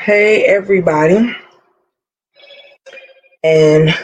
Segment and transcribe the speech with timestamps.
[0.00, 1.36] Hey, everybody,
[3.44, 3.94] and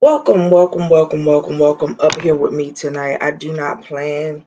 [0.00, 3.18] welcome, welcome, welcome, welcome, welcome up here with me tonight.
[3.22, 4.46] I do not plan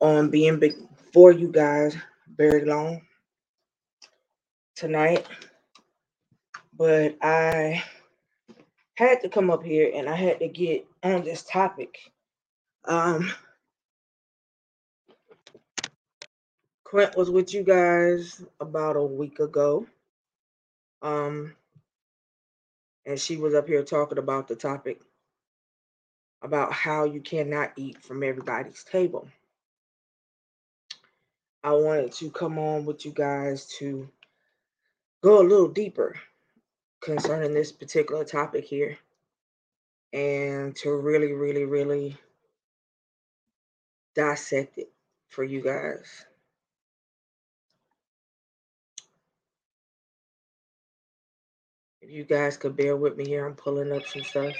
[0.00, 1.96] on being before you guys
[2.36, 3.02] very long
[4.76, 5.26] tonight,
[6.78, 7.84] but I
[8.96, 11.98] had to come up here and I had to get on this topic.
[12.86, 13.30] Um,
[16.88, 19.84] Quint was with you guys about a week ago.
[21.02, 21.52] Um,
[23.04, 25.00] and she was up here talking about the topic
[26.42, 29.26] about how you cannot eat from everybody's table.
[31.64, 34.08] I wanted to come on with you guys to
[35.24, 36.14] go a little deeper
[37.02, 38.96] concerning this particular topic here
[40.12, 42.16] and to really, really, really
[44.14, 44.92] dissect it
[45.28, 46.26] for you guys.
[52.06, 54.54] If you guys could bear with me here, I'm pulling up some stuff,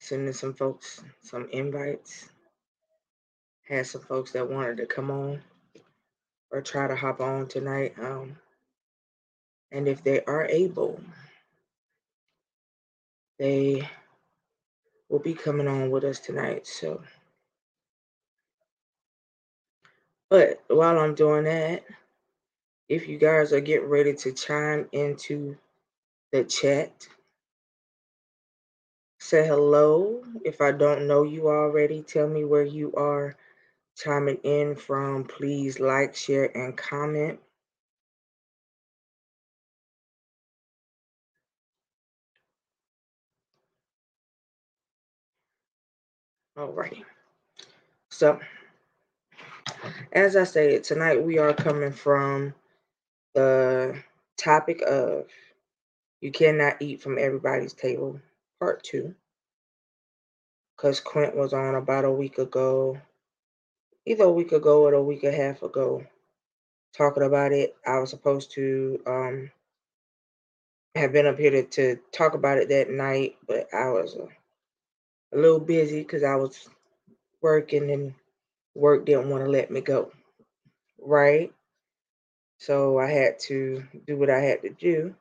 [0.00, 2.28] sending some folks some invites.
[3.68, 5.40] Had some folks that wanted to come on
[6.50, 7.94] or try to hop on tonight.
[8.02, 8.36] Um,
[9.70, 11.00] and if they are able,
[13.38, 13.88] they
[15.08, 16.66] will be coming on with us tonight.
[16.66, 17.00] So,
[20.28, 21.84] but while I'm doing that,
[22.88, 25.56] if you guys are getting ready to chime into
[26.32, 27.08] the chat,
[29.20, 30.22] say hello.
[30.44, 33.36] If I don't know you already, tell me where you are
[33.96, 35.24] chiming in from.
[35.24, 37.40] Please like, share, and comment.
[46.58, 47.04] Alrighty.
[48.10, 48.40] So,
[50.12, 52.54] as I said, tonight we are coming from
[53.34, 53.96] the
[54.38, 55.26] topic of
[56.20, 58.20] you cannot eat from everybody's table,
[58.58, 59.14] part two.
[60.76, 63.00] Because Quint was on about a week ago,
[64.06, 66.04] either a week ago or a week and a half ago,
[66.96, 67.76] talking about it.
[67.86, 69.50] I was supposed to um,
[70.94, 74.28] have been up here to, to talk about it that night, but I was a,
[75.36, 76.68] a little busy because I was
[77.40, 78.14] working and
[78.74, 80.12] work didn't want to let me go.
[81.00, 81.52] Right?
[82.58, 85.14] So I had to do what I had to do.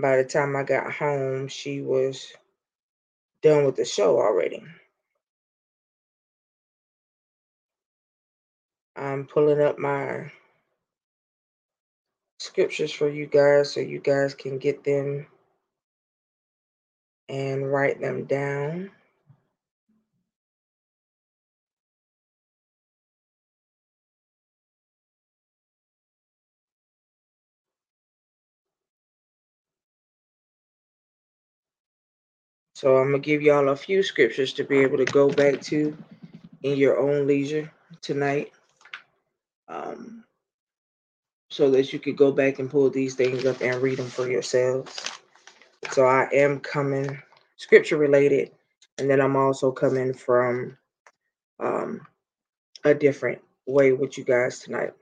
[0.00, 2.32] By the time I got home, she was
[3.42, 4.62] done with the show already.
[8.94, 10.30] I'm pulling up my
[12.38, 15.26] scriptures for you guys so you guys can get them
[17.28, 18.90] and write them down.
[32.78, 35.98] So I'm gonna give y'all a few scriptures to be able to go back to
[36.62, 37.72] in your own leisure
[38.02, 38.52] tonight.
[39.66, 40.22] Um,
[41.50, 44.30] so that you could go back and pull these things up and read them for
[44.30, 45.10] yourselves.
[45.90, 47.20] So I am coming
[47.56, 48.52] scripture related,
[48.98, 50.78] and then I'm also coming from
[51.58, 52.06] um,
[52.84, 54.92] a different way with you guys tonight.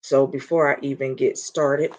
[0.00, 1.92] So before I even get started,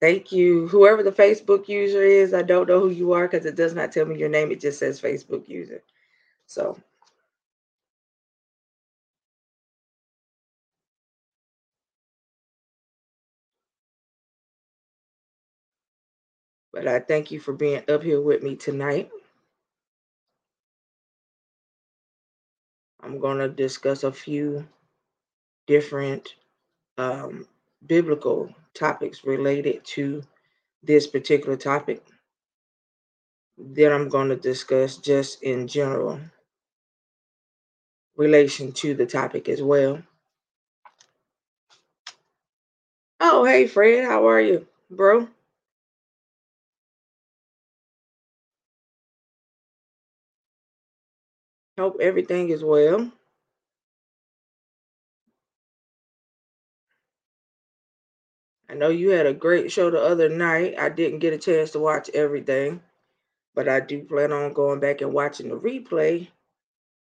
[0.00, 0.68] thank you.
[0.68, 3.92] Whoever the Facebook user is, I don't know who you are because it does not
[3.92, 4.50] tell me your name.
[4.52, 5.82] It just says Facebook user.
[6.46, 6.78] So
[16.72, 19.10] but I thank you for being up here with me tonight.
[23.02, 24.66] I'm going to discuss a few
[25.66, 26.34] different
[26.98, 27.46] um,
[27.86, 30.22] biblical topics related to
[30.82, 32.02] this particular topic.
[33.58, 36.20] that I'm going to discuss just in general
[38.16, 40.02] relation to the topic as well.
[43.20, 45.28] Oh, hey, Fred, how are you, bro?
[51.78, 53.12] Hope everything is well.
[58.74, 60.74] I know you had a great show the other night.
[60.76, 62.82] I didn't get a chance to watch everything,
[63.54, 66.26] but I do plan on going back and watching the replay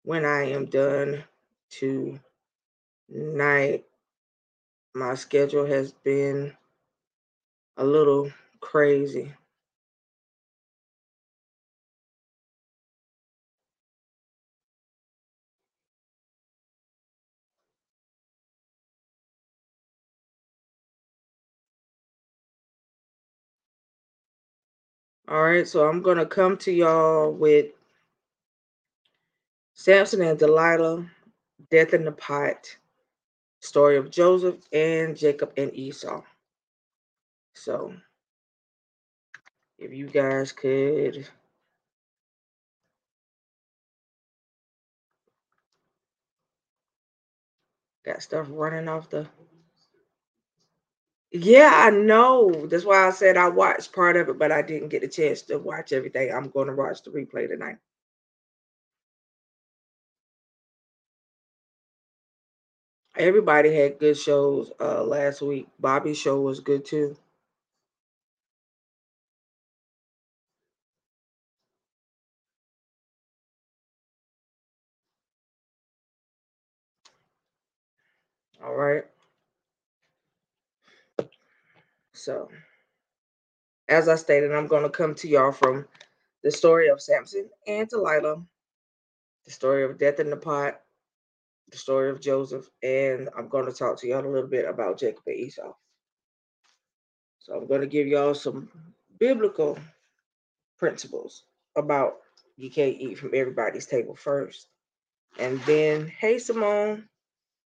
[0.02, 1.22] when I am done
[1.68, 2.22] tonight.
[4.94, 6.56] My schedule has been
[7.76, 9.34] a little crazy.
[25.30, 27.66] All right, so I'm gonna come to y'all with
[29.74, 31.06] Samson and Delilah,
[31.70, 32.76] death in the pot,
[33.60, 36.22] story of Joseph and Jacob and Esau.
[37.54, 37.94] So,
[39.78, 41.28] if you guys could
[48.04, 49.28] got stuff running off the
[51.32, 52.66] yeah, I know.
[52.66, 55.42] That's why I said I watched part of it, but I didn't get a chance
[55.42, 56.32] to watch everything.
[56.32, 57.76] I'm going to watch the replay tonight.
[63.16, 65.68] Everybody had good shows uh, last week.
[65.78, 67.16] Bobby's show was good too.
[78.64, 79.04] All right.
[82.20, 82.50] So,
[83.88, 85.86] as I stated, I'm going to come to y'all from
[86.42, 88.42] the story of Samson and Delilah,
[89.46, 90.80] the story of death in the pot,
[91.70, 94.98] the story of Joseph, and I'm going to talk to y'all a little bit about
[94.98, 95.72] Jacob and Esau.
[97.38, 98.68] So, I'm going to give y'all some
[99.18, 99.78] biblical
[100.78, 101.44] principles
[101.74, 102.16] about
[102.58, 104.66] you can't eat from everybody's table first.
[105.38, 107.08] And then, hey, Simone.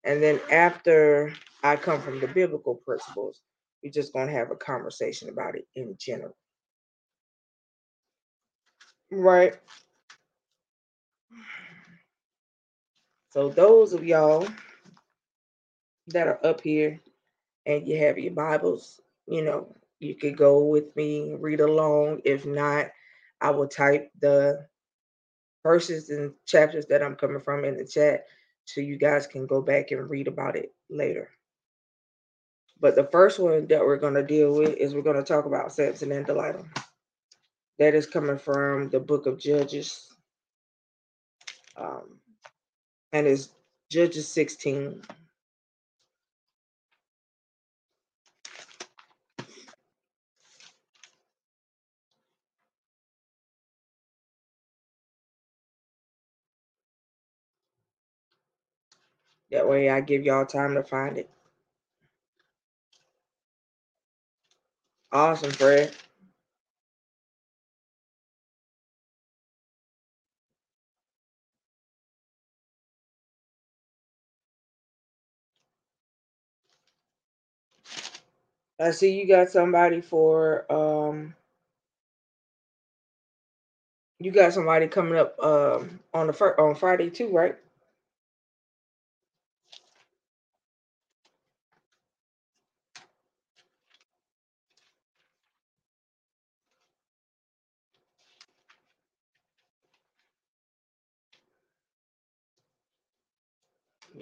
[0.05, 3.43] And then after I come from the biblical principles,
[3.83, 6.37] we're just going to have a conversation about it in general.
[9.11, 9.55] Right.
[13.31, 14.49] So, those of y'all
[16.09, 17.01] that are up here
[17.67, 22.23] and you have your Bibles, you know, you could go with me, read along.
[22.25, 22.87] If not,
[23.41, 24.67] I will type the
[25.63, 28.25] verses and chapters that I'm coming from in the chat
[28.65, 31.31] so you guys can go back and read about it later.
[32.81, 35.47] But the first one that we're going to deal with is we're going to talk
[35.47, 36.65] about Samson and Delilah.
[37.79, 40.07] That is coming from the book of Judges.
[41.77, 42.19] Um,
[43.13, 43.51] and it's
[43.91, 45.03] Judges 16.
[59.51, 61.31] That way I give y'all time to find it.
[65.13, 65.95] Awesome, Fred.
[78.81, 81.35] I see you got somebody for um
[84.21, 87.57] you got somebody coming up um on the fir- on Friday too, right?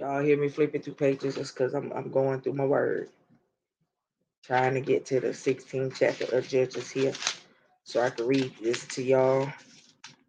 [0.06, 3.08] Y'all hear me flipping through pages just because I'm I'm going through my word.
[4.44, 7.12] Trying to get to the 16th chapter of Judges here
[7.82, 9.50] so I can read this to y'all.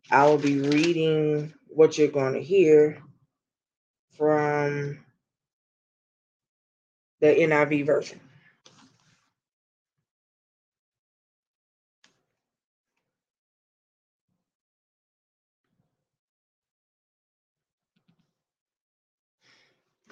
[0.10, 3.04] I will be reading what you're going to hear
[4.18, 4.98] from
[7.22, 8.20] the NIV version.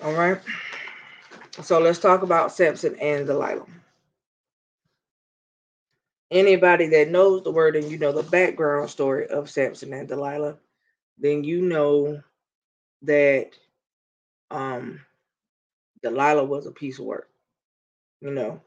[0.05, 0.39] All right.
[1.63, 3.65] So let's talk about Samson and Delilah.
[6.29, 10.59] Anybody that knows the word and you know the background story of Samson and Delilah,
[11.17, 12.21] then you know
[13.01, 13.49] that
[14.51, 15.01] um
[16.03, 17.29] Delilah was a piece of work.
[18.21, 18.61] You know,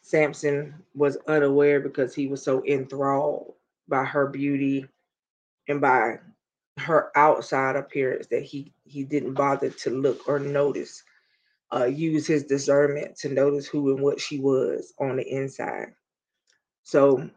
[0.00, 3.52] Samson was unaware because he was so enthralled
[3.88, 4.86] by her beauty
[5.68, 6.18] and by
[6.78, 11.02] her outside appearance that he he didn't bother to look or notice
[11.74, 15.88] uh use his discernment to notice who and what she was on the inside.
[16.82, 17.28] So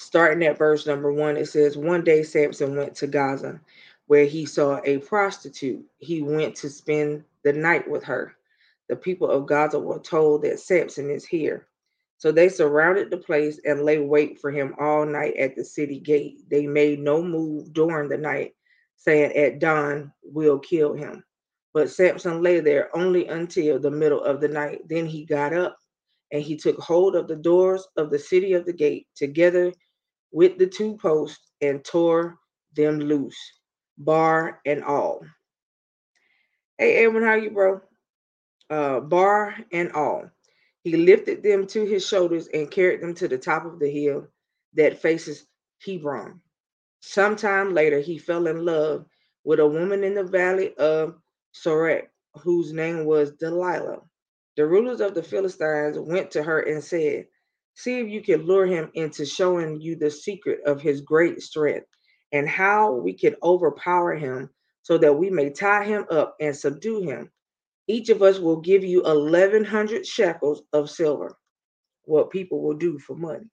[0.00, 3.60] starting at verse number one it says one day samson went to gaza
[4.08, 5.84] where he saw a prostitute.
[5.98, 8.34] He went to spend the night with her.
[8.88, 11.66] The people of gaza were told that samson is here
[12.22, 15.98] so they surrounded the place and lay wait for him all night at the city
[15.98, 16.48] gate.
[16.48, 18.54] They made no move during the night,
[18.94, 21.24] saying, At dawn, we'll kill him.
[21.74, 24.82] But Samson lay there only until the middle of the night.
[24.88, 25.76] Then he got up
[26.30, 29.72] and he took hold of the doors of the city of the gate together
[30.30, 32.38] with the two posts and tore
[32.76, 33.36] them loose,
[33.98, 35.24] bar and all.
[36.78, 37.80] Hey, Edwin, how you, bro?
[38.70, 40.30] Uh, bar and all.
[40.84, 44.28] He lifted them to his shoulders and carried them to the top of the hill
[44.74, 45.46] that faces
[45.86, 46.40] Hebron.
[47.00, 49.06] Sometime later, he fell in love
[49.44, 51.16] with a woman in the valley of
[51.54, 52.08] Sorek,
[52.42, 54.02] whose name was Delilah.
[54.56, 57.26] The rulers of the Philistines went to her and said,
[57.74, 61.86] See if you can lure him into showing you the secret of his great strength
[62.32, 64.50] and how we can overpower him
[64.82, 67.30] so that we may tie him up and subdue him.
[67.88, 71.36] Each of us will give you 1,100 shekels of silver,
[72.04, 73.46] what people will do for money,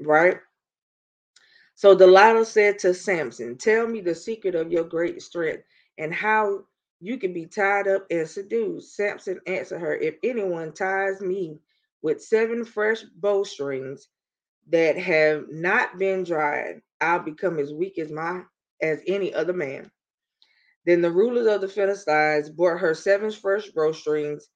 [0.00, 0.38] right?
[1.74, 5.64] So Delilah said to Samson, Tell me the secret of your great strength
[5.98, 6.64] and how
[7.00, 8.82] you can be tied up and subdued.
[8.84, 11.58] Samson answered her, If anyone ties me
[12.02, 14.08] with seven fresh bowstrings
[14.68, 18.42] that have not been dried, I'll become as weak as my
[18.82, 19.90] as any other man.
[20.86, 24.48] Then the rulers of the Philistines brought her seven fresh bowstrings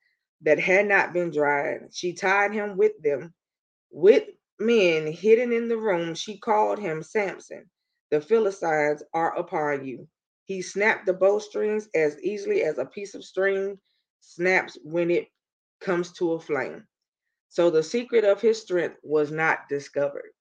[0.42, 1.88] that had not been dried.
[1.92, 3.34] She tied him with them
[3.90, 4.24] with
[4.58, 7.70] men hidden in the room, she called him Samson.
[8.10, 10.08] The Philistines are upon you.
[10.46, 13.78] He snapped the bowstrings as easily as a piece of string
[14.20, 15.28] snaps when it
[15.80, 16.86] comes to a flame.
[17.48, 20.32] So the secret of his strength was not discovered.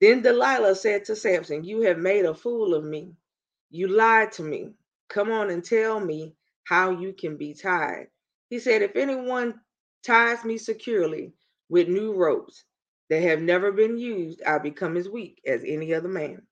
[0.00, 3.12] Then Delilah said to Samson, You have made a fool of me.
[3.70, 4.74] You lied to me.
[5.08, 6.34] Come on and tell me
[6.64, 8.08] how you can be tied.
[8.50, 9.60] He said, If anyone
[10.04, 11.32] ties me securely,
[11.68, 12.64] with new ropes
[13.10, 16.42] that have never been used, I become as weak as any other man.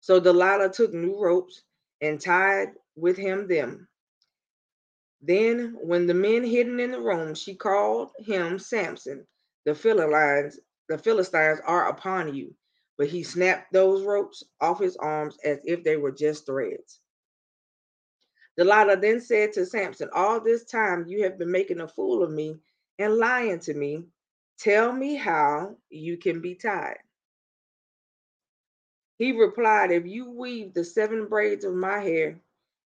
[0.00, 1.62] So Delilah took new ropes
[2.00, 3.88] and tied with him them.
[5.22, 9.26] Then, when the men hidden in the room, she called him Samson.
[9.64, 12.54] The Philistines, the Philistines are upon you.
[12.96, 17.00] But he snapped those ropes off his arms as if they were just threads.
[18.56, 22.30] Delilah then said to Samson, All this time you have been making a fool of
[22.30, 22.56] me
[22.98, 24.04] and lying to me.
[24.58, 26.98] Tell me how you can be tied.
[29.18, 32.38] He replied, If you weave the seven braids of my hair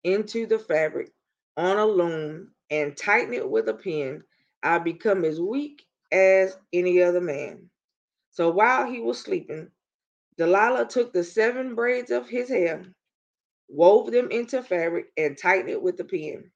[0.03, 1.13] into the fabric
[1.57, 4.25] on a loom and tighten it with a pin,
[4.65, 7.71] I'll become as weak as any other man.
[8.31, 9.71] So while he was sleeping,
[10.39, 12.85] Delilah took the seven braids of his hair,
[13.69, 16.51] wove them into fabric, and tightened it with a pin.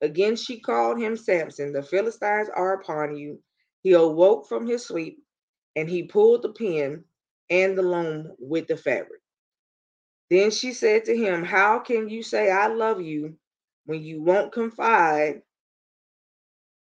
[0.00, 1.72] Again she called him Samson.
[1.72, 3.42] The Philistines are upon you.
[3.82, 5.22] He awoke from his sleep
[5.76, 7.04] and he pulled the pin
[7.50, 9.20] and the loom with the fabric.
[10.30, 13.36] Then she said to him, How can you say I love you
[13.86, 15.42] when you won't confide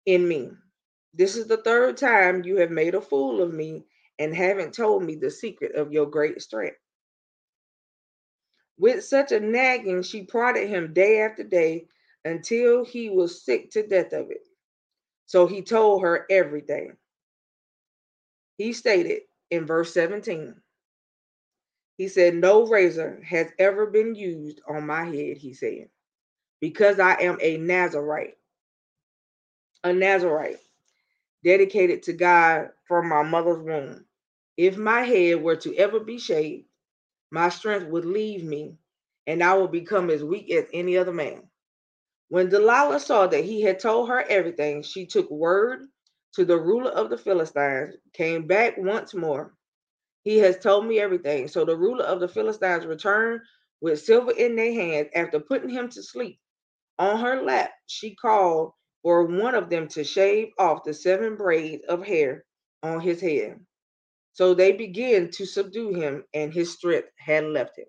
[0.07, 0.51] in me?
[1.15, 3.85] This is the third time you have made a fool of me
[4.19, 6.79] and haven't told me the secret of your great strength.
[8.79, 11.87] With such a nagging, she prodded him day after day
[12.25, 14.47] until he was sick to death of it.
[15.27, 16.97] So he told her everything.
[18.59, 20.55] He stated in verse 17,
[21.99, 25.89] he said, No razor has ever been used on my head, he said,
[26.61, 28.37] because I am a Nazarite,
[29.85, 30.62] a Nazarite
[31.45, 34.05] dedicated to God from my mother's womb.
[34.57, 36.67] If my head were to ever be shaved,
[37.31, 38.77] my strength would leave me,
[39.27, 41.43] and I would become as weak as any other man.
[42.29, 45.89] When Delilah saw that he had told her everything, she took word
[46.35, 49.55] to the ruler of the Philistines, came back once more.
[50.25, 51.49] He has told me everything.
[51.49, 53.41] So the ruler of the Philistines returned
[53.81, 55.09] with silver in their hands.
[55.15, 56.39] After putting him to sleep
[56.99, 58.73] on her lap, she called
[59.03, 62.45] for one of them to shave off the seven braids of hair
[62.83, 63.59] on his head.
[64.33, 67.87] So they began to subdue him, and his strength had left him.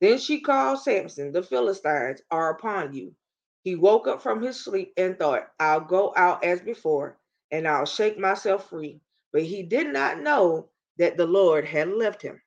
[0.00, 3.14] Then she called Samson, the Philistines are upon you.
[3.62, 7.18] He woke up from his sleep and thought, I'll go out as before,
[7.50, 9.00] and I'll shake myself free.
[9.32, 12.40] But he did not know that the Lord had left him.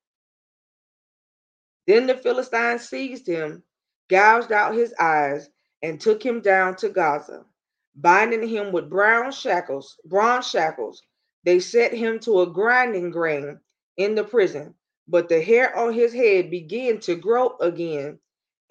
[1.88, 3.64] Then the Philistines seized him,
[4.10, 5.50] gouged out his eyes,
[5.84, 7.46] and took him down to Gaza,
[7.96, 11.04] binding him with brown shackles, bronze shackles.
[11.44, 13.60] They set him to a grinding grain
[13.98, 14.74] in the prison
[15.08, 18.20] but the hair on his head began to grow again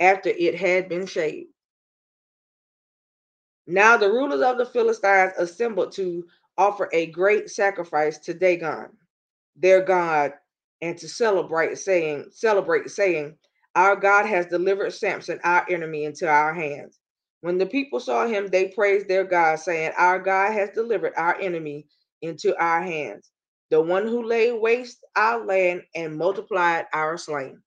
[0.00, 1.50] after it had been shaved.
[3.66, 6.26] Now the rulers of the Philistines assembled to
[6.58, 8.88] offer a great sacrifice to Dagon,
[9.56, 10.32] their god,
[10.80, 13.36] and to celebrate, saying, celebrate, saying,
[13.76, 16.98] Our God has delivered Samson, our enemy, into our hands.
[17.42, 21.36] When the people saw him, they praised their God, saying, Our God has delivered our
[21.40, 21.86] enemy
[22.22, 23.32] into our hands
[23.70, 27.62] the one who laid waste our land and multiplied our slain.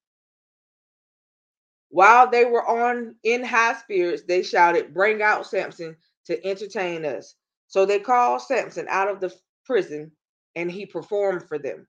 [1.89, 7.35] While they were on in high spirits, they shouted, Bring out Samson to entertain us.
[7.67, 9.33] So they called Samson out of the
[9.65, 10.11] prison,
[10.55, 11.87] and he performed for them.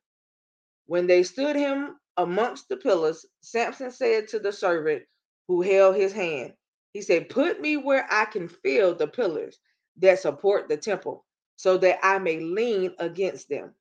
[0.86, 5.04] When they stood him amongst the pillars, Samson said to the servant
[5.48, 6.54] who held his hand,
[6.96, 9.58] He said, Put me where I can feel the pillars
[9.98, 11.26] that support the temple,
[11.56, 13.74] so that I may lean against them.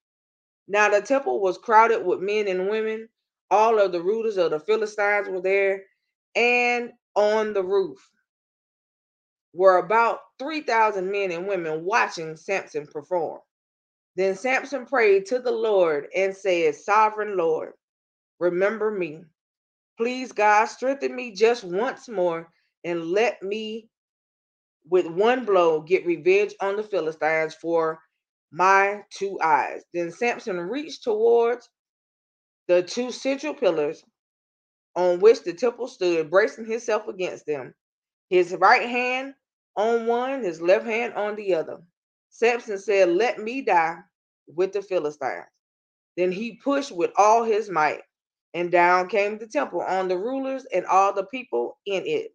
[0.67, 3.07] Now the temple was crowded with men and women.
[3.49, 5.85] All of the rulers of the Philistines were there,
[6.35, 8.05] and on the roof
[9.53, 13.39] were about 3,000 men and women watching Samson perform.
[14.17, 17.75] Then Samson prayed to the Lord and said, Sovereign Lord,
[18.41, 19.23] remember me.
[19.95, 22.51] Please, God, strengthen me just once more
[22.85, 23.89] and let me,
[24.89, 27.99] with one blow, get revenge on the Philistines for
[28.51, 29.83] my two eyes.
[29.93, 31.69] Then Samson reached towards
[32.67, 34.03] the two central pillars
[34.95, 37.73] on which the temple stood, bracing himself against them,
[38.29, 39.33] his right hand
[39.75, 41.79] on one, his left hand on the other.
[42.29, 43.97] Samson said, Let me die
[44.47, 45.45] with the Philistines.
[46.17, 48.01] Then he pushed with all his might,
[48.53, 52.34] and down came the temple on the rulers and all the people in it.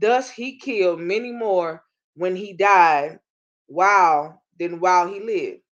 [0.00, 3.20] Thus he killed many more when he died,
[3.66, 5.62] while than while he lived.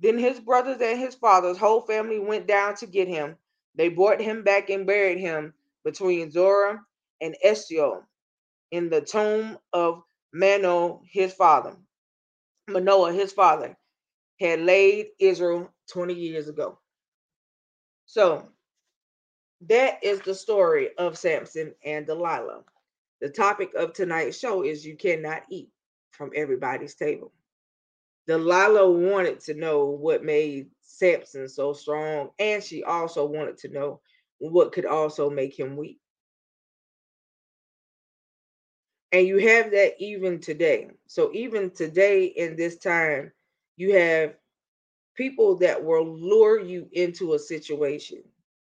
[0.00, 3.36] Then his brothers and his father's whole family went down to get him.
[3.76, 6.84] They brought him back and buried him between Zorah
[7.20, 8.02] and Eshtaol
[8.72, 11.76] in the tomb of Manoah, his father.
[12.68, 13.76] Manoah, his father,
[14.40, 16.78] had laid Israel 20 years ago.
[18.06, 18.48] So
[19.62, 22.64] that is the story of Samson and Delilah.
[23.20, 25.70] The topic of tonight's show is you cannot eat
[26.12, 27.32] from everybody's table.
[28.26, 34.00] Delilah wanted to know what made Samson so strong, and she also wanted to know
[34.38, 35.98] what could also make him weak.
[39.12, 40.90] And you have that even today.
[41.06, 43.32] So, even today in this time,
[43.76, 44.34] you have
[45.16, 48.22] people that will lure you into a situation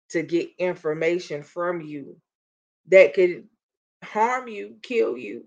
[0.10, 2.18] to get information from you
[2.90, 3.48] that could
[4.04, 5.46] harm you, kill you,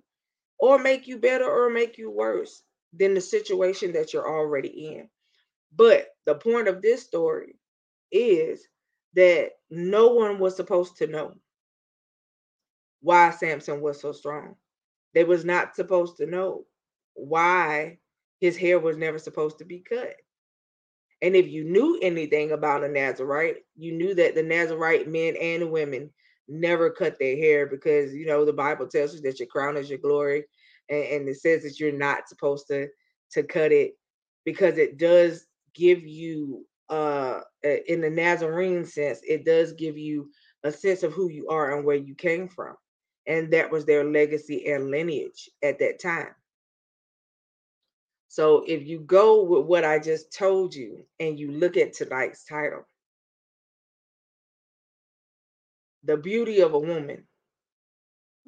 [0.59, 2.63] or make you better or make you worse
[2.93, 5.09] than the situation that you're already in.
[5.77, 7.57] But the point of this story
[8.13, 8.67] is
[9.15, 11.35] that no one was supposed to know
[13.01, 14.55] why Samson was so strong.
[15.13, 16.65] They was not supposed to know
[17.15, 17.99] why
[18.41, 20.15] his hair was never supposed to be cut.
[21.23, 25.71] And if you knew anything about a Nazarite, you knew that the Nazarite men and
[25.71, 26.11] women
[26.49, 29.89] never cut their hair because you know the Bible tells us that your crown is
[29.89, 30.45] your glory,
[30.89, 32.89] and, and it says that you're not supposed to
[33.33, 33.93] to cut it
[34.45, 37.41] because it does give you uh
[37.89, 40.31] in the Nazarene sense, it does give you
[40.65, 42.75] a sense of who you are and where you came from.
[43.27, 46.35] And that was their legacy and lineage at that time.
[48.29, 52.45] So if you go with what I just told you and you look at tonight's
[52.45, 52.87] title,
[56.05, 57.27] the beauty of a woman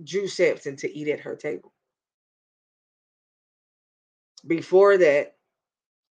[0.03, 1.73] drew Samson to eat at her table.
[4.47, 5.37] Before that,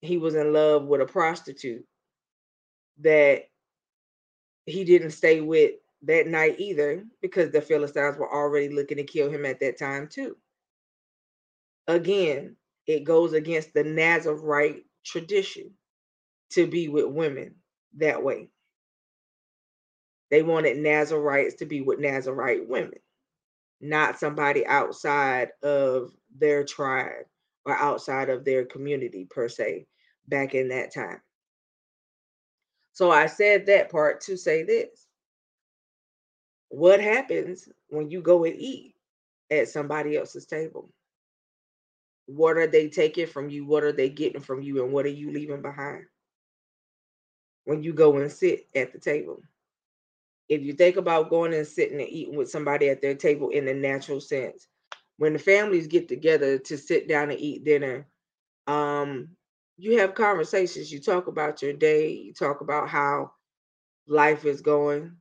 [0.01, 1.85] he was in love with a prostitute
[3.01, 3.43] that
[4.65, 9.29] he didn't stay with that night either because the Philistines were already looking to kill
[9.29, 10.37] him at that time too.
[11.87, 12.55] Again,
[12.87, 15.71] it goes against the Nazarite tradition
[16.51, 17.55] to be with women
[17.97, 18.49] that way.
[20.35, 22.99] They wanted Nazarites to be with Nazarite women,
[23.79, 27.23] not somebody outside of their tribe
[27.65, 29.87] or outside of their community per se
[30.27, 31.21] back in that time.
[32.91, 35.07] So I said that part to say this.
[36.67, 38.95] What happens when you go and eat
[39.49, 40.89] at somebody else's table?
[42.25, 43.65] What are they taking from you?
[43.65, 44.83] What are they getting from you?
[44.83, 46.03] And what are you leaving behind
[47.63, 49.41] when you go and sit at the table?
[50.49, 53.65] If you think about going and sitting and eating with somebody at their table in
[53.65, 54.67] the natural sense,
[55.17, 58.07] when the families get together to sit down and eat dinner,
[58.67, 59.29] um,
[59.77, 60.91] you have conversations.
[60.91, 63.31] You talk about your day, you talk about how
[64.07, 65.17] life is going.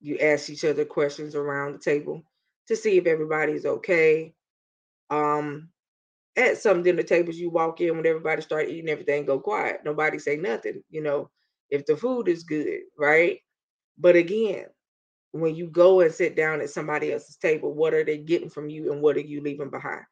[0.00, 2.22] You ask each other questions around the table
[2.68, 4.34] to see if everybody's okay.
[5.10, 5.70] Um,
[6.36, 9.80] at some dinner tables, you walk in when everybody start eating, everything go quiet.
[9.84, 11.30] Nobody say nothing, you know,
[11.70, 13.38] if the food is good, right?
[13.98, 14.66] But again,
[15.32, 18.70] when you go and sit down at somebody else's table, what are they getting from
[18.70, 20.04] you and what are you leaving behind?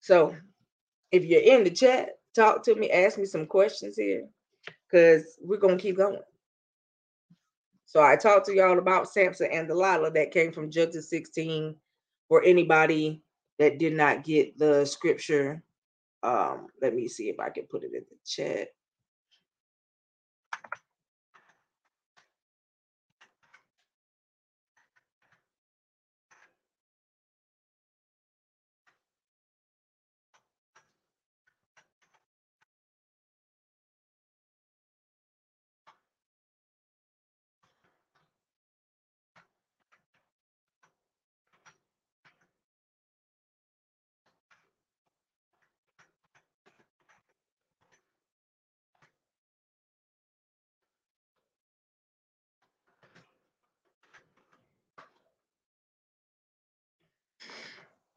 [0.00, 0.36] So
[1.12, 4.26] if you're in the chat, talk to me, ask me some questions here,
[4.90, 6.20] because we're gonna keep going.
[7.86, 11.76] So I talked to y'all about Samson and Delilah that came from Judges 16
[12.28, 13.22] for anybody
[13.58, 15.62] that did not get the scripture,
[16.22, 18.68] um, let me see if I can put it in the chat.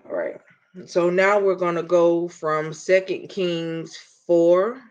[0.10, 0.40] All right.
[0.86, 4.82] So now we're going to go from Second Kings 4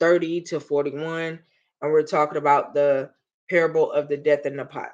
[0.00, 1.38] 30 to 41.
[1.80, 3.10] And we're talking about the
[3.48, 4.90] parable of the death in the pot.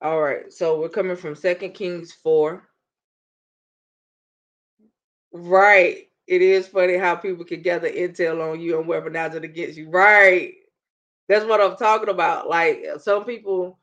[0.00, 2.62] All right, so we're coming from Second Kings 4.
[5.32, 6.04] Right.
[6.26, 9.88] It is funny how people can gather intel on you and weaponize it against you.
[9.90, 10.54] Right.
[11.28, 12.48] That's what I'm talking about.
[12.48, 13.78] Like some people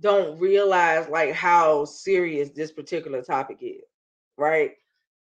[0.00, 3.82] don't realize like how serious this particular topic is.
[4.36, 4.72] Right.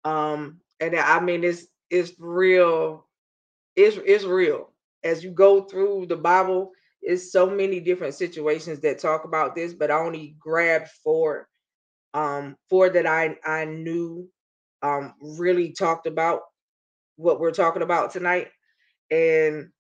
[0.04, 3.06] Um, and I mean it's it's real,
[3.76, 4.70] it's it's real.
[5.04, 9.74] As you go through the Bible, it's so many different situations that talk about this,
[9.74, 11.48] but I only grabbed four
[12.14, 14.28] um four that I I knew
[14.82, 16.42] um really talked about
[17.16, 18.48] what we're talking about tonight.
[19.10, 19.70] And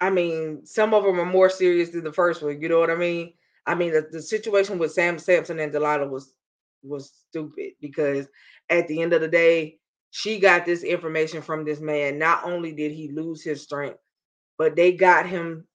[0.00, 2.60] I mean, some of them are more serious than the first one.
[2.60, 3.34] You know what I mean?
[3.66, 6.34] I mean, the, the situation with Sam Samson and Delilah was
[6.82, 8.28] was stupid because
[8.68, 9.78] at the end of the day,
[10.10, 12.18] she got this information from this man.
[12.18, 13.98] Not only did he lose his strength,
[14.58, 15.66] but they got him,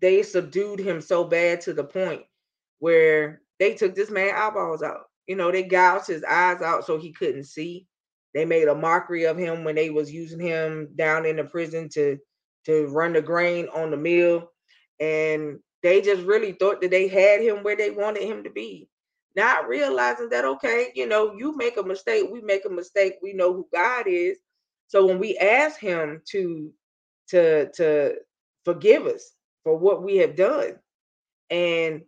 [0.00, 2.22] they subdued him so bad to the point
[2.78, 5.04] where they took this man eyeballs out.
[5.26, 7.86] You know, they gouged his eyes out so he couldn't see.
[8.34, 11.88] They made a mockery of him when they was using him down in the prison
[11.90, 12.18] to
[12.66, 14.50] to run the grain on the mill.
[14.98, 18.88] And they just really thought that they had him where they wanted him to be.
[19.36, 23.32] Not realizing that, okay, you know, you make a mistake, we make a mistake, we
[23.32, 24.38] know who God is.
[24.88, 26.72] So when we ask him to
[27.30, 28.16] to to
[28.64, 29.32] forgive us
[29.64, 30.76] for what we have done,
[31.50, 32.02] and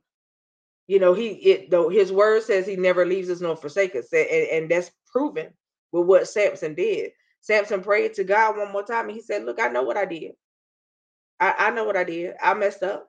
[0.87, 4.13] you know, he it though his word says he never leaves us nor forsake us.
[4.13, 5.49] And, and that's proven
[5.93, 7.13] with what Samson did.
[7.41, 10.05] Samson prayed to God one more time and he said, Look, I know what I
[10.05, 10.33] did.
[11.41, 12.35] I, I know what I did.
[12.43, 13.09] I messed up.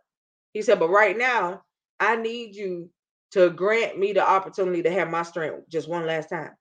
[0.53, 1.63] He said, But right now,
[1.99, 2.89] I need you
[3.31, 6.51] to grant me the opportunity to have my strength just one last time.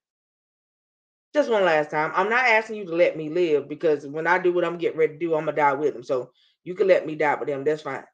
[1.34, 2.12] Just one last time.
[2.14, 4.98] I'm not asking you to let me live because when I do what I'm getting
[4.98, 6.02] ready to do, I'm gonna die with him.
[6.02, 6.30] So
[6.64, 7.64] you can let me die with him.
[7.64, 8.04] That's fine.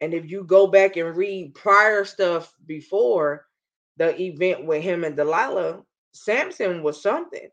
[0.00, 3.46] And if you go back and read prior stuff before
[3.96, 7.48] the event with him and Delilah, Samson was something.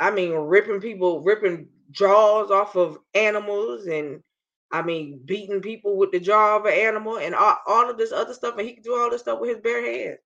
[0.00, 4.22] I mean, ripping people, ripping jaws off of animals, and
[4.70, 8.12] I mean, beating people with the jaw of an animal, and all, all of this
[8.12, 8.56] other stuff.
[8.58, 10.18] And he could do all this stuff with his bare hands.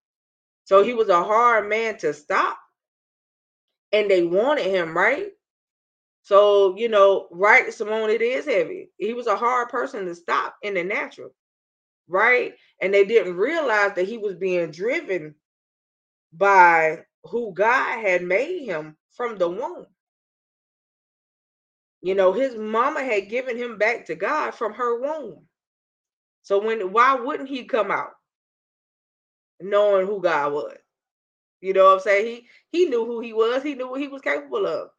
[0.64, 2.58] So he was a hard man to stop.
[3.92, 5.28] And they wanted him, right?
[6.22, 8.90] So, you know, right, Simone, it is heavy.
[8.98, 11.30] He was a hard person to stop in the natural,
[12.08, 12.54] right?
[12.80, 15.34] And they didn't realize that he was being driven
[16.32, 19.86] by who God had made him from the womb.
[22.02, 25.46] You know, his mama had given him back to God from her womb.
[26.42, 28.12] So when why wouldn't he come out
[29.60, 30.78] knowing who God was?
[31.62, 32.26] You know what I'm saying?
[32.72, 34.90] He he knew who he was, he knew what he was capable of.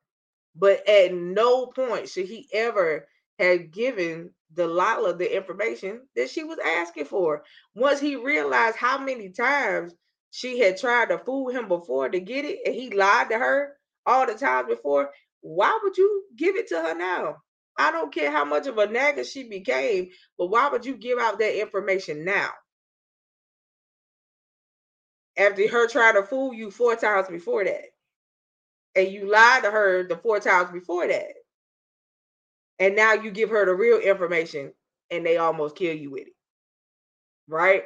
[0.55, 3.07] But at no point should he ever
[3.39, 7.43] have given Delilah the information that she was asking for.
[7.75, 9.93] Once he realized how many times
[10.31, 13.77] she had tried to fool him before to get it, and he lied to her
[14.05, 17.37] all the times before, why would you give it to her now?
[17.77, 21.19] I don't care how much of a nagger she became, but why would you give
[21.19, 22.49] out that information now?
[25.37, 27.85] After her trying to fool you four times before that
[28.95, 31.33] and you lied to her the four times before that.
[32.79, 34.73] And now you give her the real information
[35.11, 36.33] and they almost kill you with it.
[37.47, 37.83] Right?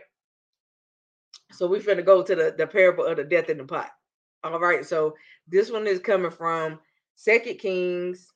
[1.51, 3.89] So we finna go to the, the parable of the death in the pot.
[4.43, 4.85] All right.
[4.85, 5.15] So
[5.47, 6.79] this one is coming from
[7.15, 8.31] Second Kings.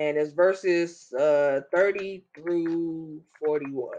[0.00, 3.90] And it's verses uh 30 through 41.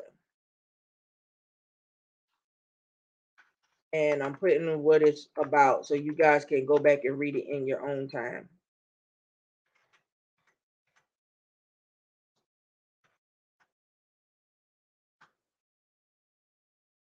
[3.94, 7.48] And I'm putting what it's about so you guys can go back and read it
[7.50, 8.48] in your own time.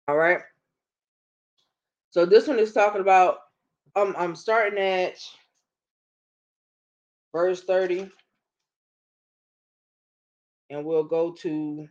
[0.08, 0.42] All right.
[2.12, 3.38] So this one is talking about
[3.96, 5.16] um I'm starting at
[7.34, 8.12] verse 30
[10.70, 11.88] and we'll go to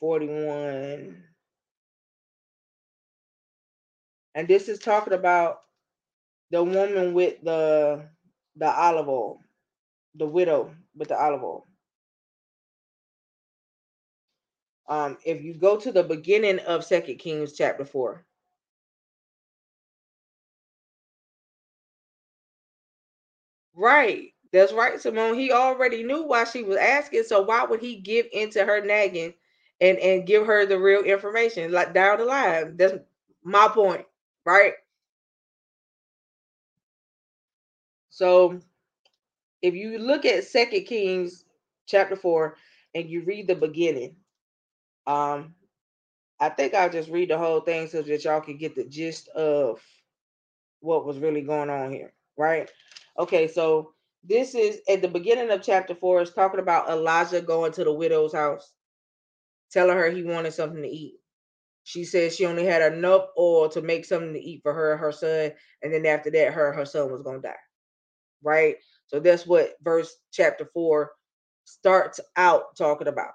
[0.00, 1.24] 41
[4.34, 5.60] and this is talking about
[6.50, 8.04] the woman with the
[8.56, 9.40] the olive oil
[10.16, 11.66] the widow with the olive oil
[14.88, 18.24] um, if you go to the beginning of Second Kings chapter four.
[23.74, 24.32] Right.
[24.52, 25.34] That's right, Simone.
[25.38, 27.24] He already knew why she was asking.
[27.24, 29.34] So why would he give into her nagging
[29.80, 32.76] and and give her the real information like down the line?
[32.76, 32.94] That's
[33.44, 34.06] my point,
[34.44, 34.74] right?
[38.10, 38.60] So
[39.62, 41.44] if you look at Second Kings
[41.86, 42.56] chapter four
[42.94, 44.16] and you read the beginning,
[45.06, 45.54] um,
[46.40, 49.28] I think I'll just read the whole thing so that y'all can get the gist
[49.28, 49.80] of
[50.80, 52.70] what was really going on here, right?
[53.18, 53.92] Okay, so
[54.24, 57.92] this is at the beginning of chapter four, it's talking about Elijah going to the
[57.92, 58.72] widow's house,
[59.70, 61.21] telling her he wanted something to eat.
[61.84, 65.00] She said she only had enough oil to make something to eat for her and
[65.00, 67.56] her son, and then after that, her her son was gonna die.
[68.42, 68.76] Right?
[69.08, 71.12] So that's what verse chapter four
[71.64, 73.32] starts out talking about.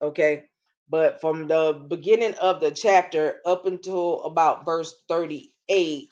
[0.00, 0.44] Okay.
[0.88, 6.08] But from the beginning of the chapter up until about verse 38,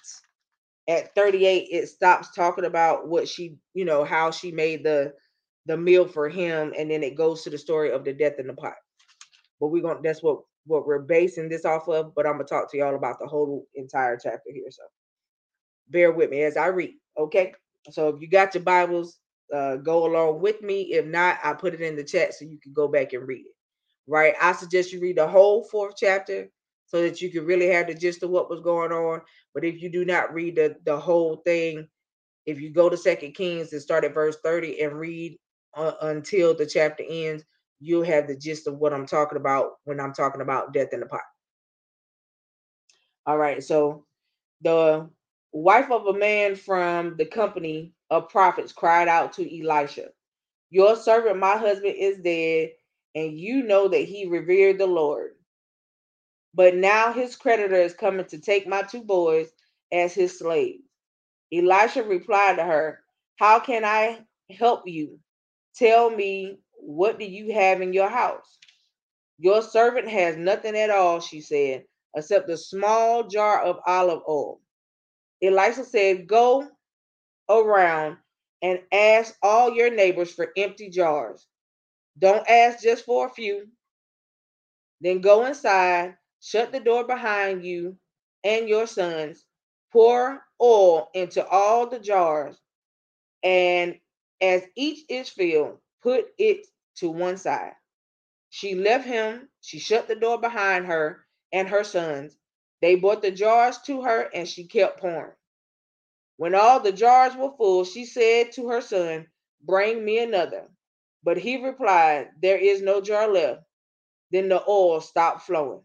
[0.89, 5.13] at 38, it stops talking about what she, you know, how she made the
[5.67, 8.47] the meal for him, and then it goes to the story of the death in
[8.47, 8.75] the pot.
[9.61, 12.71] But we're gonna that's what what we're basing this off of, but I'm gonna talk
[12.71, 14.71] to y'all about the whole entire chapter here.
[14.71, 14.83] So
[15.89, 17.53] bear with me as I read, okay?
[17.91, 19.19] So if you got your Bibles,
[19.55, 20.93] uh, go along with me.
[20.93, 23.47] If not, I put it in the chat so you can go back and read
[23.47, 23.55] it
[24.11, 24.35] right?
[24.41, 26.49] I suggest you read the whole fourth chapter
[26.87, 29.21] so that you can really have the gist of what was going on.
[29.55, 31.87] But if you do not read the, the whole thing,
[32.45, 35.39] if you go to Second Kings and start at verse 30 and read
[35.77, 37.45] uh, until the chapter ends,
[37.81, 41.01] you'll have the gist of what I'm talking about when I'm talking about death in
[41.01, 41.23] the pot.
[43.27, 44.05] All right, so
[44.63, 45.09] the
[45.53, 50.09] wife of a man from the company of prophets cried out to Elisha,
[50.71, 52.71] Your servant, my husband, is dead,
[53.15, 55.33] and you know that he revered the Lord.
[56.55, 59.49] But now his creditor is coming to take my two boys
[59.93, 60.83] as his slaves.
[61.53, 63.01] Elisha replied to her,
[63.37, 65.19] How can I help you?
[65.77, 68.59] Tell me, what do you have in your house?
[69.39, 74.61] Your servant has nothing at all, she said, except a small jar of olive oil.
[75.43, 76.69] Elisha said, Go
[77.49, 78.19] around
[78.63, 81.47] and ask all your neighbors for empty jars.
[82.19, 83.69] Don't ask just for a few.
[85.01, 87.97] Then go inside, shut the door behind you
[88.45, 89.47] and your sons,
[89.93, 92.57] pour oil into all the jars,
[93.43, 93.99] and
[94.41, 97.75] as each is filled, put it to one side.
[98.51, 102.37] She left him, she shut the door behind her and her sons.
[102.83, 105.33] They brought the jars to her, and she kept pouring.
[106.37, 109.29] When all the jars were full, she said to her son,
[109.63, 110.69] Bring me another.
[111.23, 113.63] But he replied, There is no jar left.
[114.33, 115.83] Then the oil stopped flowing.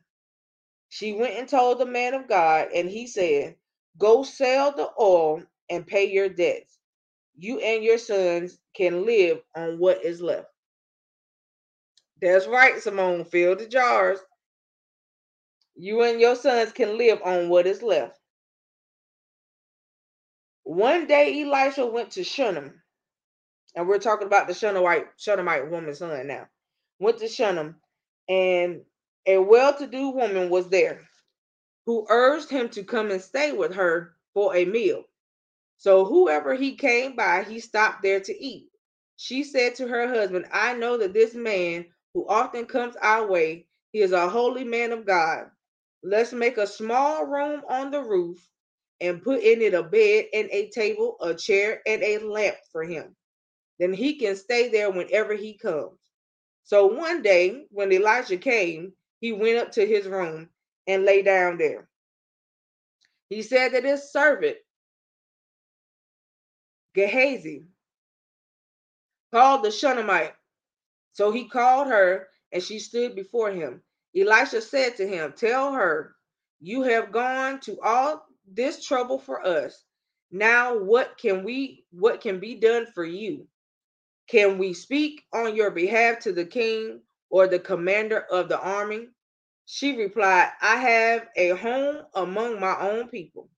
[0.90, 3.56] She went and told the man of God, and he said,
[3.98, 6.80] Go sell the oil and pay your debts.
[7.38, 10.48] You and your sons can live on what is left.
[12.22, 13.26] That's right, Simone.
[13.26, 14.20] Fill the jars.
[15.76, 18.20] You and your sons can live on what is left.
[20.64, 22.82] One day Elisha went to Shunem
[23.76, 26.48] and we're talking about the Shunammite woman's son now,
[27.00, 27.76] went to Shunem,
[28.30, 28.82] and
[29.26, 31.02] a well-to-do woman was there
[31.86, 35.04] who urged him to come and stay with her for a meal.
[35.78, 38.70] So whoever he came by, he stopped there to eat.
[39.18, 43.68] She said to her husband, I know that this man who often comes our way,
[43.92, 45.50] he is a holy man of God.
[46.04, 48.40] Let's make a small room on the roof
[49.02, 52.84] and put in it a bed and a table, a chair, and a lamp for
[52.84, 53.16] him.
[53.80, 56.00] Then he can stay there whenever he comes.
[56.64, 60.50] So one day, when Elijah came, he went up to his room
[60.88, 61.90] and lay down there.
[63.30, 64.58] He said that his servant,
[66.96, 67.66] Gehazi,
[69.32, 70.34] called the Shunammite.
[71.14, 73.82] So he called her, and she stood before him.
[74.16, 76.16] Elisha said to him, Tell her,
[76.62, 79.84] you have gone to all this trouble for us.
[80.32, 83.48] Now what can we what can be done for you?
[84.28, 89.10] Can we speak on your behalf to the king or the commander of the army?
[89.66, 93.50] She replied, I have a home among my own people.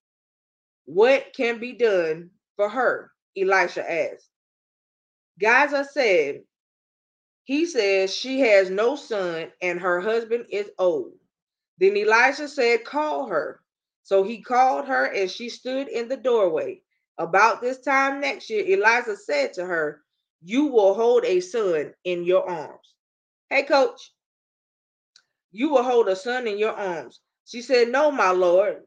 [0.85, 3.11] What can be done for her?
[3.37, 4.29] Elisha asked.
[5.39, 6.43] Gehazi said,
[7.45, 11.13] He says she has no son and her husband is old.
[11.79, 13.61] Then Elisha said, Call her.
[14.03, 16.81] So he called her and she stood in the doorway.
[17.17, 20.03] About this time next year, Elijah said to her,
[20.43, 22.95] You will hold a son in your arms.
[23.49, 24.11] Hey, coach,
[25.51, 27.21] you will hold a son in your arms.
[27.45, 28.83] She said, No, my Lord.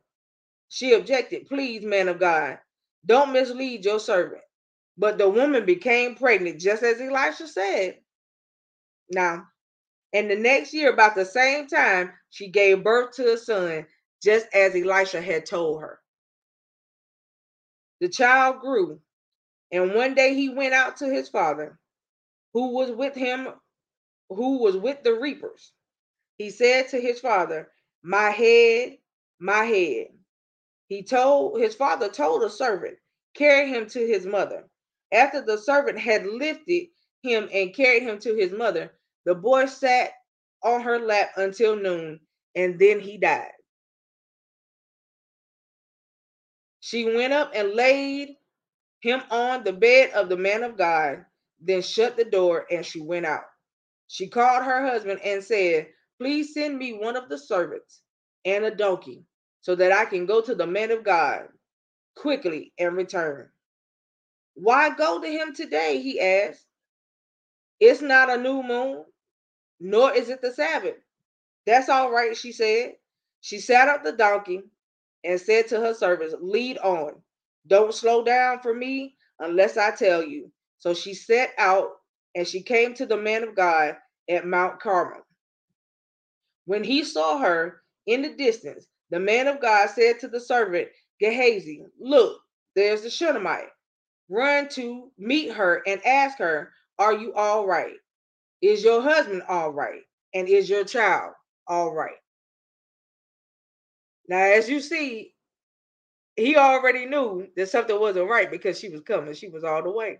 [0.69, 2.59] She objected, Please, man of God,
[3.07, 4.43] don't mislead your servant.
[4.99, 7.99] But the woman became pregnant, just as Elisha said.
[9.11, 9.47] Now,
[10.15, 13.87] and the next year, about the same time, she gave birth to a son,
[14.23, 16.01] just as Elisha had told her.
[18.01, 19.01] The child grew,
[19.73, 21.79] and one day he went out to his father,
[22.55, 23.49] who was with him,
[24.31, 25.73] who was with the reapers.
[26.39, 27.71] He said to his father,
[28.03, 28.99] My head,
[29.41, 30.09] my head.
[30.91, 32.99] He told his father told a servant,
[33.35, 34.69] Carry him to his mother.
[35.13, 36.89] After the servant had lifted
[37.23, 38.93] him and carried him to his mother,
[39.25, 40.11] the boy sat
[40.65, 42.21] on her lap until noon,
[42.57, 43.53] and then he died.
[46.81, 48.37] She went up and laid
[49.01, 51.25] him on the bed of the man of God,
[51.61, 53.45] then shut the door and she went out.
[54.09, 55.87] She called her husband and said,
[56.19, 58.03] Please send me one of the servants
[58.45, 59.25] and a donkey
[59.63, 61.49] so that I can go to the man of God
[62.17, 63.49] quickly and return.
[64.55, 66.01] Why go to him today?
[66.03, 66.67] He asked.
[67.81, 69.05] It's not a new moon,
[69.81, 70.97] nor is it the Sabbath.
[71.67, 72.95] That's all right, she said.
[73.43, 74.63] She sat up the donkey
[75.25, 77.15] and said to her servants, Lead on.
[77.67, 80.51] Don't slow down for me unless I tell you.
[80.79, 81.91] So she set out
[82.35, 83.97] and she came to the man of God
[84.31, 85.23] at Mount Carmel.
[86.67, 90.89] When he saw her in the distance, the man of God said to the servant
[91.21, 92.41] Gehazi, Look,
[92.77, 93.69] there's the Shunammite.
[94.29, 97.97] Run to meet her and ask her, Are you all right?
[98.63, 100.03] Is your husband all right?
[100.35, 101.33] And is your child
[101.67, 102.17] all right?
[104.29, 105.35] Now, as you see,
[106.37, 109.35] he already knew that something wasn't right because she was coming.
[109.35, 110.19] She was all the way.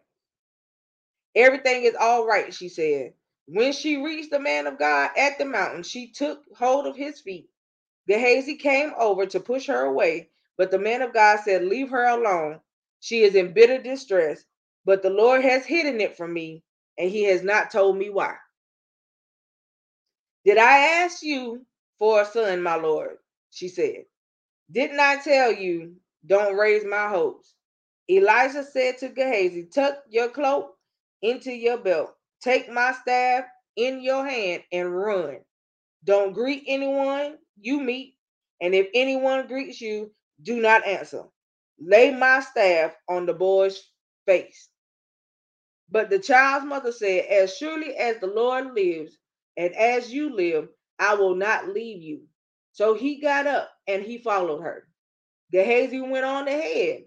[1.37, 3.15] Everything is all right, she said.
[3.47, 7.21] When she reached the man of God at the mountain, she took hold of his
[7.21, 7.49] feet.
[8.11, 12.07] Gehazi came over to push her away, but the man of God said, Leave her
[12.07, 12.61] alone.
[12.99, 14.45] She is in bitter distress,
[14.85, 16.65] but the Lord has hidden it from me,
[16.99, 18.35] and he has not told me why.
[20.45, 21.65] Did I ask you
[22.01, 23.19] for a son, my Lord?
[23.53, 24.07] She said.
[24.73, 25.95] Didn't I tell you,
[26.27, 27.55] don't raise my hopes?
[28.11, 30.77] Elijah said to Gehazi, Tuck your cloak
[31.23, 33.45] into your belt, take my staff
[33.77, 35.39] in your hand, and run.
[36.05, 38.17] Don't greet anyone you meet,
[38.61, 41.25] and if anyone greets you, do not answer.
[41.81, 43.83] Lay my staff on the boy's
[44.27, 44.69] face.
[45.91, 49.19] But the child's mother said, As surely as the Lord lives,
[49.57, 50.69] and as you live,
[50.99, 52.23] I will not leave you.
[52.73, 54.89] So he got up and he followed her.
[55.53, 57.05] Gehazi went on ahead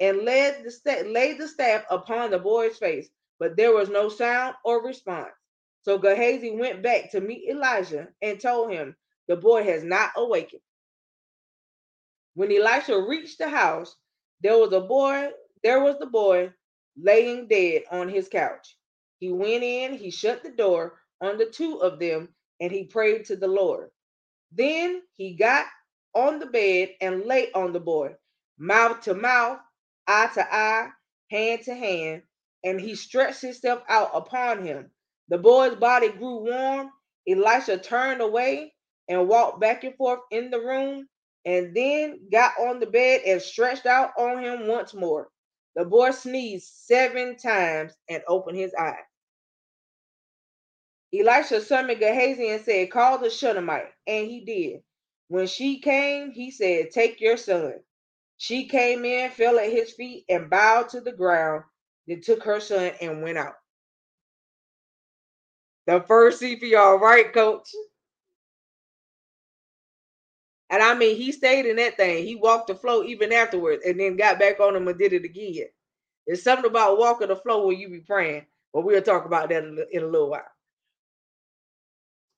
[0.00, 3.08] and led the laid the staff upon the boy's face,
[3.38, 5.32] but there was no sound or response.
[5.82, 8.96] So Gehazi went back to meet Elijah and told him,
[9.28, 10.62] The boy has not awakened.
[12.34, 13.96] When Elisha reached the house,
[14.42, 15.30] there was a boy,
[15.64, 16.52] there was the boy
[16.96, 18.76] laying dead on his couch.
[19.20, 23.26] He went in, he shut the door on the two of them, and he prayed
[23.26, 23.90] to the Lord.
[24.52, 25.66] Then he got
[26.14, 28.16] on the bed and lay on the boy,
[28.58, 29.60] mouth to mouth,
[30.08, 30.90] eye to eye,
[31.30, 32.22] hand to hand,
[32.64, 34.90] and he stretched himself out upon him.
[35.28, 36.90] The boy's body grew warm.
[37.28, 38.73] Elisha turned away
[39.08, 41.08] and walked back and forth in the room,
[41.44, 45.28] and then got on the bed and stretched out on him once more.
[45.76, 48.96] The boy sneezed seven times and opened his eyes.
[51.14, 53.92] Elisha summoned Gehazi and said, Call the Shunammite.
[54.06, 54.82] And he did.
[55.28, 57.74] When she came, he said, Take your son.
[58.38, 61.64] She came in, fell at his feet, and bowed to the ground.
[62.06, 63.54] Then took her son and went out.
[65.86, 67.68] The first CPR, right, coach?
[70.74, 72.26] And I mean, he stayed in that thing.
[72.26, 75.24] He walked the flow even afterwards and then got back on him and did it
[75.24, 75.68] again.
[76.26, 79.62] There's something about walking the flow when you be praying, but we'll talk about that
[79.62, 80.42] in a little while.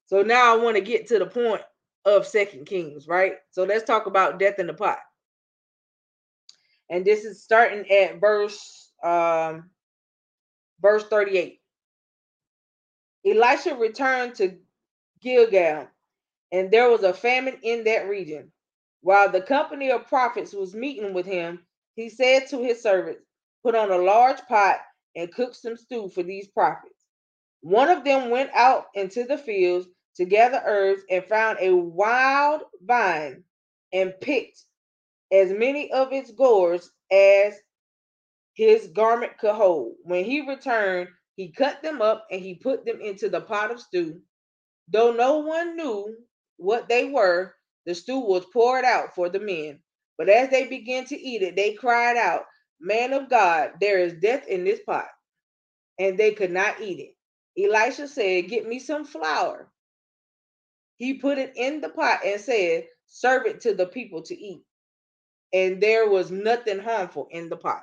[0.04, 1.62] So now I want to get to the point
[2.04, 3.36] of Second Kings, right?
[3.52, 4.98] So let's talk about death in the pot.
[6.90, 9.70] And this is starting at verse um
[10.82, 11.58] verse 38.
[13.24, 14.58] Elisha returned to
[15.22, 15.88] Gilgal,
[16.56, 18.50] and there was a famine in that region.
[19.02, 23.22] While the company of prophets was meeting with him, he said to his servants,
[23.62, 24.78] Put on a large pot
[25.14, 27.04] and cook some stew for these prophets.
[27.60, 29.86] One of them went out into the fields
[30.16, 33.44] to gather herbs and found a wild vine
[33.92, 34.64] and picked
[35.30, 37.54] as many of its gourds as
[38.54, 39.96] his garment could hold.
[40.04, 43.80] When he returned, he cut them up and he put them into the pot of
[43.80, 44.22] stew.
[44.88, 46.16] Though no one knew
[46.58, 47.54] what they were,
[47.86, 49.80] the stew was poured out for the men.
[50.18, 52.44] But as they began to eat it, they cried out,
[52.80, 55.08] Man of God, there is death in this pot.
[55.98, 57.64] And they could not eat it.
[57.64, 59.68] Elisha said, Get me some flour
[60.98, 64.62] he put it in the pot and said, Serve it to the people to eat.
[65.52, 67.82] And there was nothing harmful in the pot.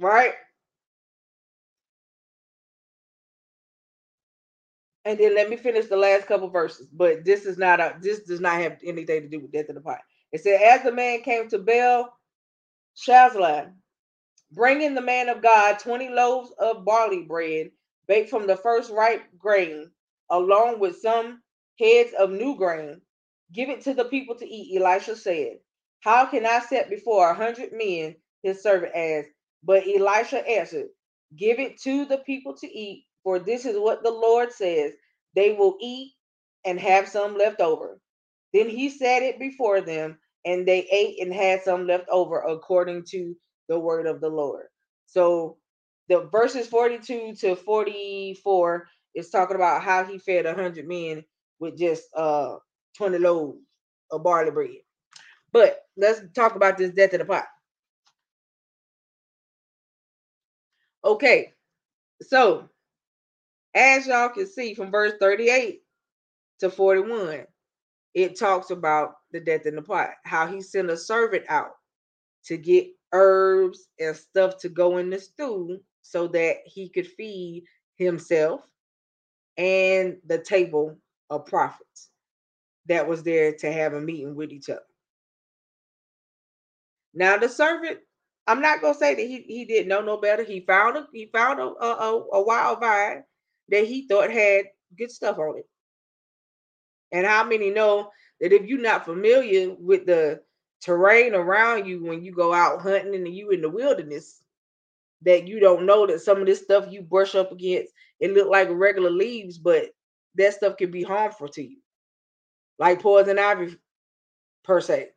[0.00, 0.34] Right?
[5.08, 6.88] And then let me finish the last couple verses.
[6.92, 9.76] But this is not a this does not have anything to do with death in
[9.76, 10.00] the pot.
[10.32, 12.12] It said, As the man came to Baal
[12.96, 13.72] Shazlan,
[14.52, 17.70] bringing the man of God 20 loaves of barley bread
[18.06, 19.90] baked from the first ripe grain
[20.30, 21.42] along with some
[21.80, 23.00] heads of new grain.
[23.52, 24.78] Give it to the people to eat.
[24.78, 25.58] Elisha said,
[26.00, 28.16] How can I set before a hundred men?
[28.42, 29.30] His servant asked.
[29.64, 30.88] But Elisha answered,
[31.34, 34.92] Give it to the people to eat, for this is what the Lord says.
[35.34, 36.12] They will eat
[36.64, 38.00] and have some left over.
[38.52, 43.04] Then he set it before them, and they ate and had some left over according
[43.10, 43.36] to
[43.68, 44.66] the word of the Lord.
[45.06, 45.58] So
[46.08, 51.24] the verses 42 to 44 is talking about how he fed a hundred men
[51.60, 52.56] with just uh
[52.96, 53.58] 20 loaves
[54.10, 54.78] of barley bread.
[55.52, 57.44] But let's talk about this death in the pot.
[61.04, 61.52] Okay,
[62.22, 62.68] so
[63.74, 65.82] as y'all can see from verse 38
[66.60, 67.46] to 41,
[68.14, 71.72] it talks about the death in the pot, how he sent a servant out
[72.44, 77.64] to get herbs and stuff to go in the stew so that he could feed
[77.96, 78.62] himself
[79.56, 80.96] and the table
[81.30, 82.10] of prophets
[82.86, 84.80] that was there to have a meeting with each other.
[87.12, 87.98] Now the servant,
[88.46, 90.42] I'm not gonna say that he, he didn't know no better.
[90.42, 93.24] He found a he found a, a, a wild vine
[93.70, 94.66] that he thought had
[94.96, 95.68] good stuff on it.
[97.12, 98.10] And how many know
[98.40, 100.40] that if you're not familiar with the
[100.80, 104.42] terrain around you when you go out hunting and you in the wilderness,
[105.22, 108.48] that you don't know that some of this stuff you brush up against it look
[108.48, 109.86] like regular leaves, but
[110.36, 111.78] that stuff can be harmful to you,
[112.78, 113.76] like poison ivy
[114.64, 115.10] per se.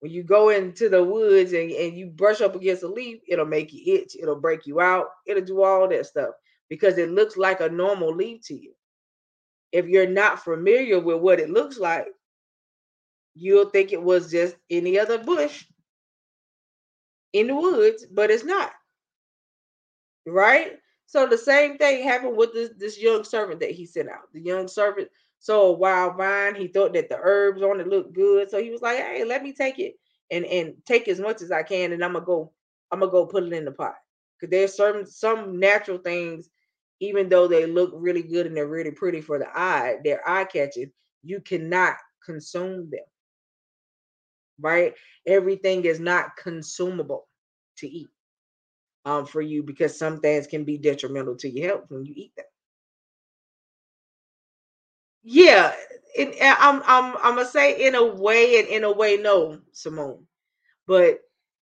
[0.00, 3.46] When you go into the woods and, and you brush up against a leaf, it'll
[3.46, 6.30] make you itch, it'll break you out, it'll do all that stuff
[6.68, 8.72] because it looks like a normal leaf to you.
[9.72, 12.06] If you're not familiar with what it looks like,
[13.34, 15.64] you'll think it was just any other bush
[17.32, 18.72] in the woods, but it's not.
[20.26, 20.78] Right?
[21.06, 24.32] So the same thing happened with this, this young servant that he sent out.
[24.32, 25.08] The young servant
[25.38, 26.54] saw a wild vine.
[26.54, 28.50] He thought that the herbs on it looked good.
[28.50, 29.94] So he was like, hey, let me take it
[30.30, 31.92] and, and take as much as I can.
[31.92, 32.52] And I'm gonna go,
[32.90, 33.94] I'm gonna go put it in the pot.
[34.38, 36.50] Because there's certain some natural things,
[37.00, 40.44] even though they look really good and they're really pretty for the eye, they're eye
[40.44, 40.90] catching,
[41.22, 43.04] you cannot consume them.
[44.60, 44.94] Right?
[45.26, 47.28] Everything is not consumable
[47.78, 48.08] to eat
[49.04, 52.32] um, for you because some things can be detrimental to your health when you eat
[52.36, 52.46] them.
[55.22, 55.74] Yeah,
[56.40, 60.24] I'm I'm I'm gonna say in a way and in a way no, Simone,
[60.86, 61.20] but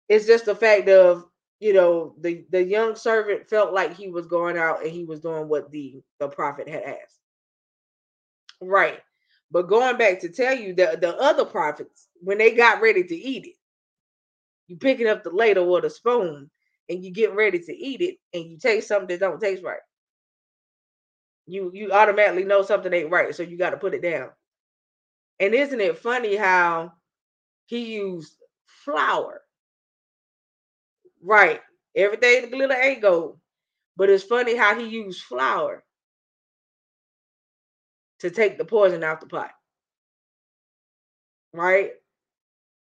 [0.09, 1.25] it's just the fact of
[1.63, 5.21] you know the the young servant felt like he was going out and he was
[5.21, 7.21] doing what the the prophet had asked.
[8.61, 8.99] Right.
[9.53, 13.15] But going back to tell you that the other prophets, when they got ready to
[13.15, 13.55] eat it,
[14.67, 16.51] you picking up the ladle or the spoon,
[16.89, 19.79] and you get ready to eat it and you taste something that don't taste right.
[21.47, 24.31] You you automatically know something ain't right, so you got to put it down.
[25.39, 26.93] And isn't it funny how
[27.67, 28.35] he used
[28.67, 29.42] flour.
[31.23, 31.61] Right.
[31.97, 33.39] Everything the glitter ain't gold.
[33.97, 35.85] But it's funny how he used flour
[38.21, 39.51] to take the poison out the pot.
[41.53, 41.93] Right?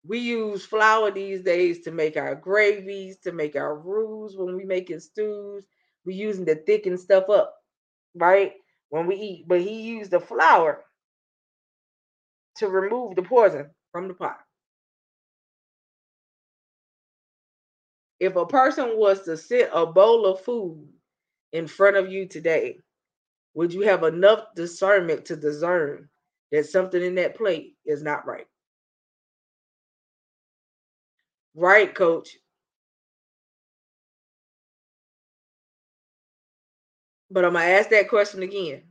[0.08, 4.64] We use flour these days to make our gravies, to make our roux when we
[4.64, 5.64] making stews.
[6.06, 7.56] We using to thicken stuff up,
[8.16, 8.54] right?
[8.90, 9.48] When we eat.
[9.48, 10.84] But he used the flour
[12.58, 14.40] to remove the poison from the pot.
[18.22, 20.88] If a person was to sit a bowl of food
[21.54, 22.78] in front of you today,
[23.56, 26.08] would you have enough discernment to discern
[26.52, 28.46] that something in that plate is not right?
[31.56, 32.38] Right, coach.
[37.32, 38.84] But I'm going to ask that question again.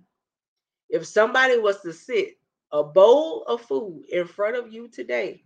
[0.88, 2.40] If somebody was to sit
[2.72, 5.44] a bowl of food in front of you today,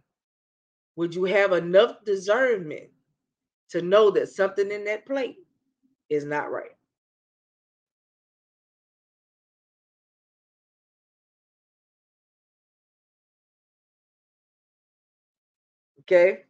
[0.97, 2.89] would you have enough discernment
[3.75, 5.39] to know that something in that plate
[6.09, 6.71] is not right?
[16.01, 16.45] Okay.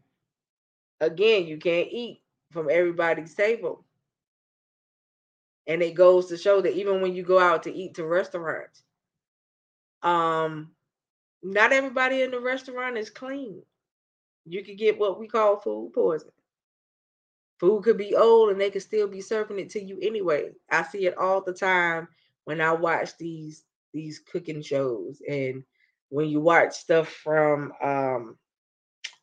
[1.01, 2.21] Again, you can't eat
[2.53, 3.85] from everybody's table.
[5.67, 8.83] And it goes to show that even when you go out to eat to restaurants,
[10.03, 10.73] um,
[11.43, 13.63] not everybody in the restaurant is clean.
[14.45, 16.35] You could get what we call food poisoning.
[17.65, 20.51] Food could be old and they could still be serving it to you anyway.
[20.71, 22.09] I see it all the time
[22.45, 25.65] when I watch these these cooking shows and
[26.11, 28.37] when you watch stuff from um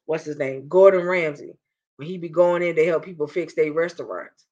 [0.05, 0.67] what's his name?
[0.67, 1.53] Gordon Ramsay.
[1.97, 4.47] When he be going in to help people fix their restaurants.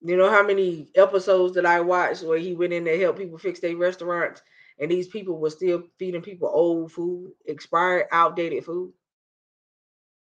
[0.00, 3.36] You know how many episodes that I watched where he went in to help people
[3.36, 4.40] fix their restaurants
[4.78, 8.94] and these people were still feeding people old food, expired, outdated food,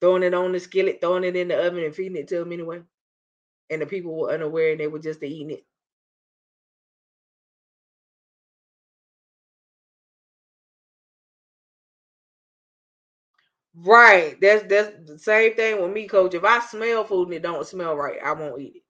[0.02, 2.52] throwing it on the skillet, throwing it in the oven and feeding it to them
[2.54, 2.82] anyway.
[3.70, 5.66] And the people were unaware and they were just eating it.
[13.76, 14.40] Right.
[14.42, 16.34] That's that's the same thing with me, coach.
[16.34, 18.84] If I smell food and it don't smell right, I won't eat it.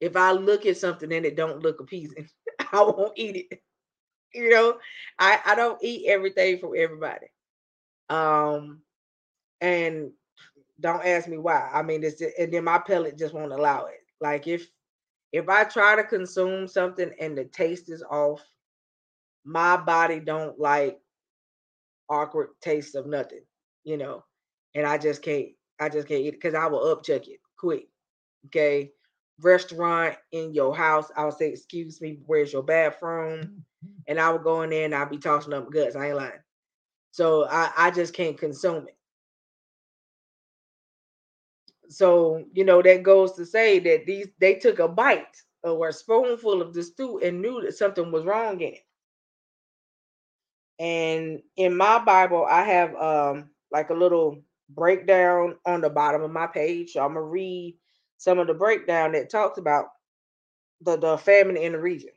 [0.00, 2.28] If I look at something and it don't look appeasing,
[2.72, 3.62] I won't eat it.
[4.34, 4.80] You know,
[5.18, 7.28] I I don't eat everything from everybody.
[8.08, 8.80] Um,
[9.60, 10.10] and
[10.80, 11.70] don't ask me why.
[11.72, 14.00] I mean, it's just, and then my pellet just won't allow it.
[14.20, 14.66] Like if
[15.32, 18.42] if I try to consume something and the taste is off,
[19.44, 20.98] my body don't like
[22.08, 23.42] awkward taste of nothing,
[23.84, 24.24] you know.
[24.74, 25.48] And I just can't,
[25.80, 27.88] I just can't eat it because I will upchuck it quick.
[28.46, 28.92] Okay.
[29.40, 33.40] Restaurant in your house, I would say, excuse me, where's your bathroom?
[33.40, 33.92] Mm-hmm.
[34.08, 35.96] And I would go in there and I'll be tossing up guts.
[35.96, 36.32] I ain't lying.
[37.16, 38.96] So I, I just can't consume it.
[41.88, 45.92] So, you know, that goes to say that these they took a bite or a
[45.94, 48.84] spoonful of the stew and knew that something was wrong in it.
[50.78, 56.30] And in my Bible, I have um like a little breakdown on the bottom of
[56.30, 56.92] my page.
[56.92, 57.78] So I'm gonna read
[58.18, 59.86] some of the breakdown that talks about
[60.82, 62.10] the, the famine in the region.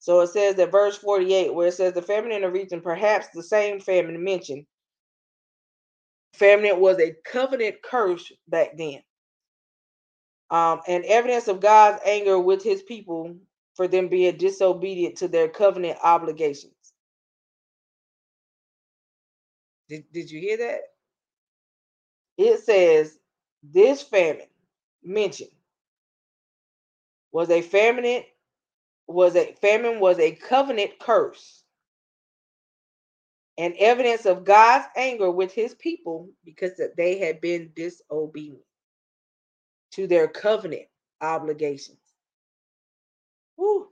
[0.00, 3.28] So it says that verse 48, where it says the famine in the region, perhaps
[3.34, 4.66] the same famine mentioned.
[6.34, 9.02] Famine was a covenant curse back then.
[10.50, 13.36] Um, and evidence of God's anger with his people
[13.76, 16.74] for them being disobedient to their covenant obligations.
[19.88, 20.80] Did, did you hear that?
[22.38, 23.18] It says
[23.62, 24.46] this famine
[25.04, 25.50] mentioned
[27.32, 28.22] was a famine
[29.12, 31.64] was a famine was a covenant curse
[33.58, 38.62] and evidence of God's anger with his people because they had been disobedient
[39.92, 40.86] to their covenant
[41.20, 41.98] obligations.
[43.56, 43.88] Woo.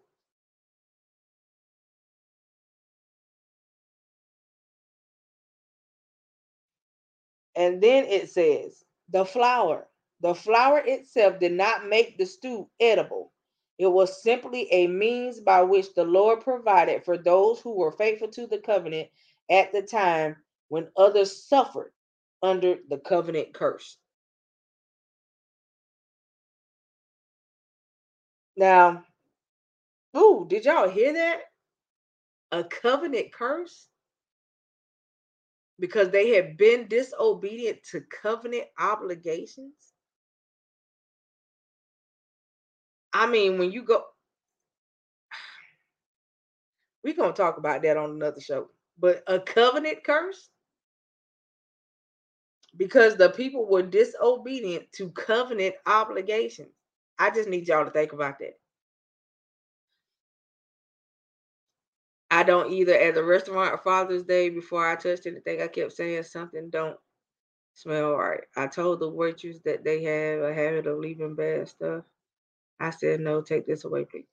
[7.56, 9.88] And then it says, the flour.
[10.22, 13.32] The flour itself did not make the stew edible.
[13.78, 18.28] It was simply a means by which the Lord provided for those who were faithful
[18.28, 19.08] to the covenant
[19.50, 20.36] at the time
[20.68, 21.92] when others suffered
[22.42, 23.96] under the covenant curse.
[28.56, 29.04] Now,
[30.16, 31.40] ooh, did y'all hear that?
[32.52, 33.88] A covenant curse?
[35.80, 39.87] because they had been disobedient to covenant obligations.
[43.12, 44.04] I mean, when you go,
[47.04, 50.48] we're going to talk about that on another show but a covenant curse
[52.76, 56.72] because the people were disobedient to covenant obligations.
[57.18, 58.58] I just need y'all to think about that.
[62.30, 65.62] I don't either at the restaurant Father's Day before I touched anything.
[65.62, 66.96] I kept saying something don't
[67.74, 68.42] smell right.
[68.54, 72.04] I told the waitress that they have a habit of leaving bad stuff.
[72.80, 74.26] I said, no, take this away, please.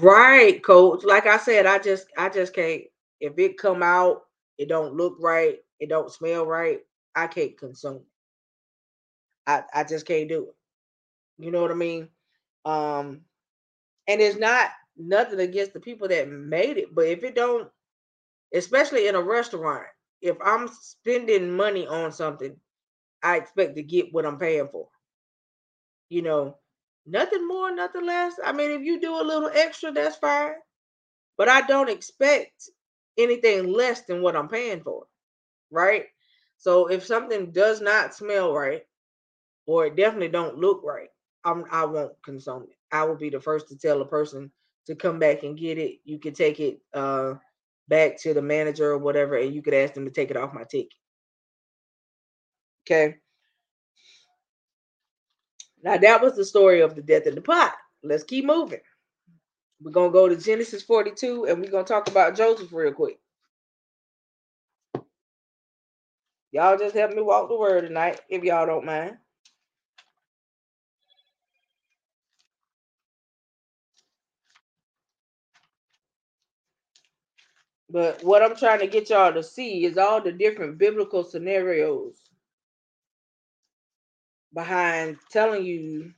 [0.00, 1.04] Right, coach.
[1.04, 2.82] Like I said, I just I just can't
[3.20, 4.22] if it come out,
[4.58, 6.80] it don't look right, it don't smell right,
[7.14, 8.02] I can't consume it.
[9.46, 11.44] I, I just can't do it.
[11.44, 12.08] You know what I mean?
[12.64, 13.22] Um,
[14.08, 17.68] and it's not nothing against the people that made it, but if it don't,
[18.54, 19.86] especially in a restaurant,
[20.22, 22.56] if I'm spending money on something,
[23.22, 24.88] I expect to get what I'm paying for.
[26.08, 26.58] You know,
[27.06, 28.34] nothing more, nothing less.
[28.44, 30.54] I mean, if you do a little extra, that's fine.
[31.36, 32.70] But I don't expect
[33.18, 35.06] anything less than what I'm paying for.
[35.70, 36.06] Right?
[36.58, 38.82] So if something does not smell right,
[39.66, 41.08] or it definitely don't look right,
[41.44, 42.76] I'm I won't consume it.
[42.92, 44.50] I will be the first to tell a person
[44.86, 46.00] to come back and get it.
[46.04, 47.34] You could take it uh
[47.88, 50.54] back to the manager or whatever, and you could ask them to take it off
[50.54, 50.92] my ticket.
[52.86, 53.16] Okay.
[55.84, 57.74] Now that was the story of the death in the pot.
[58.02, 58.80] Let's keep moving.
[59.82, 63.18] We're gonna go to Genesis 42 and we're gonna talk about Joseph real quick.
[66.52, 69.18] Y'all just help me walk the word tonight, if y'all don't mind.
[77.90, 82.23] But what I'm trying to get y'all to see is all the different biblical scenarios
[84.54, 86.12] behind telling you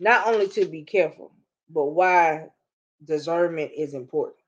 [0.00, 1.32] not only to be careful,
[1.70, 2.48] but why
[3.04, 4.38] discernment is important.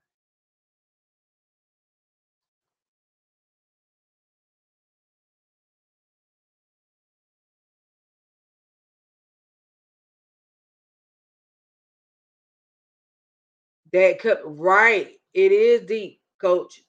[13.93, 15.11] That could right.
[15.33, 16.81] It is deep, coach.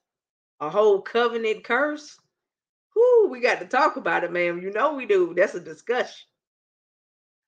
[0.61, 2.19] A whole covenant curse.
[2.97, 4.63] Whoo, we got to talk about it, ma'am.
[4.63, 5.35] You know we do.
[5.37, 6.27] That's a discussion.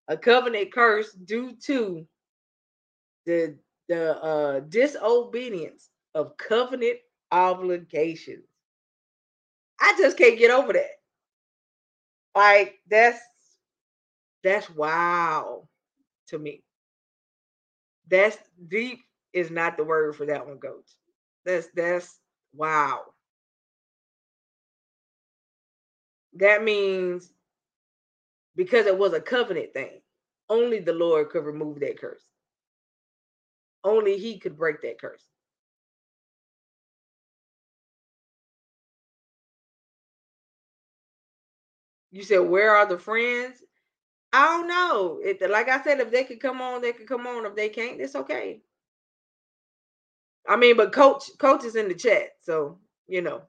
[0.08, 2.06] A covenant curse due to
[3.26, 3.56] the
[3.88, 6.98] the uh disobedience of covenant
[7.32, 8.44] obligations.
[9.80, 10.90] I just can't get over that.
[12.34, 13.20] Like that's
[14.42, 15.68] that's wow
[16.28, 16.62] to me.
[18.10, 18.38] That's
[18.68, 19.00] deep
[19.32, 20.90] is not the word for that one, coach.
[21.44, 22.18] That's that's
[22.54, 23.02] wow.
[26.38, 27.32] That means
[28.56, 30.00] because it was a covenant thing,
[30.48, 32.22] only the Lord could remove that curse.
[33.84, 35.24] Only he could break that curse.
[42.10, 43.62] You said, where are the friends?
[44.32, 45.20] I don't know.
[45.24, 47.46] It, like I said, if they could come on, they could come on.
[47.46, 48.60] If they can't, it's okay.
[50.48, 52.78] I mean, but coach, coach is in the chat, so
[53.08, 53.42] you know,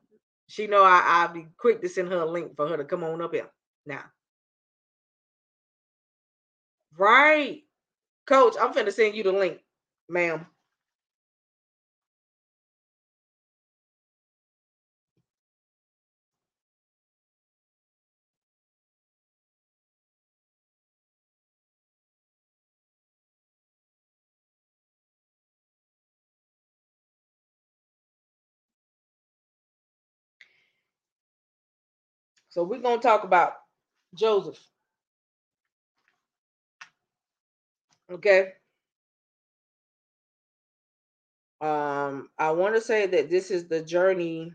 [0.50, 3.04] she know I, I'll be quick to send her a link for her to come
[3.04, 3.50] on up here
[3.86, 4.04] now.
[6.98, 7.64] Right,
[8.26, 8.56] coach.
[8.60, 9.60] I'm finna send you the link,
[10.10, 10.46] ma'am.
[32.60, 33.54] So we're gonna talk about
[34.14, 34.60] Joseph.
[38.12, 38.54] Okay.
[41.62, 44.54] Um, I want to say that this is the journey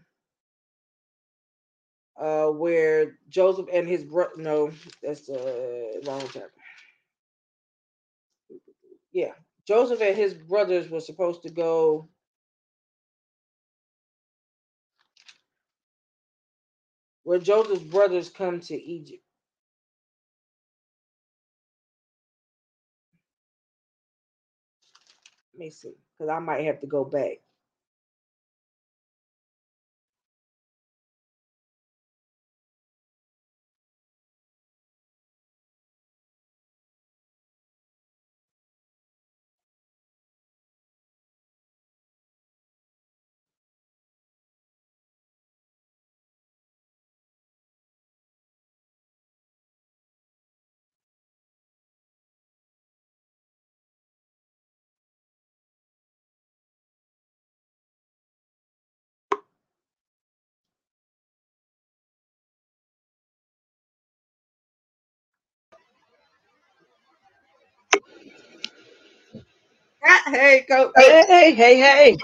[2.20, 4.70] uh where Joseph and his brother no,
[5.02, 6.50] that's the wrong chapter.
[9.12, 9.32] Yeah.
[9.66, 12.09] Joseph and his brothers were supposed to go
[17.25, 19.25] where Joseph's brothers come to Egypt.
[25.55, 27.39] Let me see, because I might have to go back.
[70.26, 70.92] Hey, go.
[70.96, 72.16] Hey, hey, hey, hey.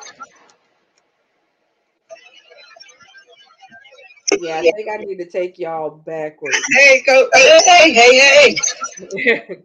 [4.40, 6.56] Yeah, I think I need to take y'all backwards.
[6.72, 7.28] Hey, go.
[7.34, 8.56] Hey, hey, hey.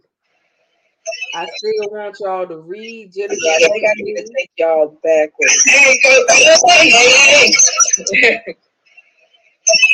[1.36, 3.12] I still want y'all to read.
[3.14, 5.64] Yeah, I think I need to take y'all backwards.
[5.68, 6.26] Hey, go.
[6.30, 7.52] Hey, hey,
[8.24, 8.56] hey.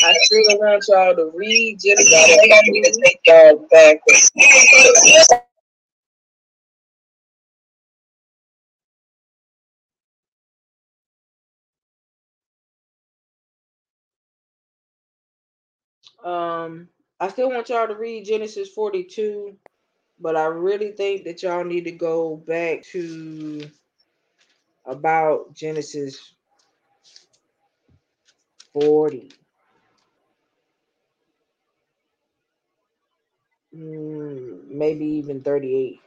[0.03, 1.77] I still want y'all to read.
[1.81, 4.31] Yeah, I think I need to take y'all backwards.
[16.23, 19.57] Um, I still want y'all to read Genesis 42,
[20.19, 23.69] but I really think that y'all need to go back to
[24.85, 26.33] about Genesis
[28.73, 29.31] 40.
[33.75, 36.01] Mm, maybe even 38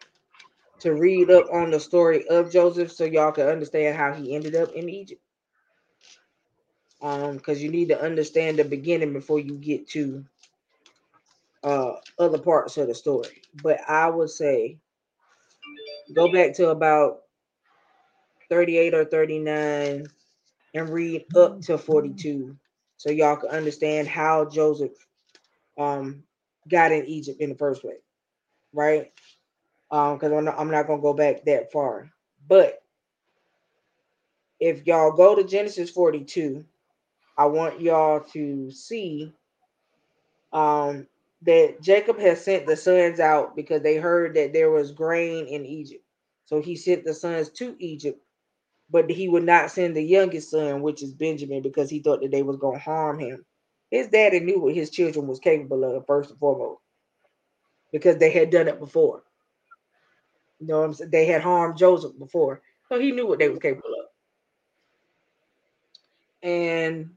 [0.80, 4.54] to read up on the story of Joseph so y'all can understand how he ended
[4.54, 5.23] up in Egypt.
[7.04, 10.24] Um, because you need to understand the beginning before you get to
[11.62, 13.42] uh other parts of the story.
[13.62, 14.78] But I would say
[16.14, 17.22] go back to about
[18.50, 20.06] 38 or 39
[20.74, 22.56] and read up to 42
[22.96, 24.92] so y'all can understand how Joseph
[25.78, 26.24] um
[26.68, 28.00] got in Egypt in the first place,
[28.72, 29.12] right?
[29.90, 32.10] Um, because I'm not, I'm not gonna go back that far,
[32.48, 32.82] but
[34.60, 36.64] if y'all go to Genesis 42,
[37.36, 39.32] I want y'all to see
[40.52, 41.06] um
[41.42, 45.66] that Jacob has sent the sons out because they heard that there was grain in
[45.66, 46.02] Egypt.
[46.46, 48.20] So he sent the sons to Egypt,
[48.90, 52.30] but he would not send the youngest son, which is Benjamin, because he thought that
[52.30, 53.44] they was gonna harm him.
[53.90, 56.80] His daddy knew what his children was capable of, first and foremost,
[57.92, 59.22] because they had done it before.
[60.60, 61.10] You know what I'm saying?
[61.10, 64.06] They had harmed Joseph before, so he knew what they were capable of.
[66.42, 67.10] And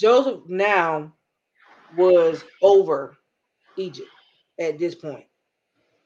[0.00, 1.14] Joseph now
[1.96, 3.16] was over
[3.76, 4.08] Egypt
[4.58, 5.26] at this point.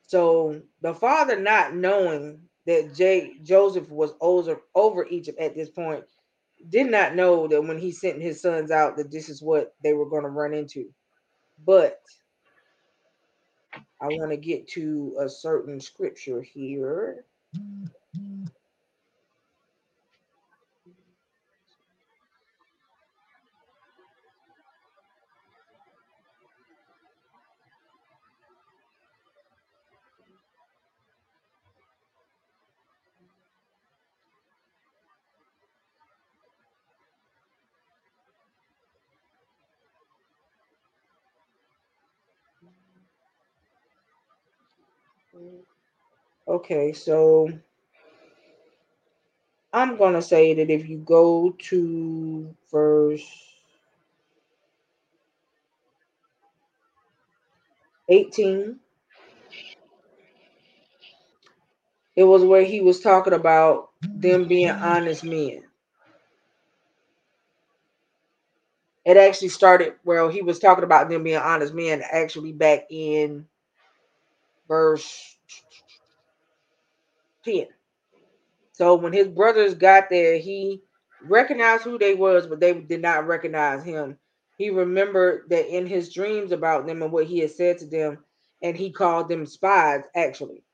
[0.06, 6.04] So the father, not knowing that J- Joseph was over, over Egypt at this point,
[6.68, 9.94] did not know that when he sent his sons out that this is what they
[9.94, 10.90] were going to run into.
[11.64, 12.00] But
[14.00, 17.26] I want to get to a certain scripture here.
[46.64, 47.50] Okay, so
[49.72, 53.22] I'm going to say that if you go to verse
[58.08, 58.80] 18,
[62.16, 65.64] it was where he was talking about them being honest men.
[69.04, 73.46] It actually started well, he was talking about them being honest men, actually back in
[74.68, 75.33] verse
[77.44, 77.66] 10.
[78.72, 80.82] So when his brothers got there, he
[81.22, 84.18] recognized who they was, but they did not recognize him.
[84.58, 88.24] He remembered that in his dreams about them and what he had said to them,
[88.62, 90.64] and he called them spies, actually.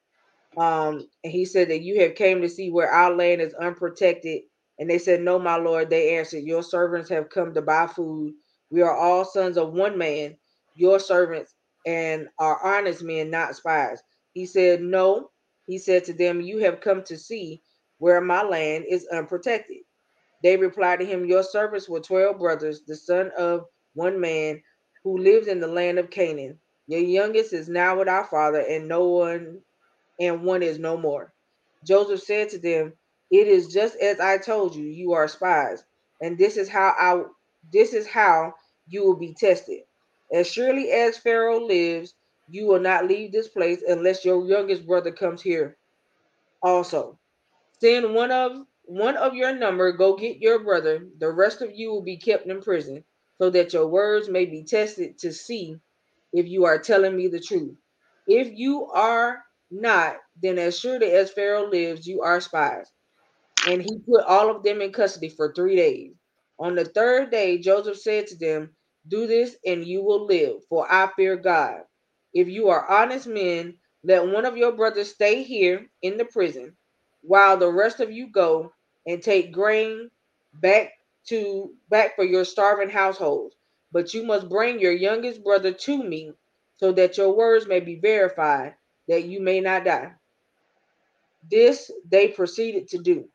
[0.56, 4.42] Um, and he said that you have came to see where our land is unprotected.
[4.78, 5.90] And they said, No, my lord.
[5.90, 8.34] They answered, Your servants have come to buy food.
[8.70, 10.36] We are all sons of one man,
[10.74, 11.54] your servants,
[11.86, 14.02] and are honest men, not spies.
[14.34, 15.30] He said, No.
[15.70, 17.62] He said to them, You have come to see
[17.98, 19.78] where my land is unprotected.
[20.42, 24.62] They replied to him, Your servants were 12 brothers, the son of one man
[25.04, 26.58] who lives in the land of Canaan.
[26.88, 29.60] Your youngest is now with our father, and no one
[30.18, 31.32] and one is no more.
[31.86, 32.92] Joseph said to them,
[33.30, 35.84] It is just as I told you, you are spies,
[36.20, 37.22] and this is how I
[37.72, 38.54] this is how
[38.88, 39.82] you will be tested.
[40.34, 42.14] As surely as Pharaoh lives,
[42.50, 45.78] you will not leave this place unless your youngest brother comes here
[46.62, 47.18] also.
[47.80, 51.06] Send one of one of your number, go get your brother.
[51.18, 53.04] The rest of you will be kept in prison,
[53.38, 55.76] so that your words may be tested to see
[56.32, 57.76] if you are telling me the truth.
[58.26, 62.90] If you are not, then as surely as Pharaoh lives, you are spies.
[63.68, 66.12] And he put all of them in custody for three days.
[66.58, 68.70] On the third day, Joseph said to them,
[69.08, 71.82] Do this and you will live, for I fear God.
[72.34, 76.76] If you are honest men, Let one of your brothers stay here in the prison
[77.22, 78.72] while the rest of you go
[79.06, 80.10] and take grain
[80.54, 80.92] back
[81.26, 83.56] to back for your starving households.
[83.92, 86.32] But you must bring your youngest brother to me
[86.78, 88.74] so that your words may be verified,
[89.08, 90.12] that you may not die.
[91.50, 93.28] This they proceeded to do.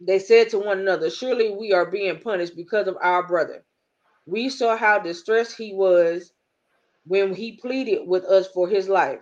[0.00, 3.64] They said to one another, Surely we are being punished because of our brother.
[4.26, 6.32] We saw how distressed he was
[7.06, 9.20] when he pleaded with us for his life,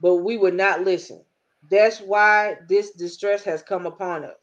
[0.00, 1.22] but we would not listen.
[1.70, 4.36] That's why this distress has come upon us.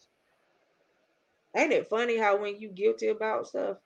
[1.56, 3.78] Ain't it funny how when you guilty about stuff,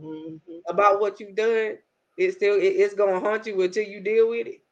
[0.00, 0.36] mm-hmm.
[0.66, 1.78] about what you've done,
[2.18, 4.62] it still it, it's gonna haunt you until you deal with it.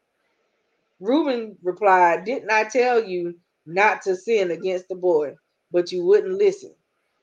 [0.98, 5.34] Reuben replied, Didn't I tell you not to sin against the boy?
[5.72, 6.74] But you wouldn't listen.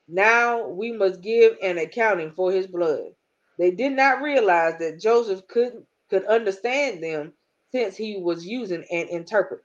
[0.08, 3.10] Now we must give an accounting for his blood.
[3.58, 7.32] They did not realize that Joseph could could understand them
[7.72, 9.64] since he was using an interpreter.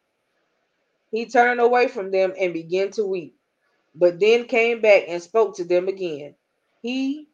[1.11, 3.37] He turned away from them and began to weep,
[3.95, 6.35] but then came back and spoke to them again.
[6.81, 7.29] He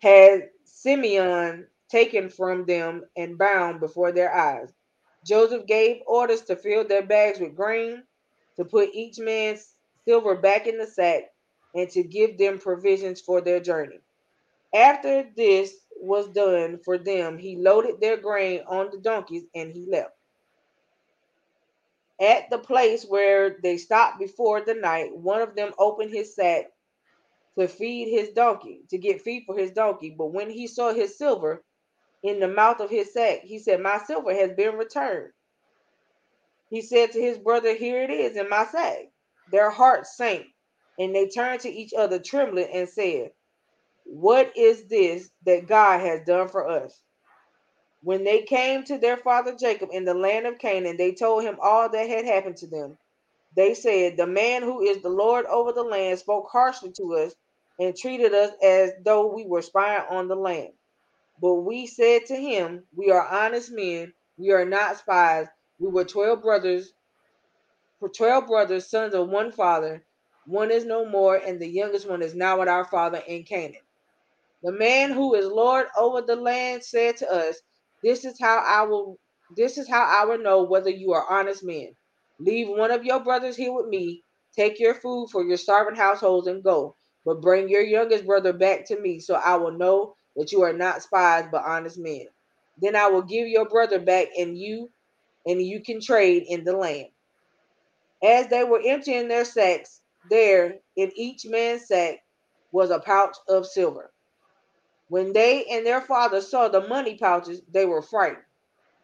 [0.00, 4.72] had Simeon taken from them and bound before their eyes.
[5.24, 8.02] Joseph gave orders to fill their bags with grain,
[8.56, 9.74] to put each man's
[10.04, 11.30] silver back in the sack,
[11.74, 14.00] and to give them provisions for their journey.
[14.74, 19.86] After this was done for them, he loaded their grain on the donkeys and he
[19.90, 20.12] left
[22.22, 26.66] at the place where they stopped before the night, one of them opened his sack
[27.58, 30.14] to feed his donkey, to get feed for his donkey.
[30.16, 31.64] But when he saw his silver
[32.22, 35.32] in the mouth of his sack, he said, My silver has been returned.
[36.70, 39.10] He said to his brother, Here it is in my sack.
[39.50, 40.46] Their hearts sank,
[40.98, 43.32] and they turned to each other, trembling, and said,
[44.04, 47.00] What is this that God has done for us?
[48.02, 51.58] When they came to their father Jacob in the land of Canaan, they told him
[51.62, 52.98] all that had happened to them.
[53.56, 57.34] They said, The man who is the Lord over the land spoke harshly to us
[57.80, 60.72] and treated us as though we were spying on the land.
[61.40, 65.48] But we said to him, We are honest men, we are not spies.
[65.78, 66.92] We were 12 brothers,
[68.00, 70.04] for 12 brothers, sons of one father.
[70.46, 73.76] One is no more, and the youngest one is now with our father in Canaan.
[74.62, 77.60] The man who is Lord over the land said to us,
[78.02, 79.18] this is how I will
[79.56, 81.94] this is how I will know whether you are honest men.
[82.38, 84.22] Leave one of your brothers here with me.
[84.56, 86.96] Take your food for your starving households and go.
[87.24, 90.72] But bring your youngest brother back to me, so I will know that you are
[90.72, 92.26] not spies but honest men.
[92.80, 94.90] Then I will give your brother back, and you
[95.46, 97.08] and you can trade in the land.
[98.24, 100.00] As they were emptying their sacks,
[100.30, 102.20] there in each man's sack
[102.72, 104.11] was a pouch of silver.
[105.12, 108.46] When they and their father saw the money pouches, they were frightened.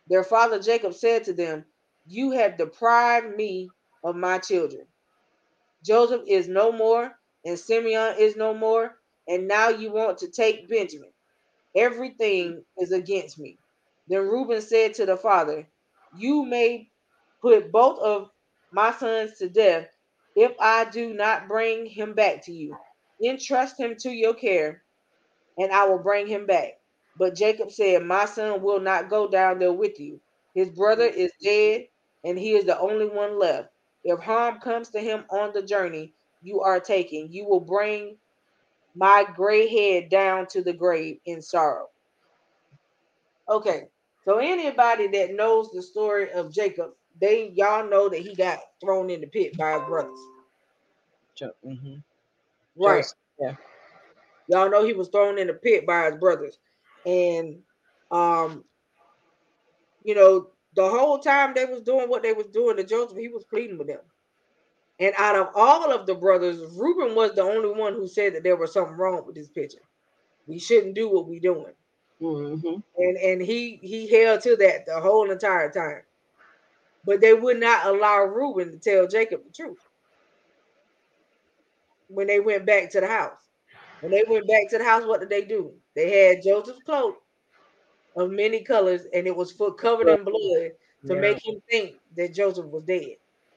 [0.06, 1.66] Their father Jacob said to them,
[2.06, 3.68] You have deprived me
[4.02, 4.86] of my children.
[5.84, 7.12] Joseph is no more,
[7.44, 8.96] and Simeon is no more,
[9.28, 11.12] and now you want to take Benjamin.
[11.76, 13.58] Everything is against me.
[14.08, 15.68] Then Reuben said to the father,
[16.16, 16.88] You may
[17.42, 18.30] put both of
[18.72, 19.88] my sons to death
[20.34, 22.74] if I do not bring him back to you.
[23.22, 24.84] Entrust him to your care
[25.58, 26.78] and I will bring him back.
[27.18, 30.20] But Jacob said, My son will not go down there with you.
[30.54, 31.86] His brother is dead,
[32.24, 33.68] and he is the only one left.
[34.04, 38.16] If harm comes to him on the journey you are taking, you will bring
[38.94, 41.88] my gray head down to the grave in sorrow.
[43.48, 43.88] Okay,
[44.24, 46.90] so anybody that knows the story of Jacob,
[47.20, 50.18] they y'all know that he got thrown in the pit by his brothers.
[51.64, 51.96] Mm-hmm.
[52.76, 53.04] Right.
[53.40, 53.54] Yeah.
[54.48, 56.58] Y'all know he was thrown in the pit by his brothers.
[57.06, 57.58] And
[58.10, 58.64] um,
[60.02, 63.28] you know, the whole time they was doing what they was doing to Joseph, he
[63.28, 64.00] was pleading with them.
[65.00, 68.42] And out of all of the brothers, Reuben was the only one who said that
[68.42, 69.82] there was something wrong with this picture.
[70.46, 71.74] We shouldn't do what we're doing.
[72.20, 72.80] Mm-hmm.
[72.96, 76.02] And and he he held to that the whole entire time.
[77.04, 79.78] But they would not allow Reuben to tell Jacob the truth
[82.08, 83.47] when they went back to the house.
[84.00, 85.72] When they went back to the house, what did they do?
[85.94, 87.20] They had Joseph's cloak
[88.16, 90.72] of many colors, and it was foot covered in blood
[91.06, 91.20] to yeah.
[91.20, 93.16] make him think that Joseph was dead.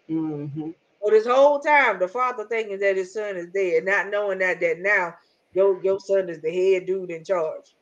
[0.09, 0.71] Mm-hmm.
[1.03, 4.59] So this whole time, the father thinking that his son is dead, not knowing that
[4.59, 5.15] that now
[5.53, 7.75] your your son is the head dude in charge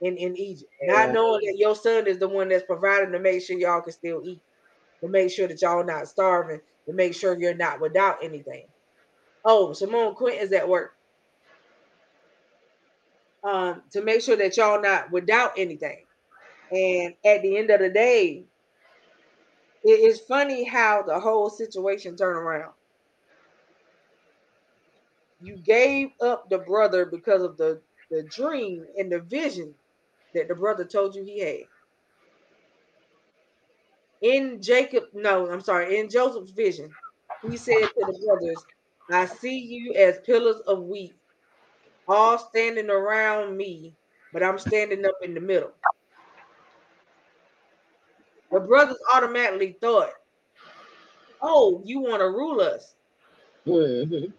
[0.00, 0.92] in in Egypt, yeah.
[0.92, 3.92] not knowing that your son is the one that's providing to make sure y'all can
[3.92, 4.40] still eat,
[5.00, 8.64] to make sure that y'all not starving, to make sure you're not without anything.
[9.44, 10.94] Oh, Simone Quint is at work
[13.44, 16.04] um, to make sure that y'all not without anything.
[16.72, 18.44] And at the end of the day,
[19.82, 22.72] it is funny how the whole situation turned around.
[25.42, 27.80] You gave up the brother because of the,
[28.10, 29.74] the dream and the vision
[30.34, 31.60] that the brother told you he had.
[34.20, 36.90] In Jacob, no, I'm sorry, in Joseph's vision,
[37.48, 38.62] he said to the brothers,
[39.10, 41.14] I see you as pillars of wheat,
[42.08, 43.94] all standing around me,
[44.32, 45.72] but I'm standing up in the middle.
[48.50, 50.10] The brothers automatically thought,
[51.42, 52.94] Oh, you want to rule us.
[53.66, 54.30] Mm-hmm.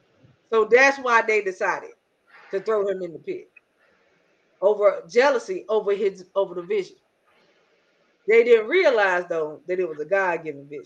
[0.51, 1.91] So that's why they decided
[2.51, 3.49] to throw him in the pit
[4.62, 6.95] over jealousy over his over the vision.
[8.28, 10.86] They didn't realize though that it was a God-given vision.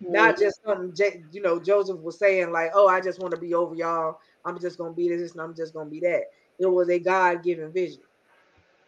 [0.00, 0.92] Not just something
[1.32, 4.20] you know, Joseph was saying, like, oh, I just want to be over y'all.
[4.46, 6.30] I'm just gonna be this and I'm just gonna be that.
[6.58, 8.00] It was a God-given vision.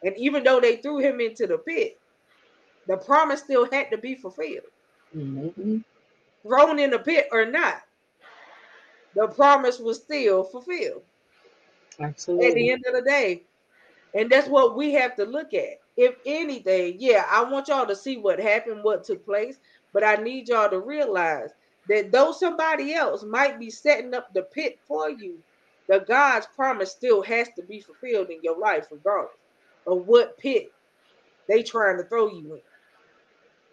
[0.02, 1.98] And even though they threw him into the pit,
[2.86, 4.64] the promise still had to be fulfilled.
[5.14, 5.78] Mm-hmm.
[6.42, 7.82] Thrown in the pit or not,
[9.14, 11.02] the promise was still fulfilled.
[12.00, 12.46] Absolutely.
[12.46, 13.42] At the end of the day.
[14.14, 15.80] And that's what we have to look at.
[15.96, 19.58] If anything, yeah, I want y'all to see what happened, what took place,
[19.92, 21.50] but I need y'all to realize
[21.88, 25.38] that though somebody else might be setting up the pit for you,
[25.88, 29.32] the God's promise still has to be fulfilled in your life, regardless
[29.86, 30.70] of what pit
[31.48, 32.60] they trying to throw you in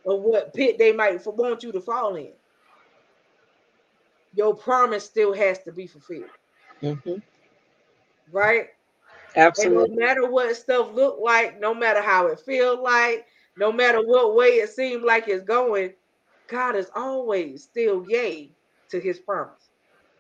[0.06, 2.32] or what pit they might want you to fall in.
[4.34, 6.30] Your promise still has to be fulfilled.
[6.82, 7.16] Mm-hmm.
[8.32, 8.68] Right?
[9.36, 9.84] Absolutely.
[9.86, 13.26] And no matter what stuff look like, no matter how it feel like,
[13.58, 15.94] no matter what way it seems like it's going,
[16.48, 18.52] God is always still yay
[18.90, 19.70] to his promise.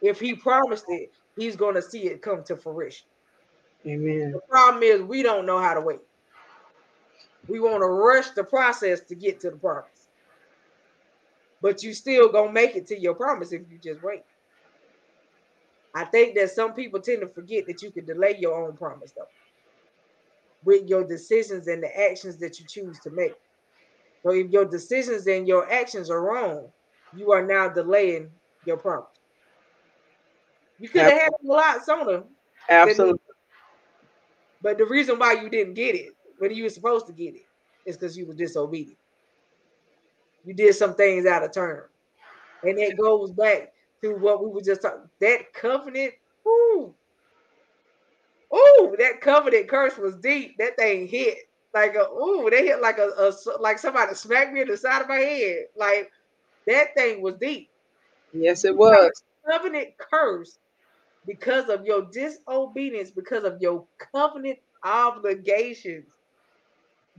[0.02, 3.08] If he promised it, he's going to see it come to fruition.
[3.86, 4.32] Amen.
[4.32, 6.00] The problem is we don't know how to wait.
[7.48, 10.08] We want to rush the process to get to the promise.
[11.62, 14.24] But you still gonna make it to your promise if you just wait.
[15.94, 19.12] I think that some people tend to forget that you can delay your own promise
[19.12, 19.28] though.
[20.64, 23.34] With your decisions and the actions that you choose to make.
[24.26, 26.70] So if your decisions and your actions are wrong,
[27.16, 28.32] you are now delaying
[28.66, 29.06] your promise.
[30.80, 32.24] You could have had it a lot sooner.
[32.68, 33.20] Absolutely.
[34.64, 37.46] But the reason why you didn't get it when you were supposed to get it
[37.86, 38.98] is because you were disobedient.
[40.44, 41.84] You did some things out of turn.
[42.64, 45.08] And it goes back to what we were just talking.
[45.20, 46.16] That covenant,
[46.48, 46.96] ooh,
[48.52, 50.58] ooh, that covenant curse was deep.
[50.58, 51.38] That thing hit
[51.76, 55.02] like a ooh, they hit like a, a like somebody smacked me in the side
[55.02, 55.66] of my head.
[55.76, 56.10] Like
[56.66, 57.70] that thing was deep.
[58.34, 59.12] Yes, it was.
[59.46, 60.58] Covenant curse
[61.28, 66.06] because of your disobedience, because of your covenant obligations.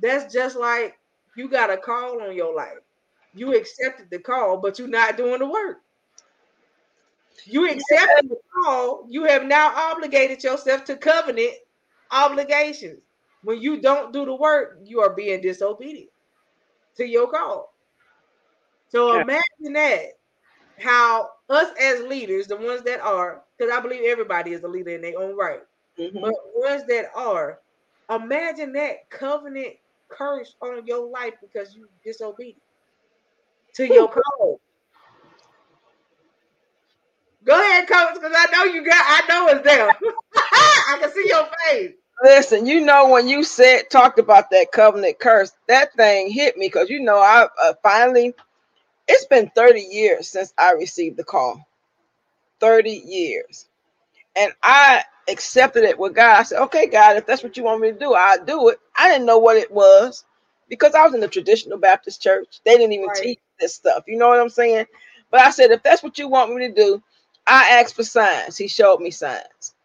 [0.01, 0.99] That's just like
[1.37, 2.79] you got a call on your life.
[3.35, 5.83] You accepted the call, but you're not doing the work.
[7.45, 11.53] You accepted the call, you have now obligated yourself to covenant
[12.11, 13.03] obligations.
[13.47, 16.11] When you don't do the work, you are being disobedient
[16.97, 17.73] to your call.
[18.89, 19.23] So yeah.
[19.23, 20.03] imagine that
[20.81, 24.91] how us as leaders, the ones that are, because I believe everybody is a leader
[24.91, 25.61] in their own right,
[25.97, 26.21] mm-hmm.
[26.21, 27.61] but ones that are,
[28.11, 29.75] imagine that covenant
[30.09, 32.61] curse on your life because you disobedient
[33.75, 34.61] to your call.
[37.45, 38.97] Go ahead, coach, because I know you got.
[38.97, 39.89] I know it's there.
[40.35, 41.93] I can see your face.
[42.23, 46.69] Listen, you know when you said talked about that covenant curse, that thing hit me
[46.69, 48.35] because you know I uh, finally.
[49.09, 51.65] It's been thirty years since I received the call.
[52.61, 53.67] Thirty years,
[54.37, 56.39] and I accepted it with God.
[56.41, 58.81] I said, "Okay, God, if that's what you want me to do, I'll do it."
[58.99, 60.25] I didn't know what it was
[60.69, 62.61] because I was in the traditional Baptist church.
[62.65, 63.23] They didn't even right.
[63.23, 64.05] teach this stuff.
[64.09, 64.87] You know what I'm saying?
[65.31, 67.03] But I said, if that's what you want me to do,
[67.47, 68.59] I asked for signs.
[68.59, 69.76] He showed me signs.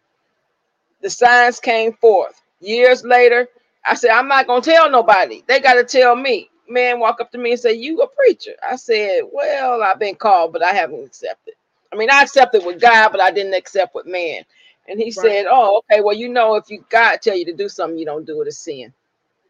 [1.02, 2.42] The signs came forth.
[2.60, 3.48] Years later,
[3.86, 5.44] I said, I'm not going to tell nobody.
[5.48, 6.50] They got to tell me.
[6.68, 8.52] Man walk up to me and say, You a preacher.
[8.68, 11.54] I said, Well, I've been called, but I haven't accepted.
[11.92, 14.44] I mean, I accepted with God, but I didn't accept with man.
[14.88, 15.12] And he right.
[15.12, 16.02] said, Oh, okay.
[16.02, 18.48] Well, you know, if you God tell you to do something, you don't do it,
[18.48, 18.92] a sin.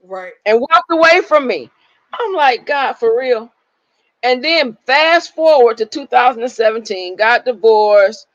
[0.04, 0.34] Right.
[0.46, 1.70] And walked away from me.
[2.12, 3.52] I'm like, God, for real.
[4.22, 8.26] And then fast forward to 2017, got divorced,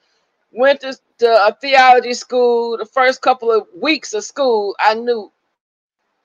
[0.52, 2.78] went to, to a theology school.
[2.78, 5.32] The first couple of weeks of school, I knew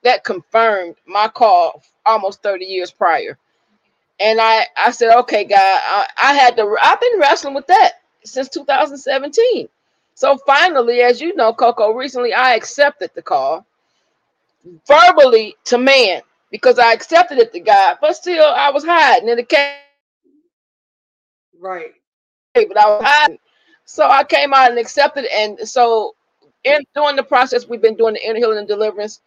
[0.02, 3.38] that confirmed my call almost 30 years prior.
[4.20, 7.92] And I, I said, okay, God, I, I had to, I've been wrestling with that
[8.24, 9.68] since 2017.
[10.14, 13.66] So finally, as you know, Coco, recently I accepted the call
[14.86, 19.36] verbally to man because I accepted it to God, but still I was hiding in
[19.36, 19.76] the cave.
[21.58, 21.94] Right.
[22.54, 23.38] But I was hiding.
[23.92, 26.16] So I came out and accepted, and so
[26.64, 29.20] in doing the process, we've been doing the inner healing and deliverance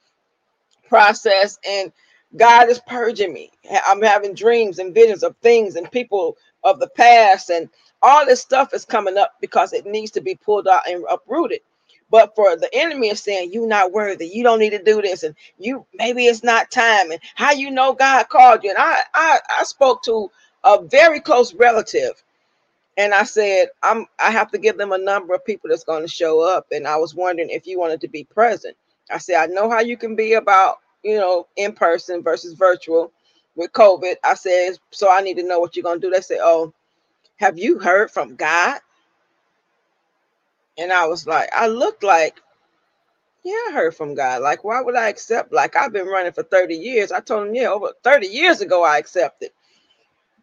[0.88, 1.92] process, and
[2.38, 3.52] God is purging me.
[3.88, 7.70] I'm having dreams and visions of things and people of the past, and
[8.04, 11.62] all this stuff is coming up because it needs to be pulled out and uprooted.
[12.12, 15.24] But for the enemy is saying, You're not worthy, you don't need to do this,
[15.24, 18.72] and you maybe it's not time, and how you know God called you.
[18.72, 20.32] And I I, I spoke to
[20.66, 22.14] a very close relative
[22.98, 26.04] and I said, I'm I have to give them a number of people that's going
[26.04, 26.68] to show up.
[26.72, 28.78] And I was wondering if you wanted to be present.
[29.12, 33.12] I said, I know how you can be about, you know, in person versus virtual
[33.56, 34.16] with COVID.
[34.24, 36.10] I said, so I need to know what you're gonna do.
[36.12, 36.74] They said, Oh,
[37.38, 38.80] have you heard from God?
[40.78, 42.42] And I was like, I looked like,
[43.44, 44.42] yeah, I heard from God.
[44.42, 45.54] Like, why would I accept?
[45.54, 47.12] Like, I've been running for 30 years.
[47.12, 49.52] I told him, yeah, over 30 years ago, I accepted.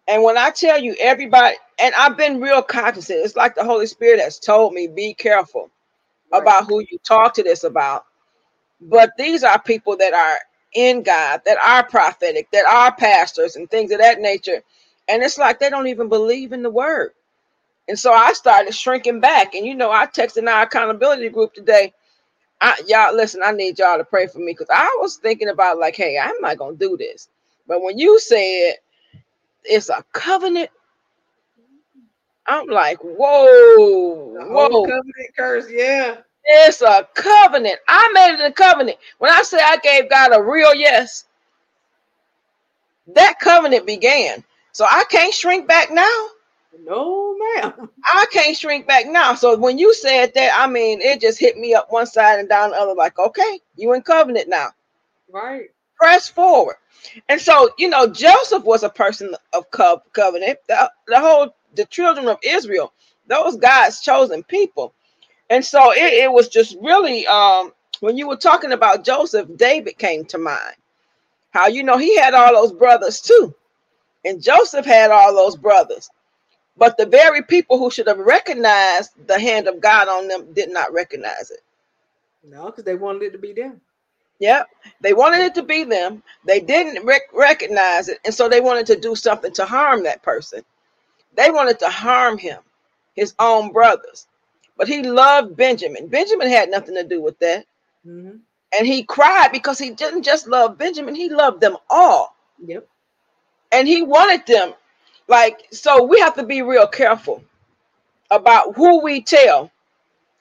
[0.09, 3.87] And when I tell you everybody, and I've been real cognizant, it's like the Holy
[3.87, 5.71] Spirit has told me, be careful
[6.33, 6.43] right.
[6.43, 8.07] about who you talk to this about.
[8.81, 10.39] But these are people that are
[10.75, 14.63] in God, that are prophetic, that are pastors and things of that nature.
[15.09, 17.13] And it's like they don't even believe in the word.
[17.89, 19.55] And so I started shrinking back.
[19.55, 21.93] And you know, I texted our accountability group today.
[22.61, 25.79] I, y'all listen, I need y'all to pray for me because I was thinking about
[25.79, 27.29] like, hey, I'm not gonna do this.
[27.69, 28.75] But when you said
[29.65, 30.71] it's a covenant.
[32.47, 36.19] I'm like, whoa, The whoa, covenant curse, yeah.
[36.45, 37.77] it's a covenant.
[37.89, 38.99] I made it a covenant.
[39.19, 41.25] When I say I gave God a real yes,
[43.15, 44.45] that covenant began.
[44.73, 46.27] So I can't shrink back now.
[46.85, 47.91] No, ma'am.
[48.05, 49.35] I can't shrink back now.
[49.35, 52.49] So when you said that, I mean, it just hit me up one side and
[52.49, 54.69] down the other, like, okay, you in covenant now.
[55.31, 55.71] Right.
[56.03, 56.77] Press forward.
[57.31, 60.59] And so, you know, Joseph was a person of co- covenant.
[60.69, 62.93] The, the whole the children of Israel,
[63.29, 64.95] those God's chosen people.
[65.51, 69.99] And so it, it was just really um when you were talking about Joseph, David
[69.99, 70.77] came to mind.
[71.53, 73.55] How you know he had all those brothers too.
[74.25, 76.11] And Joseph had all those brothers.
[76.77, 80.71] But the very people who should have recognized the hand of God on them did
[80.71, 81.61] not recognize it.
[82.45, 83.81] No, because they wanted it to be them.
[84.43, 84.69] Yep.
[85.03, 86.25] They wanted it to be them.
[86.45, 88.19] They didn't rec- recognize it.
[88.27, 90.63] And so they wanted to do something to harm that person.
[91.37, 92.59] They wanted to harm him,
[93.15, 94.27] his own brothers.
[94.77, 96.09] But he loved Benjamin.
[96.09, 97.67] Benjamin had nothing to do with that.
[98.07, 98.39] Mm-hmm.
[98.79, 102.37] And he cried because he didn't just love Benjamin, he loved them all.
[102.67, 102.89] Yep.
[103.73, 104.75] And he wanted them.
[105.29, 107.45] Like, so we have to be real careful
[108.31, 109.71] about who we tell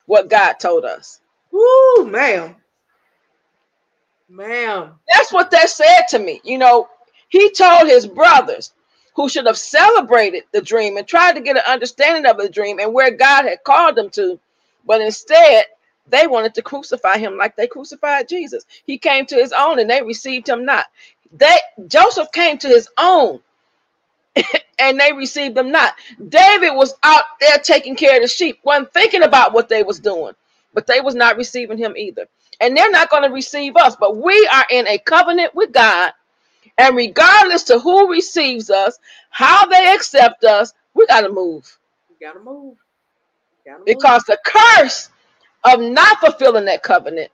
[0.07, 1.21] what God told us.
[1.51, 2.55] Woo, ma'am.
[4.31, 4.93] Ma'am.
[5.13, 6.41] That's what that said to me.
[6.43, 6.89] You know,
[7.29, 8.73] he told his brothers
[9.15, 12.79] who should have celebrated the dream and tried to get an understanding of the dream
[12.79, 14.39] and where God had called them to,
[14.85, 15.65] but instead
[16.09, 18.65] they wanted to crucify him like they crucified Jesus.
[18.85, 20.87] He came to his own and they received him not.
[21.33, 21.57] They
[21.87, 23.41] Joseph came to his own
[24.79, 25.95] and they received them not.
[26.29, 29.99] David was out there taking care of the sheep, wasn't thinking about what they was
[29.99, 30.33] doing,
[30.73, 32.27] but they was not receiving him either.
[32.61, 36.13] And they're not going to receive us, but we are in a covenant with God.
[36.77, 38.97] And regardless to who receives us,
[39.29, 41.77] how they accept us, we got to move.
[42.09, 42.15] We.
[42.19, 42.27] You
[43.63, 43.85] gotta move.
[43.85, 45.09] Because the curse
[45.63, 47.31] of not fulfilling that covenant,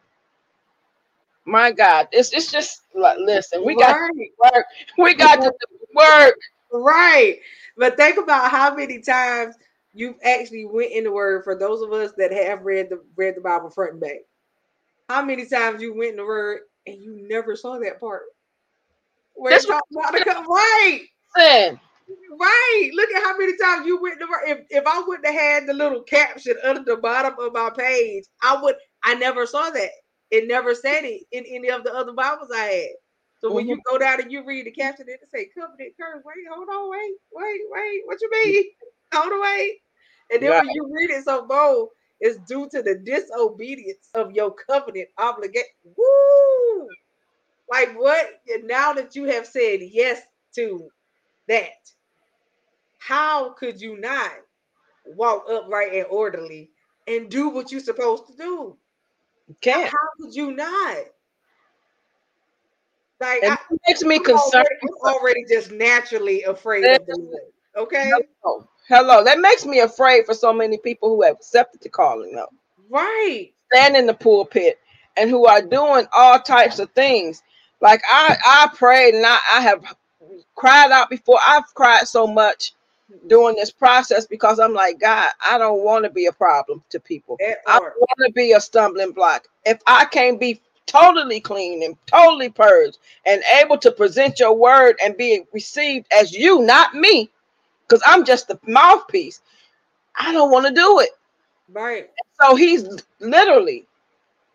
[1.46, 4.12] my God, it's, it's just like, listen, we got right.
[4.14, 4.66] to work.
[4.98, 5.54] We got to
[5.96, 6.36] work.
[6.74, 7.40] right.
[7.78, 9.56] But think about how many times
[9.94, 13.36] you've actually went in the word for those of us that have read the read
[13.36, 14.20] the Bible front and back.
[15.10, 18.24] How many times you went in the word and you never saw that part?
[19.36, 21.02] Where That's it talks about the co- right.
[21.36, 21.80] Listen,
[22.40, 22.92] Right.
[22.94, 25.68] Look at how many times you went in to if if I wouldn't have had
[25.68, 29.90] the little caption under the bottom of my page, I would I never saw that.
[30.32, 32.90] It never said it in any of the other Bibles I had.
[33.40, 33.94] So when you mm-hmm.
[33.94, 36.24] go down and you read the caption, it say covenant curse.
[36.26, 38.02] Wait, hold on, wait, wait, wait.
[38.06, 38.64] What you mean?
[39.14, 39.78] Hold on, wait.
[40.34, 40.60] And then Yeah.
[40.60, 41.90] when you read it so bold,
[42.20, 45.66] it's due to the disobedience of your covenant obligation.
[45.96, 46.88] Woo!
[47.70, 48.42] Like what?
[48.64, 50.22] Now that you have said yes
[50.56, 50.90] to
[51.48, 51.92] that,
[53.00, 54.32] how could you not
[55.06, 56.72] walk upright and orderly
[57.08, 58.78] and do what you're supposed to do?
[59.62, 59.90] can't.
[59.90, 60.98] How could you not?
[63.20, 64.54] Like And I, it makes me concerned.
[64.54, 67.42] already, I'm already just naturally afraid of the Lord.
[67.76, 68.12] Okay,
[68.44, 68.68] Hello.
[68.90, 69.24] Hello.
[69.24, 72.50] That makes me afraid for so many people who have accepted the calling though.
[72.90, 73.52] right?
[73.74, 74.80] stand in the pulpit
[75.18, 77.44] and who are doing all types of things
[77.82, 79.96] Like I, I prayed and I, I have
[80.56, 81.40] cried out before.
[81.46, 82.74] I've cried so much
[83.28, 87.00] during this process because I'm like, God, I don't want to be a problem to
[87.00, 87.38] people.
[87.68, 89.48] I want to be a stumbling block.
[89.66, 94.96] If I can't be totally clean and totally purged and able to present your word
[95.04, 97.30] and be received as you, not me,
[97.88, 99.42] because I'm just the mouthpiece,
[100.16, 101.10] I don't want to do it.
[101.72, 102.10] Right.
[102.42, 102.88] So he's
[103.20, 103.86] literally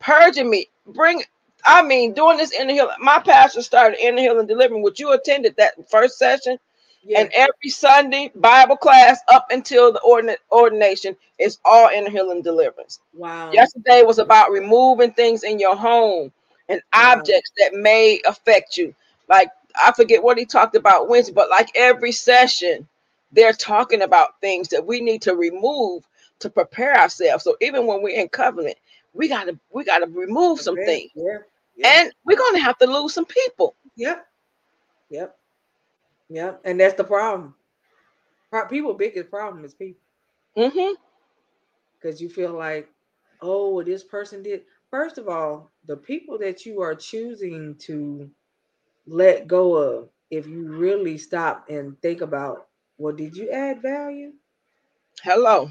[0.01, 0.69] purging me.
[0.87, 1.23] Bring,
[1.65, 2.91] I mean, doing this in the hill.
[2.99, 6.59] My pastor started in the hill and delivering, which you attended that first session.
[7.05, 7.21] Yeah.
[7.21, 12.41] And every Sunday Bible class up until the ordin- ordination is all in the hill
[12.43, 13.01] deliverance.
[13.15, 13.51] Wow.
[13.51, 16.33] Yesterday was about removing things in your home
[16.69, 17.15] and wow.
[17.17, 18.95] objects that may affect you.
[19.29, 19.51] Like
[19.85, 22.87] I forget what he talked about Wednesday, but like every session,
[23.33, 26.07] they're talking about things that we need to remove
[26.39, 27.45] to prepare ourselves.
[27.45, 28.77] So even when we're in covenant,
[29.15, 30.85] we gotta we gotta remove some okay.
[30.85, 31.11] things.
[31.15, 31.39] Yeah.
[31.77, 32.01] yeah.
[32.03, 33.75] And we're gonna have to lose some people.
[33.97, 34.27] Yep.
[35.11, 35.37] Yep.
[36.31, 36.61] Yep.
[36.65, 37.55] And that's the problem.
[38.69, 40.01] People biggest problem is people.
[40.57, 40.95] Mm-hmm.
[41.95, 42.89] Because you feel like,
[43.41, 44.63] oh, this person did.
[44.91, 48.31] First of all, the people that you are choosing to
[49.07, 52.69] let go of, if you really stop and think about,
[53.03, 54.33] well, did you add value?
[55.23, 55.71] Hello.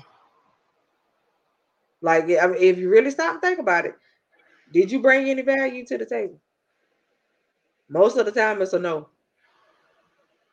[2.01, 3.95] Like, I mean, if you really stop and think about it,
[4.73, 6.39] did you bring any value to the table?
[7.89, 9.09] Most of the time, it's a no.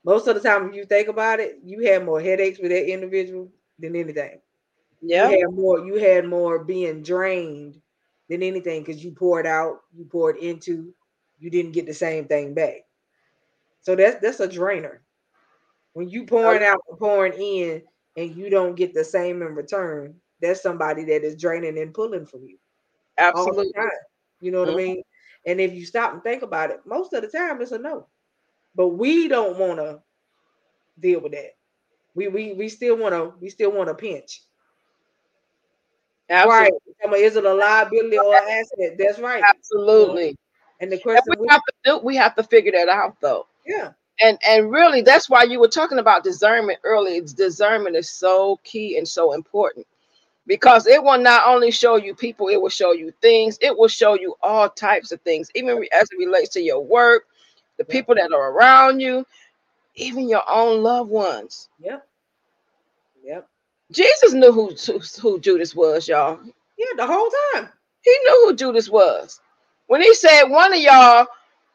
[0.04, 2.90] Most of the time, if you think about it, you had more headaches with that
[2.90, 4.40] individual than anything.
[5.02, 5.80] Yeah, you had more.
[5.80, 7.80] You had more being drained
[8.28, 10.94] than anything because you poured out, you poured into,
[11.38, 12.86] you didn't get the same thing back.
[13.82, 15.02] So that's that's a drainer.
[15.98, 17.82] When you pouring out, pouring in,
[18.16, 22.24] and you don't get the same in return, there's somebody that is draining and pulling
[22.24, 22.56] from you.
[23.18, 23.72] Absolutely.
[24.40, 24.78] You know what mm-hmm.
[24.78, 25.02] I mean?
[25.44, 28.06] And if you stop and think about it, most of the time it's a no.
[28.76, 30.00] But we don't want to
[31.00, 31.56] deal with that.
[32.14, 34.42] We we we still want to we still want to pinch.
[36.30, 36.78] Absolutely.
[37.04, 37.20] Right.
[37.22, 38.96] Is it a liability or an asset?
[38.98, 39.42] That's right.
[39.44, 40.36] Absolutely.
[40.80, 43.16] And the question and we, we have to do we have to figure that out
[43.20, 43.48] though.
[43.66, 48.60] Yeah and and really that's why you were talking about discernment earlier discernment is so
[48.64, 49.86] key and so important
[50.46, 53.88] because it will not only show you people it will show you things it will
[53.88, 57.24] show you all types of things even as it relates to your work
[57.78, 59.24] the people that are around you
[59.96, 61.68] even your own loved ones.
[61.80, 62.06] Yep.
[63.24, 63.48] Yep.
[63.92, 66.40] Jesus knew who who, who judas was y'all.
[66.78, 67.70] Yeah the whole time.
[68.02, 69.40] He knew who judas was.
[69.88, 71.26] When he said one of y'all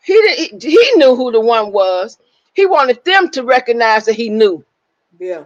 [0.03, 2.17] he, he, he knew who the one was
[2.53, 4.63] he wanted them to recognize that he knew.
[5.19, 5.45] Yeah.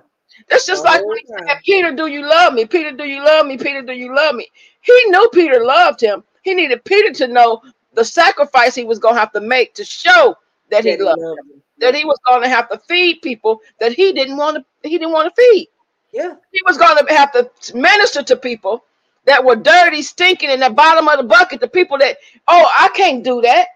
[0.50, 2.66] That's just like when he said, Peter, do you love me?
[2.66, 3.58] Peter, do you love me?
[3.58, 4.48] Peter, do you love me?
[4.82, 6.24] He knew Peter loved him.
[6.44, 7.62] He needed Peter to know
[7.94, 10.36] the sacrifice he was going to have to make to show
[10.70, 11.62] that he loved him.
[11.80, 14.98] That he was going to have to feed people that he didn't want to he
[14.98, 15.68] didn't want to feed.
[16.12, 16.36] Yeah.
[16.52, 18.84] He was going to have to minister to people
[19.26, 22.18] that were dirty, stinking in the bottom of the bucket, the people that,
[22.48, 23.68] oh, I can't do that.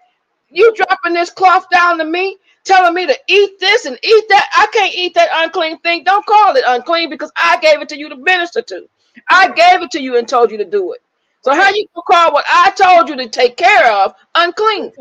[0.48, 4.48] You dropping this cloth down to me telling me to eat this and eat that.
[4.56, 6.04] I can't eat that unclean thing.
[6.04, 8.88] Don't call it unclean because I gave it to you to minister to.
[9.28, 11.00] I gave it to you and told you to do it.
[11.42, 14.92] So how you gonna call what I told you to take care of unclean?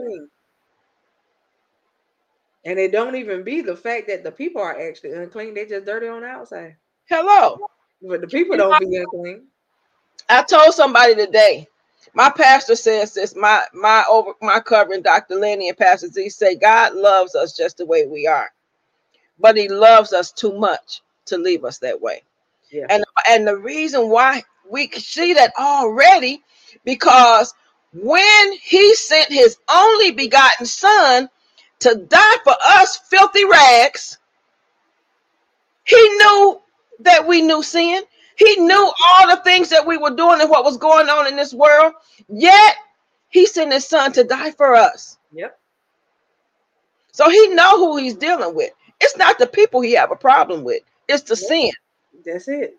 [2.65, 5.53] And it don't even be the fact that the people are actually unclean.
[5.53, 6.75] They just dirty on the outside.
[7.09, 7.59] Hello.
[8.01, 9.47] But the people don't be unclean.
[10.29, 11.67] I told somebody today
[12.13, 13.35] my pastor says this.
[13.35, 15.35] My my over my covering, Dr.
[15.35, 18.51] Lenny and Pastor Z say God loves us just the way we are,
[19.39, 22.23] but He loves us too much to leave us that way.
[22.71, 22.87] Yeah.
[22.89, 26.43] And and the reason why we see that already
[26.85, 27.53] because
[27.93, 31.29] when He sent His only begotten Son
[31.81, 34.19] to die for us, filthy rags,
[35.85, 36.61] He knew
[37.01, 38.03] that we knew sin.
[38.43, 41.35] He knew all the things that we were doing and what was going on in
[41.35, 41.93] this world.
[42.27, 42.75] Yet
[43.29, 45.19] he sent his son to die for us.
[45.31, 45.59] Yep.
[47.11, 48.71] So he know who he's dealing with.
[48.99, 50.81] It's not the people he have a problem with.
[51.07, 51.49] It's the yep.
[51.49, 51.71] sin.
[52.25, 52.77] That's it.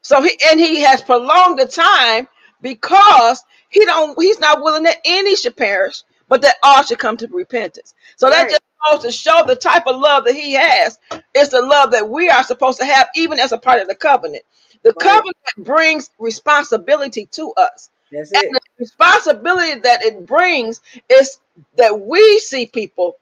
[0.00, 2.26] So he and he has prolonged the time
[2.62, 7.18] because he don't he's not willing that any should perish, but that all should come
[7.18, 7.92] to repentance.
[8.16, 8.48] So right.
[8.48, 10.98] that just goes to show the type of love that he has.
[11.34, 13.94] It's the love that we are supposed to have, even as a part of the
[13.94, 14.44] covenant.
[14.82, 14.98] The right.
[15.00, 17.90] covenant brings responsibility to us.
[18.12, 18.52] That's and it.
[18.52, 20.80] the responsibility that it brings
[21.10, 21.40] is
[21.76, 23.16] that we see people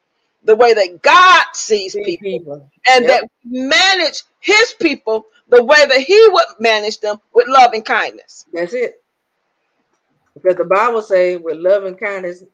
[0.45, 3.23] the way that God sees see people, people, and yep.
[3.23, 7.85] that we manage his people the way that he would manage them with love and
[7.85, 8.47] kindness.
[8.53, 9.03] That's it.
[10.35, 12.45] Because the Bible says with love and kindness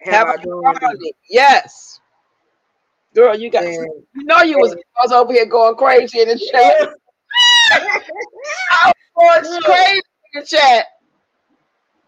[0.00, 0.96] Have, have a
[1.28, 2.00] Yes.
[3.14, 6.94] Girl, you got you know you was, was over here going crazy in the chat.
[8.72, 10.02] I was crazy
[10.34, 10.86] in the chat.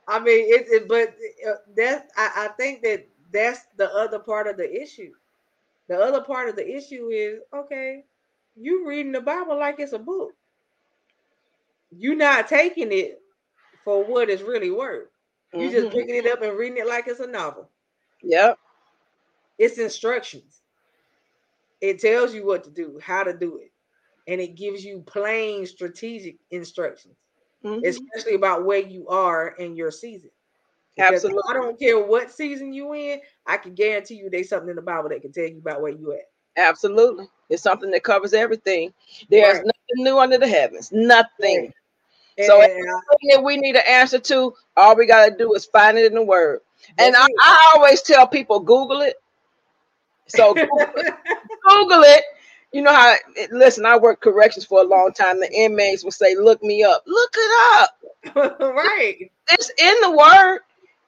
[0.07, 1.15] I mean, it, it but
[1.49, 5.13] uh, that's I, I think that that's the other part of the issue.
[5.89, 8.05] The other part of the issue is okay,
[8.57, 10.33] you reading the Bible like it's a book.
[11.97, 13.21] You're not taking it
[13.85, 15.09] for what it's really worth.
[15.53, 15.71] You mm-hmm.
[15.71, 17.69] just picking it up and reading it like it's a novel.
[18.23, 18.59] Yep.
[19.59, 20.63] It's instructions.
[21.81, 23.71] It tells you what to do, how to do it,
[24.27, 27.17] and it gives you plain strategic instructions,
[27.65, 27.85] mm-hmm.
[27.85, 30.31] especially about where you are in your season.
[30.97, 31.43] Because Absolutely.
[31.49, 33.21] I don't care what season you in.
[33.47, 35.93] I can guarantee you there's something in the Bible that can tell you about where
[35.93, 36.29] you at.
[36.57, 37.27] Absolutely.
[37.51, 38.93] It's something that covers everything.
[39.29, 39.67] There's right.
[39.67, 40.93] nothing new under the heavens.
[40.93, 41.73] Nothing.
[42.39, 42.47] Right.
[42.47, 45.99] So everything that we need an answer to, all we got to do is find
[45.99, 46.61] it in the word.
[46.99, 49.17] And I, I, always tell people, Google it.
[50.27, 51.15] So Google it.
[51.69, 52.25] Google it.
[52.75, 53.15] You know how?
[53.37, 55.39] It, listen, I worked corrections for a long time.
[55.39, 57.05] The inmates would say, "Look me up.
[57.07, 57.81] Look it
[58.35, 59.31] up." right.
[59.53, 60.59] It's in the word.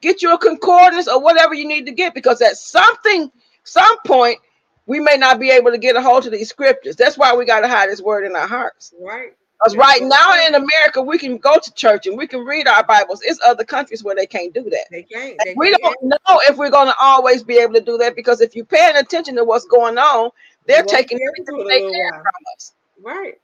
[0.01, 3.32] Get your concordance or whatever you need to get because at something,
[3.64, 4.38] some point,
[4.86, 6.94] we may not be able to get a hold of these scriptures.
[6.94, 8.94] That's why we got to hide this word in our hearts.
[9.01, 9.32] Right.
[9.59, 12.84] Because right now in America, we can go to church and we can read our
[12.84, 13.22] Bibles.
[13.22, 14.86] It's other countries where they can't do that.
[14.90, 15.36] They can't.
[15.43, 15.82] They we can't.
[15.82, 18.66] don't know if we're going to always be able to do that because if you're
[18.66, 20.30] paying attention to what's going on,
[20.66, 22.72] they're taking everything they can from us.
[23.02, 23.34] Right.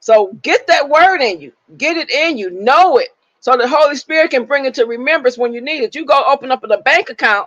[0.00, 3.08] So get that word in you, get it in you, know it,
[3.44, 5.94] so the Holy Spirit can bring it to remembrance when you need it.
[5.94, 7.46] You go open up a bank account.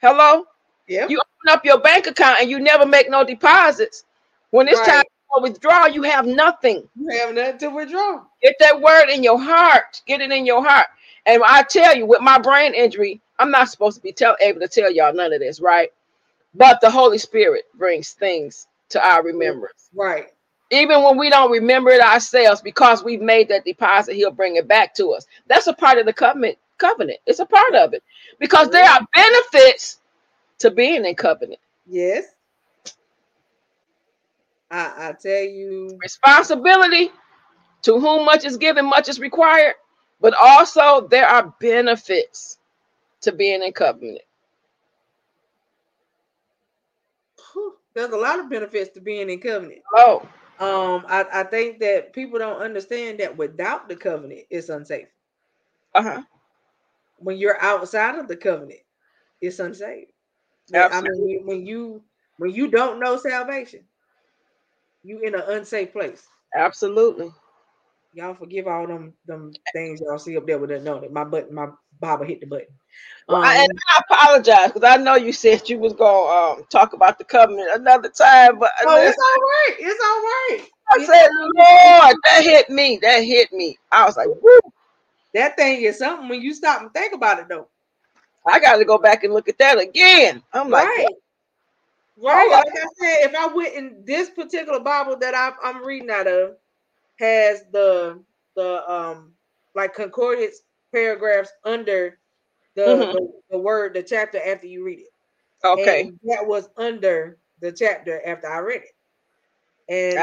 [0.00, 0.46] Hello.
[0.88, 1.08] Yeah.
[1.08, 4.04] You open up your bank account and you never make no deposits.
[4.48, 4.88] When it's right.
[4.88, 6.88] time to withdraw, you have nothing.
[6.98, 8.22] You have nothing to withdraw.
[8.42, 10.00] Get that word in your heart.
[10.06, 10.86] Get it in your heart.
[11.26, 14.60] And I tell you, with my brain injury, I'm not supposed to be tell, able
[14.60, 15.90] to tell y'all none of this, right?
[16.56, 19.90] But the Holy Spirit brings things to our remembrance.
[19.94, 20.28] Right.
[20.70, 24.66] Even when we don't remember it ourselves, because we've made that deposit, He'll bring it
[24.66, 25.26] back to us.
[25.46, 26.58] That's a part of the covenant.
[26.78, 27.18] Covenant.
[27.26, 28.02] It's a part of it
[28.38, 30.00] because there are benefits
[30.58, 31.60] to being in covenant.
[31.86, 32.26] Yes.
[34.70, 37.10] I, I tell you responsibility
[37.82, 39.74] to whom much is given, much is required,
[40.20, 42.58] but also there are benefits
[43.22, 44.22] to being in covenant.
[47.96, 49.80] There's a lot of benefits to being in covenant.
[49.94, 50.20] Oh,
[50.60, 55.08] um, I, I think that people don't understand that without the covenant, it's unsafe.
[55.94, 56.20] Uh-huh.
[57.16, 58.80] When you're outside of the covenant,
[59.40, 60.08] it's unsafe.
[60.74, 61.08] Absolutely.
[61.08, 62.02] I mean, when you
[62.36, 63.80] when you don't know salvation,
[65.02, 66.26] you in an unsafe place.
[66.54, 67.32] Absolutely.
[68.16, 71.12] Y'all forgive all them them things y'all see up there with that note.
[71.12, 71.66] My button, my
[72.00, 72.66] Baba hit the button.
[73.28, 76.94] Um, I, and I apologize because I know you said you was gonna um, talk
[76.94, 79.76] about the covenant another time, but oh, it's all right.
[79.78, 80.68] It's all right.
[80.92, 82.98] I it's said, Lord, that hit me.
[83.02, 83.76] That hit me.
[83.92, 84.60] I was like, Woo.
[85.34, 87.68] That thing is something when you stop and think about it, though.
[88.46, 90.42] I got to go back and look at that again.
[90.54, 91.06] I'm like, right.
[92.16, 92.50] Right.
[92.50, 96.26] Like I said, if I went in this particular Bible that I, I'm reading out
[96.26, 96.56] of,
[97.18, 98.22] has the
[98.54, 99.32] the um
[99.74, 100.62] like concordance
[100.92, 102.18] paragraphs under
[102.74, 103.12] the, mm-hmm.
[103.12, 105.66] the, the, word, the chapter after you read it.
[105.66, 106.02] Okay.
[106.02, 108.94] And that was under the chapter after I read it.
[109.88, 110.18] And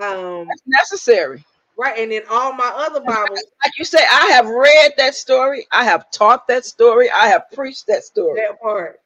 [0.00, 1.44] um That's necessary.
[1.76, 1.98] Right.
[1.98, 3.44] And in all my other Bibles.
[3.64, 7.44] Like you say, I have read that story, I have taught that story, I have
[7.52, 8.40] preached that story.
[8.40, 9.00] That part.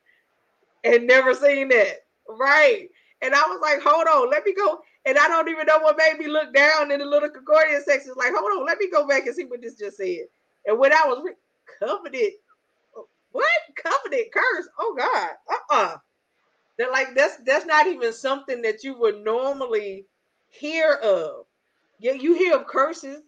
[0.84, 2.04] And never seen that.
[2.28, 2.88] Right.
[3.20, 4.80] And I was like, hold on, let me go.
[5.07, 8.12] And I don't even know what made me look down in the little concordance section.
[8.16, 10.27] Like, hold on, let me go back and see what this just said.
[10.66, 11.35] And when I was re-
[11.81, 12.35] covenant,
[13.33, 13.49] what
[13.83, 14.69] covenant curse?
[14.79, 15.77] Oh God, uh uh-uh.
[15.95, 15.97] uh.
[16.79, 20.07] They're like that's that's not even something that you would normally
[20.51, 21.47] hear of.
[22.01, 23.23] Yeah, you hear of curses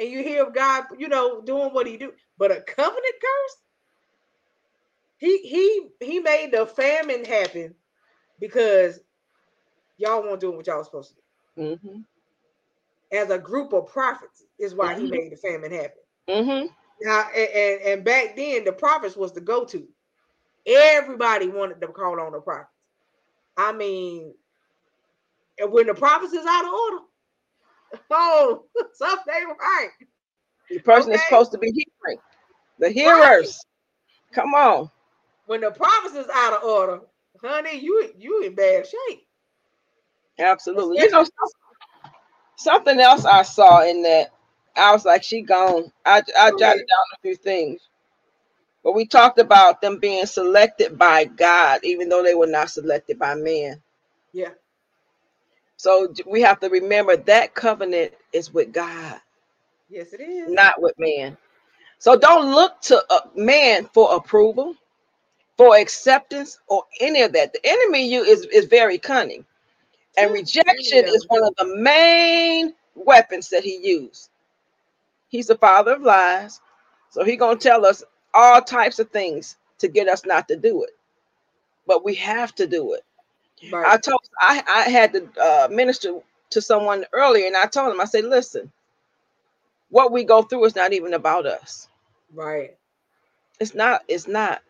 [0.00, 3.56] and you hear of God, you know, doing what He do, but a covenant curse.
[5.18, 7.74] He he he made the famine happen
[8.40, 9.00] because
[9.98, 11.62] y'all weren't doing what y'all was supposed to do.
[11.62, 12.00] Mm-hmm.
[13.16, 15.04] As a group of prophets is why mm-hmm.
[15.04, 16.02] he made the famine happen.
[16.28, 16.66] Mm-hmm.
[17.02, 19.86] Now, and, and back then, the prophets was the go-to.
[20.66, 22.70] Everybody wanted to call on the prophets.
[23.56, 24.34] I mean,
[25.58, 26.98] and when the prophets is out of order,
[28.10, 28.64] oh,
[28.94, 29.88] something ain't right.
[30.70, 31.20] The person okay?
[31.20, 32.18] is supposed to be hearing.
[32.78, 33.64] The hearers.
[34.30, 34.34] Right.
[34.34, 34.90] Come on.
[35.46, 37.00] When the prophets is out of order,
[37.42, 39.25] honey, you you in bad shape.
[40.38, 40.98] Absolutely.
[40.98, 41.26] You know,
[42.56, 44.32] something else I saw in that,
[44.76, 45.92] I was like, she gone.
[46.04, 47.80] I, I jotted down a few things.
[48.84, 53.18] but we talked about them being selected by God, even though they were not selected
[53.18, 53.82] by man.
[54.32, 54.50] Yeah.
[55.76, 59.20] So we have to remember that covenant is with God.
[59.90, 60.50] Yes, it is.
[60.50, 61.36] Not with man.
[61.98, 64.74] So don't look to a man for approval,
[65.56, 67.52] for acceptance, or any of that.
[67.52, 69.44] The enemy you is, is very cunning.
[70.16, 74.30] And rejection is one of the main weapons that he used.
[75.28, 76.60] He's the father of lies.
[77.10, 78.02] So he's gonna tell us
[78.34, 80.90] all types of things to get us not to do it.
[81.86, 83.04] But we have to do it.
[83.72, 83.86] Right.
[83.86, 86.20] I told I, I had to uh, minister
[86.50, 88.70] to someone earlier, and I told him, I said, listen,
[89.90, 91.88] what we go through is not even about us.
[92.34, 92.76] Right.
[93.60, 94.62] It's not, it's not.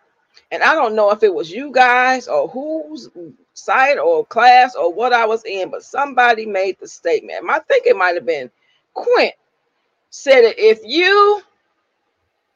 [0.50, 3.08] And I don't know if it was you guys or whose
[3.56, 7.44] site or class or what I was in, but somebody made the statement.
[7.48, 8.50] I think it might have been
[8.94, 9.34] Quint
[10.10, 11.42] said that if you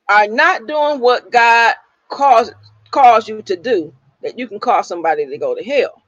[0.09, 1.75] are not doing what God
[2.09, 2.53] calls
[2.91, 6.03] calls you to do, that you can cause somebody to go to hell.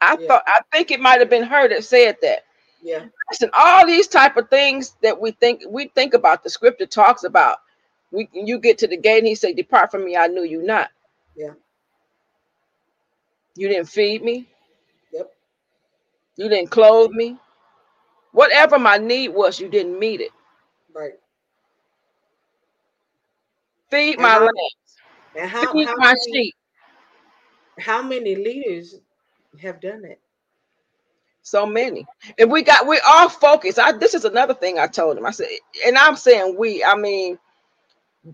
[0.00, 0.28] I yeah.
[0.28, 2.44] thought I think it might have been her that said that.
[2.82, 3.06] Yeah.
[3.30, 7.24] Listen, all these type of things that we think we think about, the scripture talks
[7.24, 7.58] about.
[8.12, 10.62] We you get to the gate and he said, Depart from me, I knew you
[10.62, 10.90] not.
[11.36, 11.52] Yeah.
[13.54, 14.48] You didn't feed me.
[15.12, 15.32] Yep.
[16.36, 17.36] You didn't clothe me.
[18.32, 20.30] Whatever my need was, you didn't meet it.
[20.94, 21.12] Right.
[23.90, 24.52] Feed and my lambs.
[25.36, 26.54] And how, Feed how my many, sheep.
[27.78, 28.96] How many leaders
[29.60, 30.18] have done it?
[31.42, 32.06] So many.
[32.38, 33.78] And we got we all focused.
[33.78, 35.26] I this is another thing I told him.
[35.26, 35.48] I said,
[35.86, 37.38] and I'm saying we, I mean,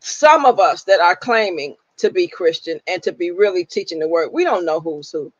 [0.00, 4.08] some of us that are claiming to be Christian and to be really teaching the
[4.08, 5.32] word, we don't know who's who.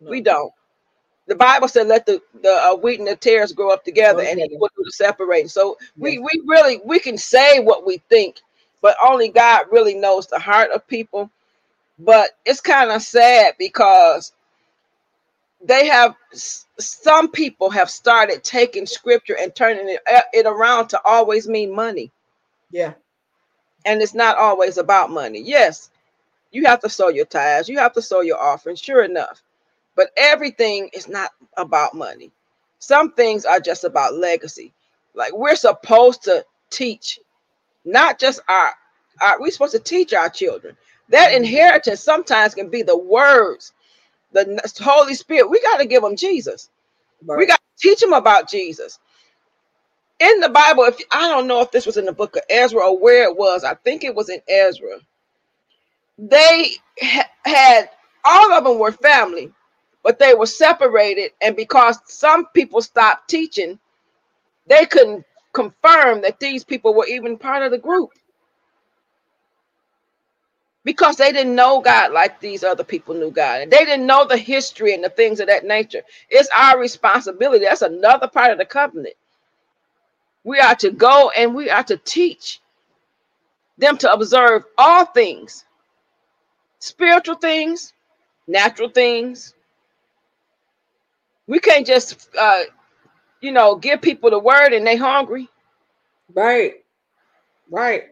[0.00, 0.10] No.
[0.10, 0.52] We don't.
[1.26, 4.32] The Bible said, "Let the the uh, wheat and the tares grow up together, okay.
[4.32, 5.88] and He will do the separating." So yes.
[5.96, 8.36] we we really we can say what we think,
[8.82, 11.30] but only God really knows the heart of people.
[11.98, 14.32] But it's kind of sad because
[15.62, 16.14] they have
[16.78, 21.74] some people have started taking scripture and turning it, uh, it around to always mean
[21.74, 22.10] money.
[22.70, 22.94] Yeah.
[23.86, 25.40] And it's not always about money.
[25.40, 25.90] Yes,
[26.54, 29.42] you have to sow your tithes, you have to sow your offering, sure enough.
[29.96, 32.30] But everything is not about money.
[32.78, 34.72] Some things are just about legacy.
[35.14, 37.20] Like we're supposed to teach,
[37.84, 38.70] not just our,
[39.22, 40.76] our we're supposed to teach our children.
[41.08, 41.44] That mm-hmm.
[41.44, 43.72] inheritance sometimes can be the words,
[44.32, 45.50] the Holy Spirit.
[45.50, 46.70] We got to give them Jesus.
[47.24, 47.38] Right.
[47.38, 48.98] We got to teach them about Jesus.
[50.20, 52.80] In the Bible, if I don't know if this was in the book of Ezra
[52.80, 54.98] or where it was, I think it was in Ezra.
[56.18, 57.90] They ha- had
[58.24, 59.52] all of them were family,
[60.04, 61.32] but they were separated.
[61.42, 63.78] And because some people stopped teaching,
[64.66, 65.24] they couldn't
[65.54, 68.10] confirm that these people were even part of the group
[70.84, 73.62] because they didn't know God like these other people knew God.
[73.62, 76.02] And they didn't know the history and the things of that nature.
[76.30, 77.64] It's our responsibility.
[77.66, 79.14] That's another part of the covenant.
[80.44, 82.60] We are to go and we are to teach
[83.78, 85.63] them to observe all things
[86.84, 87.94] spiritual things,
[88.46, 89.54] natural things,
[91.46, 92.62] we can't just uh
[93.40, 95.48] you know give people the word and they hungry.
[96.34, 96.74] Right.
[97.70, 98.04] Right.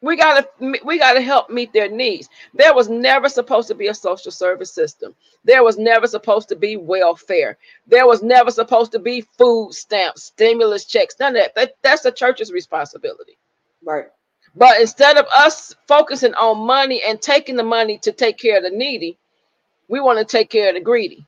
[0.00, 0.48] We gotta
[0.84, 2.28] we gotta help meet their needs.
[2.54, 5.14] There was never supposed to be a social service system.
[5.44, 7.58] There was never supposed to be welfare.
[7.88, 12.02] There was never supposed to be food stamps stimulus checks none of that, that that's
[12.02, 13.36] the church's responsibility.
[13.84, 14.06] Right
[14.56, 18.64] but instead of us focusing on money and taking the money to take care of
[18.64, 19.18] the needy
[19.88, 21.26] we want to take care of the greedy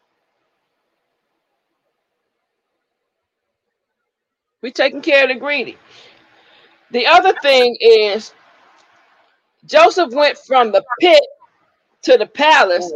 [4.63, 5.79] We're taking care of the greedy.
[6.91, 8.35] The other thing is
[9.65, 11.23] Joseph went from the pit
[12.03, 12.93] to the palace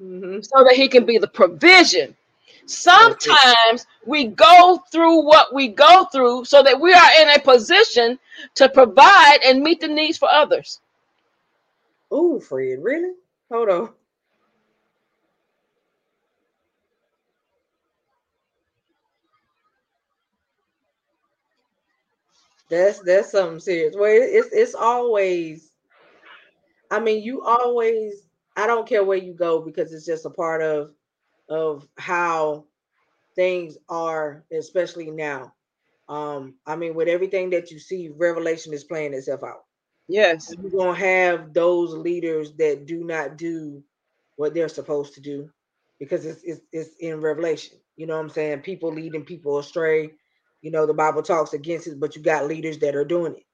[0.00, 0.40] mm-hmm.
[0.42, 2.16] so that he can be the provision.
[2.66, 8.18] Sometimes we go through what we go through so that we are in a position
[8.56, 10.80] to provide and meet the needs for others.
[12.10, 13.14] Oh, Fred, really?
[13.50, 13.90] Hold on.
[22.70, 23.94] That's that's something serious.
[23.96, 25.72] Well, it's it's always.
[26.90, 28.26] I mean, you always.
[28.56, 30.92] I don't care where you go because it's just a part of
[31.50, 32.64] of how
[33.34, 35.52] things are, especially now.
[36.08, 39.64] Um, I mean, with everything that you see, Revelation is playing itself out.
[40.08, 43.82] Yes, you're gonna have those leaders that do not do
[44.36, 45.50] what they're supposed to do
[45.98, 47.76] because it's it's, it's in Revelation.
[47.96, 48.60] You know what I'm saying?
[48.62, 50.12] People leading people astray
[50.62, 53.44] you know, the Bible talks against it, but you got leaders that are doing it.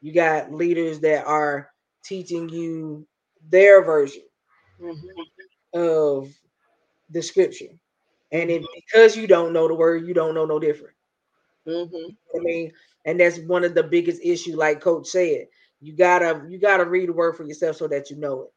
[0.00, 1.70] You got leaders that are
[2.04, 3.06] teaching you
[3.48, 4.22] their version
[4.80, 5.78] mm-hmm.
[5.80, 6.28] of
[7.10, 7.66] the scripture.
[8.32, 10.94] And if, because you don't know the word, you don't know no different.
[11.68, 12.36] Mm-hmm.
[12.36, 12.72] I mean,
[13.04, 15.46] and that's one of the biggest issues, like Coach said.
[15.80, 18.52] You gotta you gotta read the word for yourself so that you know it.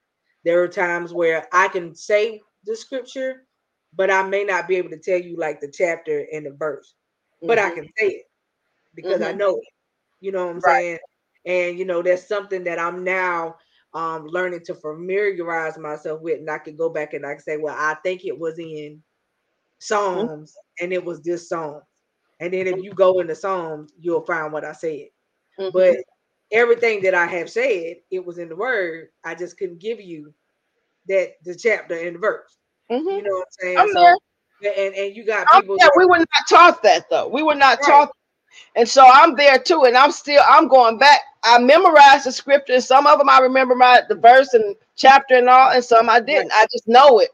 [0.46, 3.46] There are times where I can say the scripture,
[3.96, 6.96] but I may not be able to tell you like the chapter and the verse,
[7.38, 7.48] mm-hmm.
[7.48, 7.82] but I mm-hmm.
[7.82, 8.26] can say it
[8.96, 9.30] because mm-hmm.
[9.30, 9.68] I know it.
[10.22, 10.82] You know what I'm right.
[10.82, 11.00] saying?
[11.46, 13.58] And you know, that's something that I'm now
[13.94, 17.58] um learning to familiarize myself with, and I can go back and I can say,
[17.58, 19.00] well, I think it was in mm-hmm.
[19.80, 20.86] Psalms, mm-hmm.
[20.86, 21.82] and it was this song.
[22.40, 25.08] And then if you go into Psalms, you'll find what I said.
[25.60, 25.70] Mm-hmm.
[25.74, 25.98] But
[26.52, 29.08] everything that I have said, it was in the word.
[29.24, 30.34] I just couldn't give you
[31.08, 32.58] that the chapter and the verse.
[32.92, 33.08] Mm-hmm.
[33.08, 33.78] You know what I'm saying?
[33.78, 34.18] I'm so,
[34.64, 35.78] and and you got people.
[35.80, 37.28] Yeah, we were not taught that though.
[37.28, 37.88] We were not right.
[37.88, 38.12] taught,
[38.76, 39.86] and so I'm there too.
[39.86, 41.22] And I'm still I'm going back.
[41.44, 42.82] I memorized the scripture.
[42.82, 46.20] Some of them I remember my the verse and chapter and all, and some I
[46.22, 46.52] didn't.
[46.54, 47.30] I just know it.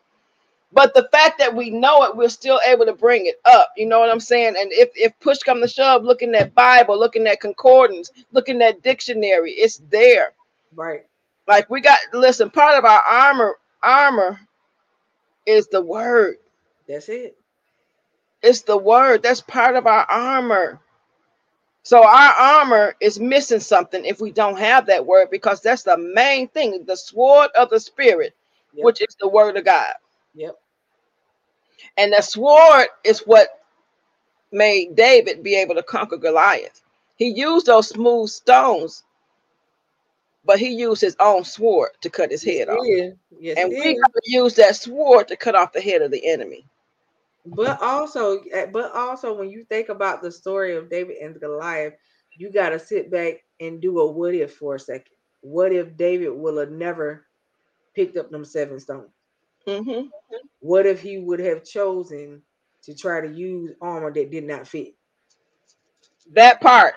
[0.73, 3.69] But the fact that we know it, we're still able to bring it up.
[3.77, 4.55] You know what I'm saying?
[4.59, 8.83] And if, if push come to shove, looking at Bible, looking at concordance, looking at
[8.83, 10.33] dictionary, it's there.
[10.75, 11.05] Right.
[11.47, 14.39] Like we got listen, part of our armor, armor
[15.47, 16.37] is the word.
[16.87, 17.37] That's it.
[18.43, 19.23] It's the word.
[19.23, 20.81] That's part of our armor.
[21.83, 25.97] So our armor is missing something if we don't have that word because that's the
[25.97, 28.33] main thing, the sword of the spirit,
[28.73, 28.85] yep.
[28.85, 29.93] which is the word of God.
[30.33, 30.55] Yep.
[31.97, 33.59] And the sword is what
[34.53, 36.81] made David be able to conquer Goliath.
[37.17, 39.03] He used those smooth stones,
[40.45, 42.85] but he used his own sword to cut his head off.
[43.39, 46.25] Yes, and we got to use that sword to cut off the head of the
[46.25, 46.65] enemy.
[47.45, 51.93] But also, eh, but also, when you think about the story of David and Goliath,
[52.37, 55.11] you got to sit back and do a what if for a second.
[55.41, 57.25] What if David would have never
[57.95, 59.09] picked up them seven stones?
[59.67, 60.07] Mm-hmm.
[60.59, 62.41] What if he would have chosen
[62.83, 64.95] to try to use armor that did not fit?
[66.33, 66.95] That part.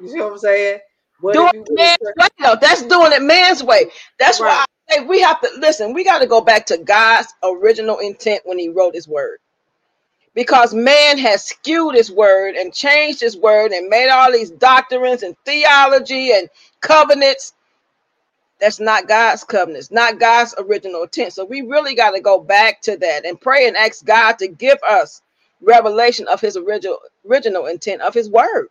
[0.00, 0.78] You see what I'm saying?
[1.20, 2.56] What doing man's way, though.
[2.60, 3.90] That's doing it man's way.
[4.18, 4.48] That's right.
[4.48, 4.64] why
[5.08, 5.94] We have to listen.
[5.94, 9.38] We got to go back to God's original intent when He wrote His word,
[10.34, 15.22] because man has skewed His word and changed His word and made all these doctrines
[15.24, 16.48] and theology and
[16.80, 17.52] covenants
[18.60, 21.32] that's not God's covenants, not God's original intent.
[21.34, 24.48] So we really got to go back to that and pray and ask God to
[24.48, 25.22] give us
[25.60, 26.98] revelation of his original
[27.28, 28.68] original intent of his word.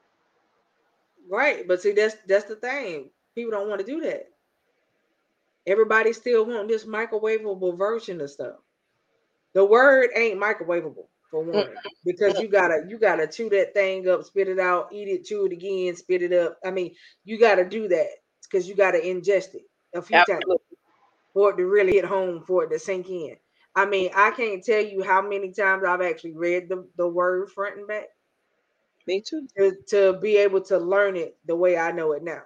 [1.30, 1.68] Right.
[1.68, 3.10] But see, that's that's the thing.
[3.36, 4.30] People don't want to do that.
[5.70, 8.58] Everybody still want this microwavable version of stuff.
[9.56, 14.26] The word ain't microwavable for one, because you gotta you gotta chew that thing up,
[14.26, 16.60] spit it out, eat it, chew it again, spit it up.
[16.66, 18.10] I mean, you gotta do that
[18.44, 19.64] because you gotta ingest it
[19.96, 20.24] a few Absolutely.
[20.24, 20.46] times
[21.34, 23.38] for it to really hit home, for it to sink in.
[23.76, 27.52] I mean, I can't tell you how many times I've actually read the, the word
[27.52, 28.08] front and back.
[29.08, 29.48] Me too.
[29.58, 32.44] To, to be able to learn it the way I know it now.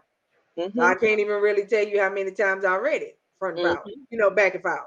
[0.57, 0.79] Mm-hmm.
[0.79, 3.89] I can't even really tell you how many times I read it front and mm-hmm.
[4.09, 4.79] you know, back and forth.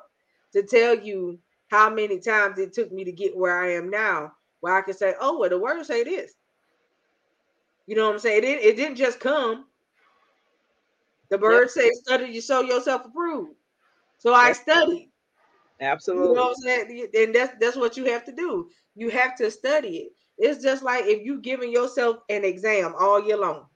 [0.52, 1.38] To tell you
[1.68, 4.94] how many times it took me to get where I am now, where I can
[4.94, 6.32] say, oh, well, the word say this.
[7.86, 8.44] You know what I'm saying?
[8.44, 9.66] It, it didn't just come.
[11.28, 11.70] The bird yep.
[11.70, 13.52] says, study to show yourself approved.
[14.18, 15.10] So I studied.
[15.80, 16.28] Absolutely.
[16.28, 17.08] You know what I'm saying?
[17.14, 18.70] And that's that's what you have to do.
[18.94, 20.12] You have to study it.
[20.38, 23.66] It's just like if you giving yourself an exam all year long.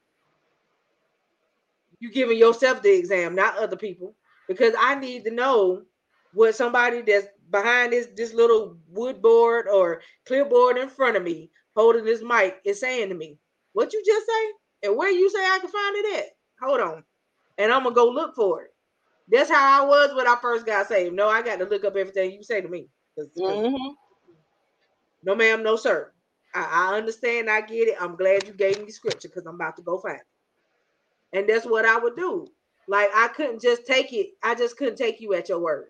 [2.00, 4.16] You giving yourself the exam, not other people,
[4.48, 5.82] because I need to know
[6.32, 11.50] what somebody that's behind this this little wood board or clipboard in front of me
[11.76, 13.38] holding this mic is saying to me.
[13.72, 14.88] What you just say?
[14.88, 16.26] And where you say I can find it at?
[16.60, 17.04] Hold on
[17.60, 18.74] and I'm gonna go look for it.
[19.28, 21.14] That's how I was when I first got saved.
[21.14, 22.88] No, I got to look up everything you say to me.
[23.16, 23.92] Cause, cause mm-hmm.
[25.22, 26.10] No, ma'am, no, sir.
[26.54, 27.96] I, I, understand, I get it.
[28.00, 30.26] I'm glad you gave me scripture because I'm about to go find it.
[31.32, 32.48] And that's what I would do.
[32.88, 35.88] Like I couldn't just take it, I just couldn't take you at your word.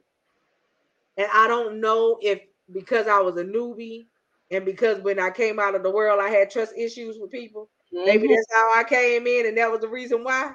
[1.17, 2.41] And I don't know if
[2.73, 4.07] because I was a newbie
[4.51, 7.69] and because when I came out of the world, I had trust issues with people.
[7.93, 8.07] Mm-hmm.
[8.07, 10.53] Maybe that's how I came in, and that was the reason why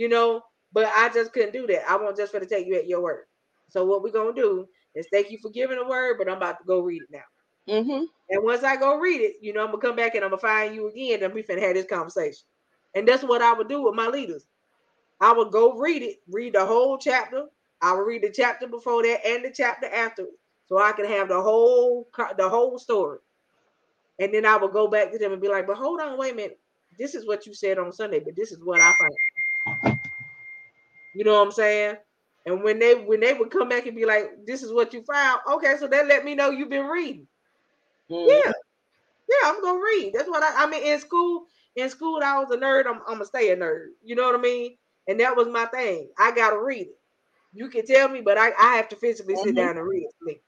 [0.00, 0.42] you know,
[0.72, 1.88] but I just couldn't do that.
[1.88, 3.24] I won't just for to take you at your word.
[3.68, 6.58] So what we're gonna do is thank you for giving a word, but I'm about
[6.58, 7.74] to go read it now.
[7.74, 8.04] Mm-hmm.
[8.30, 10.40] And once I go read it, you know, I'm gonna come back and I'm gonna
[10.40, 12.46] find you again, and we finna have this conversation.
[12.94, 14.46] And that's what I would do with my leaders.
[15.20, 17.46] I would go read it, read the whole chapter.
[17.82, 20.26] I would read the chapter before that and the chapter after,
[20.66, 23.18] so I can have the whole the whole story.
[24.18, 26.32] And then I would go back to them and be like, "But hold on, wait
[26.32, 26.60] a minute.
[26.98, 29.14] this is what you said on Sunday, but this is what I found.
[31.14, 31.96] You know what I'm saying?
[32.46, 35.02] And when they when they would come back and be like, "This is what you
[35.02, 37.26] found," okay, so that let me know you've been reading.
[38.10, 38.26] Mm.
[38.28, 38.52] Yeah,
[39.28, 40.12] yeah, I'm gonna read.
[40.14, 40.64] That's what I.
[40.64, 41.46] I mean, in school,
[41.76, 42.86] in school, I was a nerd.
[42.86, 43.88] I'm, I'm gonna stay a nerd.
[44.02, 44.76] You know what I mean?
[45.08, 46.08] And that was my thing.
[46.18, 46.98] I gotta read it.
[47.52, 49.48] You can tell me, but I, I have to physically mm-hmm.
[49.48, 50.42] sit down and read it.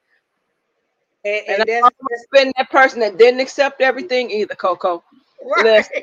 [1.24, 5.02] And, and, and that's, that's been that person that didn't accept everything either, Coco.
[5.44, 5.64] Right.
[5.64, 6.02] Listen,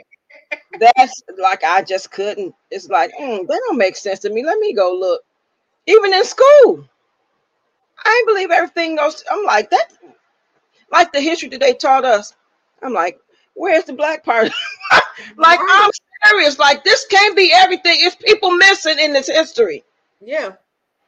[0.79, 2.53] that's like I just couldn't.
[2.71, 4.45] It's like mm, that don't make sense to me.
[4.45, 5.21] Let me go look.
[5.87, 6.85] Even in school,
[8.03, 9.23] I ain't believe everything goes.
[9.29, 9.87] I'm like that,
[10.91, 12.35] like the history that they taught us.
[12.81, 13.19] I'm like,
[13.55, 14.51] where's the black part?
[15.37, 15.85] like right.
[15.85, 15.91] I'm
[16.27, 16.59] serious.
[16.59, 17.97] Like this can't be everything.
[17.99, 19.83] It's people missing in this history.
[20.21, 20.53] Yeah,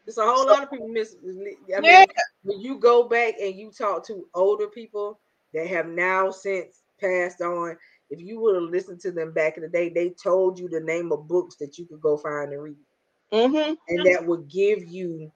[0.06, 1.20] there's a whole so, lot of people missing.
[1.76, 2.06] I mean, yeah.
[2.44, 5.20] when you go back and you talk to older people
[5.54, 7.78] that have now since passed on,
[8.10, 10.80] if you would have listened to them back in the day, they told you the
[10.80, 12.76] name of books that you could go find and read.
[13.32, 13.74] Mm-hmm.
[13.88, 15.32] And that would give you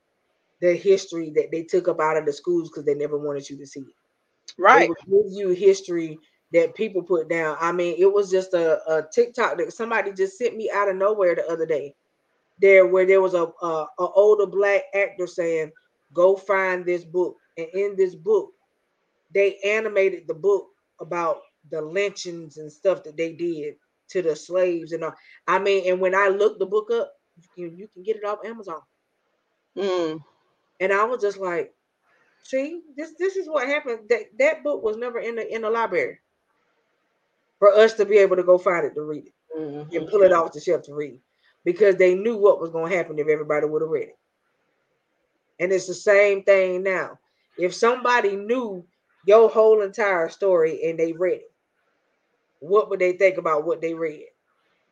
[0.61, 3.57] the history that they took up out of the schools because they never wanted you
[3.57, 3.85] to see it.
[4.57, 4.89] Right.
[5.09, 6.19] give you history
[6.53, 7.57] that people put down.
[7.59, 10.95] I mean, it was just a, a TikTok that somebody just sent me out of
[10.95, 11.95] nowhere the other day.
[12.61, 15.71] There, where there was a, a, a older black actor saying,
[16.13, 18.53] "Go find this book," and in this book,
[19.33, 20.69] they animated the book
[21.01, 21.41] about
[21.71, 23.75] the lynchings and stuff that they did
[24.11, 25.13] to the slaves and all.
[25.47, 28.23] I mean, and when I looked the book up, you can, you can get it
[28.23, 28.79] off Amazon.
[29.77, 30.21] Mm.
[30.79, 31.73] And I was just like,
[32.43, 34.07] see, this this is what happened.
[34.07, 36.19] That that book was never in the in the library
[37.59, 39.95] for us to be able to go find it to read it mm-hmm.
[39.95, 41.19] and pull it off the shelf to read
[41.63, 44.17] because they knew what was going to happen if everybody would have read it.
[45.59, 47.17] And it's the same thing now.
[47.57, 48.85] If somebody knew
[49.25, 51.51] your whole entire story and they read it,
[52.59, 54.25] what would they think about what they read?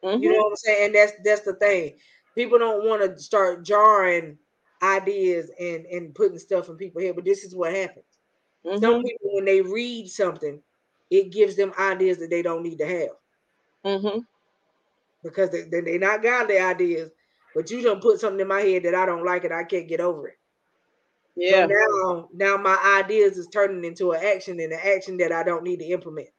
[0.03, 0.21] Mm-hmm.
[0.21, 0.85] You know what I'm saying?
[0.87, 1.93] And that's that's the thing.
[2.35, 4.37] People don't want to start jarring
[4.81, 8.05] ideas and and putting stuff in people's head, but this is what happens.
[8.65, 8.81] Mm-hmm.
[8.81, 10.61] Some people, when they read something,
[11.13, 13.15] it gives them ideas that they don't need to have.
[13.85, 14.19] Mm-hmm.
[15.23, 17.11] Because they, they, they're not godly ideas,
[17.53, 19.87] but you don't put something in my head that I don't like and I can't
[19.87, 20.39] get over it.
[21.35, 21.67] Yeah.
[21.67, 25.43] So now, now my ideas is turning into an action and an action that I
[25.43, 26.29] don't need to implement.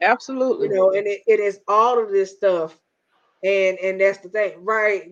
[0.00, 0.68] Absolutely.
[0.68, 2.78] You know, and it, it is all of this stuff.
[3.44, 5.10] And and that's the thing, right?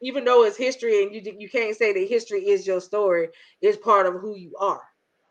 [0.00, 3.28] Even though it's history and you you can't say that history is your story,
[3.60, 4.82] it's part of who you are.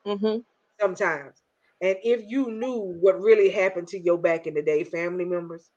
[0.06, 0.42] Mm-hmm.
[0.80, 1.42] Sometimes.
[1.86, 5.70] And if you knew what really happened to your back in the day, family members,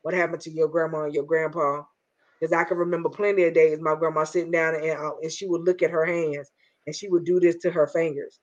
[0.00, 1.82] what happened to your grandma and your grandpa,
[2.40, 5.46] because I can remember plenty of days my grandma sitting down and, uh, and she
[5.46, 6.50] would look at her hands
[6.86, 8.40] and she would do this to her fingers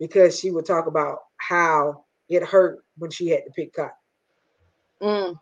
[0.00, 3.92] because she would talk about how it hurt when she had to pick cotton.
[5.00, 5.36] Mm.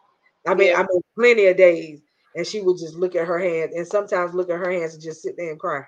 [0.46, 0.80] I mean, yeah.
[0.80, 2.02] I mean, plenty of days,
[2.36, 5.02] and she would just look at her hands, and sometimes look at her hands and
[5.02, 5.84] just sit there and cry.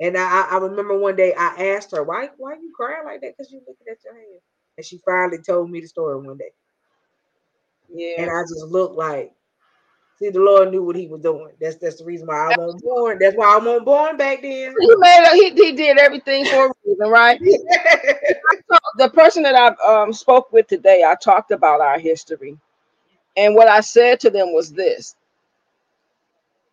[0.00, 3.34] And I, I remember one day I asked her, "Why, why you crying like that?
[3.36, 4.42] Because you're looking at your hands."
[4.76, 6.50] And she finally told me the story one day.
[7.92, 8.22] Yeah.
[8.22, 9.32] And I just looked like,
[10.18, 11.50] see, the Lord knew what He was doing.
[11.60, 13.18] That's that's the reason why I wasn't born.
[13.20, 14.74] That's why I wasn't born back then.
[14.80, 17.40] He made he, he did everything for a reason, right?
[18.98, 22.58] the person that I um, spoke with today, I talked about our history,
[23.36, 25.14] and what I said to them was this: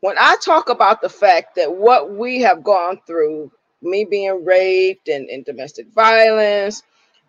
[0.02, 3.52] when I talk about the fact that what we have gone through,
[3.82, 6.84] me being raped and, and domestic violence,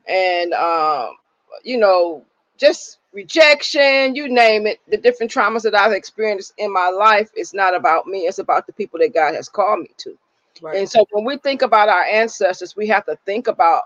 [0.08, 1.10] and um,
[1.62, 2.24] you know,
[2.58, 7.54] just rejection, you name it, the different traumas that I've experienced in my life, it's
[7.54, 10.18] not about me, it's about the people that God has called me to.
[10.62, 10.78] Right.
[10.78, 13.82] And so when we think about our ancestors, we have to think about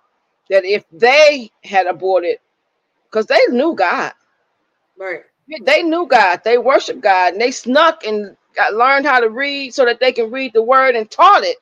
[0.48, 2.38] that if they had aborted,
[3.10, 4.12] because they knew God.
[4.96, 5.22] Right.
[5.62, 8.36] They knew God, they worshiped God, and they snuck and
[8.72, 11.58] learned how to read so that they can read the word and taught it.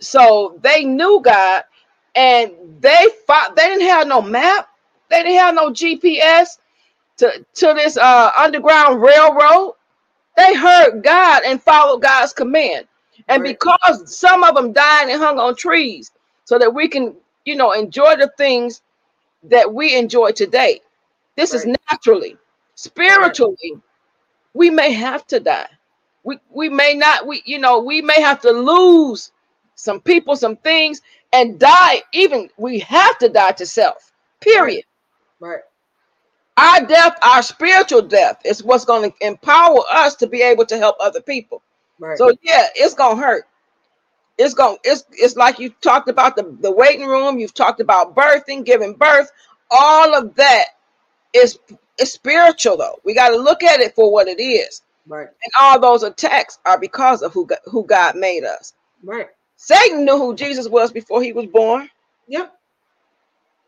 [0.00, 1.64] So they knew God
[2.14, 4.68] and they fought, they didn't have no map,
[5.08, 6.58] they didn't have no GPS
[7.18, 9.74] to, to this uh, underground railroad.
[10.36, 12.86] They heard God and followed God's command.
[13.28, 13.56] And right.
[13.58, 16.10] because some of them died and hung on trees
[16.44, 17.14] so that we can,
[17.44, 18.82] you know, enjoy the things
[19.44, 20.80] that we enjoy today.
[21.36, 21.58] This right.
[21.58, 22.36] is naturally,
[22.74, 23.82] spiritually, right
[24.54, 25.68] we may have to die.
[26.24, 29.32] We we may not, we you know, we may have to lose
[29.74, 31.00] some people, some things,
[31.32, 32.02] and die.
[32.12, 34.12] Even we have to die to self.
[34.40, 34.84] Period.
[35.40, 35.60] Right.
[36.56, 40.78] Our death, our spiritual death, is what's going to empower us to be able to
[40.78, 41.62] help other people.
[41.98, 42.18] Right.
[42.18, 43.44] So yeah, it's gonna hurt.
[44.38, 48.14] It's going it's it's like you talked about the, the waiting room, you've talked about
[48.14, 49.30] birthing, giving birth,
[49.70, 50.66] all of that
[51.34, 51.58] is
[51.98, 52.98] is spiritual though.
[53.04, 54.82] We got to look at it for what it is.
[55.06, 55.26] Right.
[55.26, 58.74] And all those attacks are because of who God, who God made us.
[59.02, 59.28] Right.
[59.56, 61.88] Satan knew who Jesus was before he was born.
[62.28, 62.52] Yep.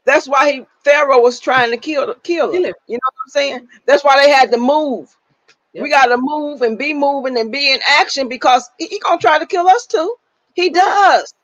[0.05, 2.62] That's why he Pharaoh was trying to kill kill him.
[2.62, 2.74] Kill him.
[2.86, 3.69] You know what I'm saying?
[3.86, 5.16] That's why they had to move.
[5.73, 5.82] Yep.
[5.82, 9.19] We got to move and be moving and be in action because he, he gonna
[9.19, 10.15] try to kill us too.
[10.55, 11.35] He does.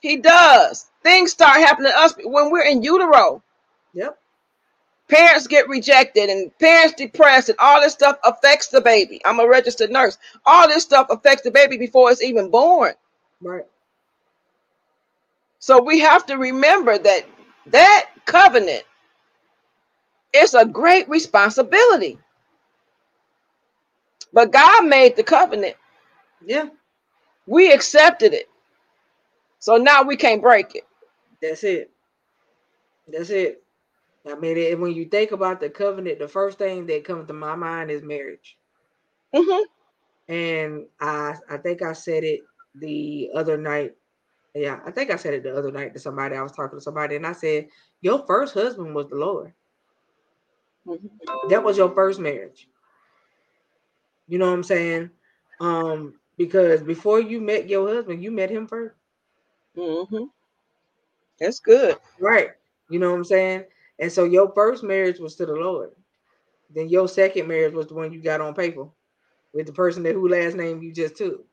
[0.00, 0.90] He does.
[1.02, 3.42] Things start happening to us when we're in utero.
[3.94, 4.18] Yep.
[5.12, 9.20] Parents get rejected and parents depressed, and all this stuff affects the baby.
[9.26, 10.18] I'm a registered nurse.
[10.46, 12.94] All this stuff affects the baby before it's even born.
[13.42, 13.66] Right.
[15.60, 17.26] So we have to remember that
[17.68, 18.84] that covenant
[20.34, 22.18] is a great responsibility.
[24.32, 25.76] But God made the covenant.
[26.44, 26.68] Yeah.
[27.46, 28.48] We accepted it.
[29.60, 30.86] So now we can't break it.
[31.42, 31.90] That's it.
[33.08, 33.61] That's it.
[34.26, 37.32] I mean, it, when you think about the covenant, the first thing that comes to
[37.32, 38.56] my mind is marriage.
[39.34, 39.64] Mhm.
[40.28, 42.40] And I, I think I said it
[42.76, 43.94] the other night.
[44.54, 46.36] Yeah, I think I said it the other night to somebody.
[46.36, 47.68] I was talking to somebody, and I said,
[48.02, 49.54] "Your first husband was the Lord.
[50.86, 51.48] Mhm.
[51.48, 52.68] That was your first marriage.
[54.28, 55.10] You know what I'm saying?
[55.60, 58.94] Um, because before you met your husband, you met him first,
[59.76, 60.30] Mhm.
[61.38, 61.96] That's good.
[62.20, 62.50] right?
[62.88, 63.64] You know what I'm saying?
[63.98, 65.90] And so your first marriage was to the Lord.
[66.70, 68.88] Then your second marriage was the one you got on paper
[69.52, 71.44] with the person that who last name you just took.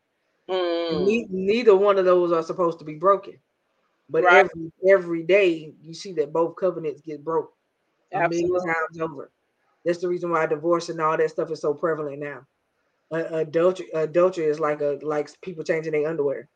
[0.49, 1.05] Mm.
[1.05, 3.37] Ne- neither one of those are supposed to be broken.
[4.09, 4.45] But Right.
[4.45, 7.53] every every day you see that both covenants get broke
[8.11, 8.59] Absolutely.
[8.61, 9.31] times over.
[9.85, 12.45] That's the reason why divorce and all that stuff is so prevalent now.
[13.11, 16.49] Uh, adultery, adultery is like a like people changing their underwear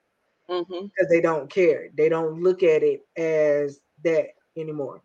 [0.50, 0.90] Mhm.
[0.90, 1.90] because they don't care.
[1.94, 4.28] They don't look at it as that
[4.58, 5.02] anymore.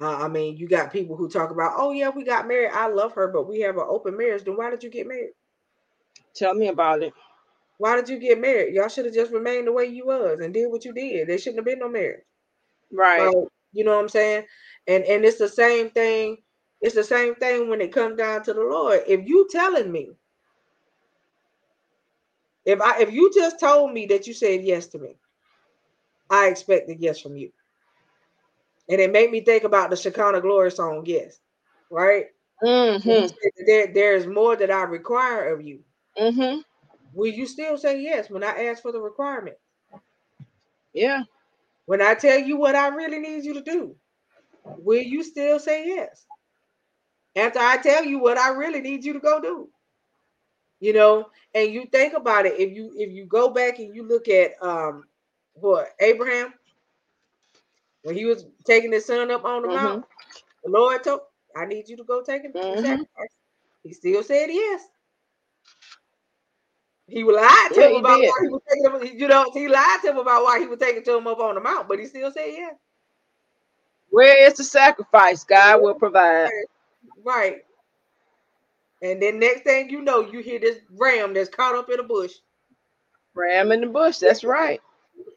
[0.00, 2.70] Uh, I mean, you got people who talk about, oh yeah, we got married.
[2.72, 4.44] I love her, but we have an open marriage.
[4.44, 5.30] Then why did you get married?
[6.34, 7.12] Tell me about it.
[7.78, 8.74] Why did you get married?
[8.74, 11.28] Y'all should have just remained the way you was and did what you did.
[11.28, 12.24] There shouldn't have been no marriage.
[12.92, 13.26] Right.
[13.26, 13.34] Like,
[13.72, 14.44] you know what I'm saying?
[14.86, 16.38] And and it's the same thing.
[16.80, 19.02] It's the same thing when it comes down to the Lord.
[19.06, 20.10] If you telling me,
[22.64, 25.16] if I if you just told me that you said yes to me,
[26.30, 27.50] I expect a yes from you.
[28.88, 31.40] And it made me think about the Shekinah Glory song, yes,
[31.90, 32.26] right?
[32.62, 33.30] Mhm.
[33.66, 35.84] There, there is more that I require of you.
[36.16, 36.62] Mhm.
[37.12, 39.56] Will you still say yes when I ask for the requirement?
[40.94, 41.24] Yeah.
[41.86, 43.96] When I tell you what I really need you to do,
[44.64, 46.26] will you still say yes?
[47.36, 49.68] After I tell you what I really need you to go do.
[50.80, 54.02] You know, and you think about it, if you if you go back and you
[54.06, 55.04] look at um
[55.54, 56.52] what Abraham
[58.04, 59.68] when he was taking his son up on the Mhm.
[59.68, 60.04] mount,
[60.64, 61.22] the Lord told,
[61.56, 62.78] I need you to go take him to Mhm.
[62.78, 63.30] sacrifice.
[63.84, 64.82] He still said yes.
[67.08, 68.26] He lied to Yeah, him about did.
[68.26, 70.78] why he was taking him, you know, he lied to him about why he was
[70.80, 72.74] taking to him up on the mount, but he still said yes.
[74.10, 75.44] Where is the sacrifice?
[75.44, 76.52] God will provide.
[77.24, 77.64] Right.
[79.02, 82.04] And then next thing you know, you hear this ram that's caught up in a
[82.04, 82.32] bush.
[83.34, 84.18] Ram in the bush.
[84.18, 84.80] That's right.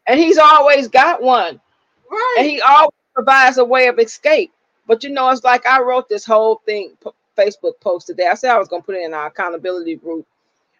[0.06, 1.60] And he's always got one.
[2.10, 2.36] Right.
[2.40, 4.52] And he always provides a way of escape.
[4.86, 8.26] But you know, it's like I wrote this whole thing, p- Facebook post today.
[8.28, 10.26] I said I was gonna put it in our accountability group.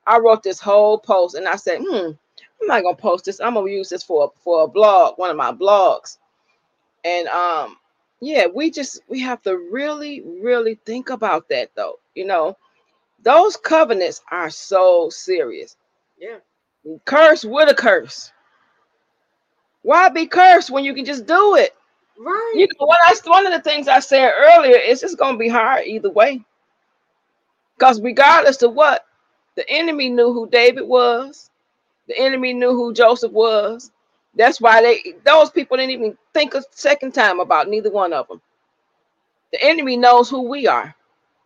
[0.06, 2.12] I wrote this whole post and I said, hmm,
[2.60, 3.40] I'm not gonna post this.
[3.40, 6.18] I'm gonna use this for for a blog, one of my blogs.
[7.04, 7.76] And um,
[8.20, 11.98] yeah, we just we have to really, really think about that though.
[12.14, 12.56] You know,
[13.22, 15.76] those covenants are so serious.
[16.18, 16.38] yeah.
[17.04, 18.32] Curse with a curse.
[19.82, 21.74] Why be cursed when you can just do it?
[22.18, 22.54] Right.
[22.54, 22.98] You know what?
[23.04, 26.10] I one of the things I said earlier is it's going to be hard either
[26.10, 26.44] way.
[27.78, 29.06] Because regardless of what,
[29.56, 31.50] the enemy knew who David was.
[32.08, 33.92] The enemy knew who Joseph was.
[34.36, 38.28] That's why they those people didn't even think a second time about neither one of
[38.28, 38.42] them.
[39.52, 40.94] The enemy knows who we are.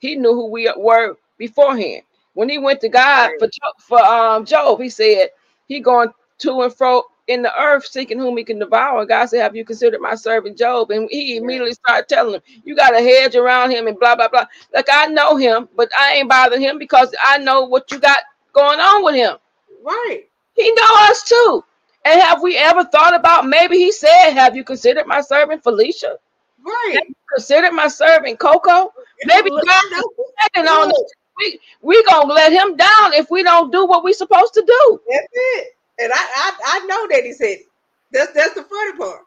[0.00, 2.02] He knew who we were beforehand.
[2.34, 3.38] When he went to God Right.
[3.38, 3.48] for
[3.78, 5.30] for um Job, he said
[5.68, 6.10] he going
[6.40, 9.06] to and fro in the earth seeking whom he can devour.
[9.06, 12.74] God said, "Have you considered my servant Job?" And he immediately started telling him, "You
[12.74, 16.14] got a hedge around him and blah blah blah." Like I know him, but I
[16.14, 18.18] ain't bothering him because I know what you got
[18.52, 19.36] going on with him.
[19.82, 20.24] Right.
[20.54, 21.64] He know us too.
[22.04, 26.18] And have we ever thought about maybe he said, "Have you considered my servant Felicia?
[26.64, 26.94] Right.
[26.94, 28.92] Have you considered my servant Coco?"
[29.24, 30.04] Maybe God is
[30.42, 31.12] checking on us.
[31.38, 35.00] We we gonna let him down if we don't do what we supposed to do.
[35.08, 35.76] That's it.
[35.98, 36.52] And I, I
[36.82, 37.66] I know that he said it.
[38.12, 39.22] That's that's the funny part.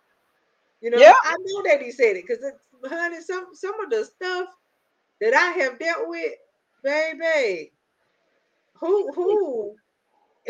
[0.82, 1.14] You know, Yeah.
[1.24, 2.44] I know that he said it because
[2.86, 4.50] honey, some some of the stuff
[5.22, 6.34] that I have dealt with,
[6.84, 7.72] baby.
[8.80, 9.76] Who who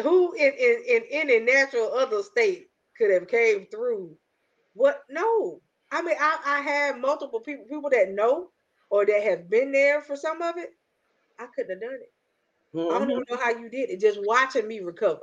[0.02, 4.18] who in in, in any natural other state could have came through?
[4.74, 5.62] What no.
[5.92, 8.50] I mean, I, I have multiple people, people that know
[8.90, 10.72] or that have been there for some of it.
[11.40, 12.12] I couldn't have done it.
[12.76, 12.96] Mm-hmm.
[12.96, 14.02] I don't even know how you did it.
[14.02, 15.22] Just watching me recover.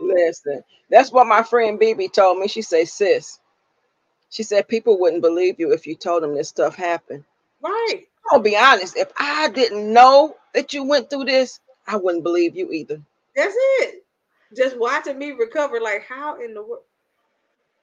[0.00, 2.48] Listen, that's what my friend BB told me.
[2.48, 3.38] She said, sis,
[4.30, 7.24] she said people wouldn't believe you if you told them this stuff happened.
[7.62, 8.02] Right.
[8.30, 8.96] I'll be honest.
[8.96, 13.00] If I didn't know that you went through this, I wouldn't believe you either.
[13.36, 14.04] That's it.
[14.56, 16.84] Just watching me recover, like how in the world?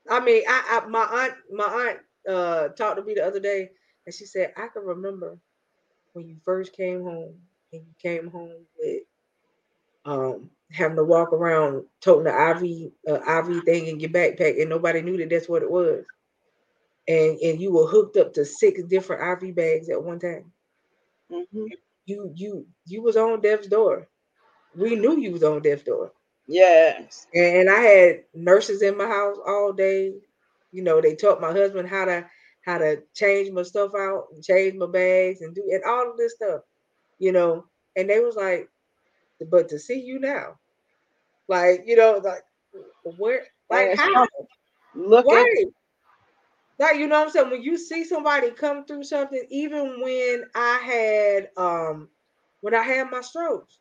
[0.09, 3.69] I mean, I, I my aunt, my aunt uh talked to me the other day,
[4.05, 5.37] and she said I can remember
[6.13, 7.35] when you first came home,
[7.73, 9.03] and you came home with
[10.05, 14.69] um having to walk around toting the IV uh, IV thing in your backpack, and
[14.69, 16.03] nobody knew that that's what it was.
[17.07, 20.51] And and you were hooked up to six different IV bags at one time.
[21.31, 21.65] Mm-hmm.
[22.05, 24.07] You you you was on death's door.
[24.75, 26.13] We knew you was on death's door.
[26.47, 27.27] Yes.
[27.33, 30.13] And I had nurses in my house all day.
[30.71, 32.25] You know, they taught my husband how to
[32.65, 36.17] how to change my stuff out and change my bags and do and all of
[36.17, 36.61] this stuff,
[37.19, 37.65] you know.
[37.95, 38.69] And they was like,
[39.49, 40.59] but to see you now,
[41.51, 42.43] like, you know, like
[43.17, 44.25] where like how?
[44.95, 45.45] Look right.
[45.45, 45.67] at
[46.79, 47.49] like you know what I'm saying?
[47.51, 52.07] When you see somebody come through something, even when I had um
[52.61, 53.79] when I had my strokes,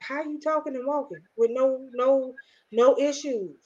[0.00, 2.34] how you talking and walking with no no
[2.72, 3.56] no issues?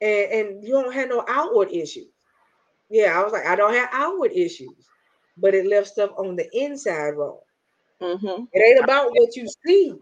[0.00, 2.08] And and you don't have no outward issues.
[2.90, 4.88] Yeah i was like i don't have outward issues
[5.36, 7.38] but it left stuff on the inside wrong.
[8.02, 8.44] Mm-hmm.
[8.52, 9.94] it ain't about what you see.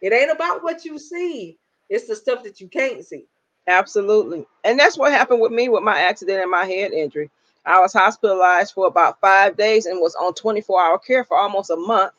[0.00, 1.58] It ain't about what you see
[1.92, 3.24] it's the stuff that you can't see
[3.68, 7.30] absolutely and that's what happened with me with my accident and my head injury
[7.66, 11.70] i was hospitalized for about five days and was on 24 hour care for almost
[11.70, 12.12] a month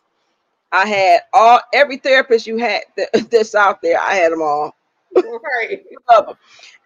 [0.73, 3.99] I had all every therapist you had that, that's out there.
[3.99, 4.75] I had them all.
[5.15, 5.83] Right.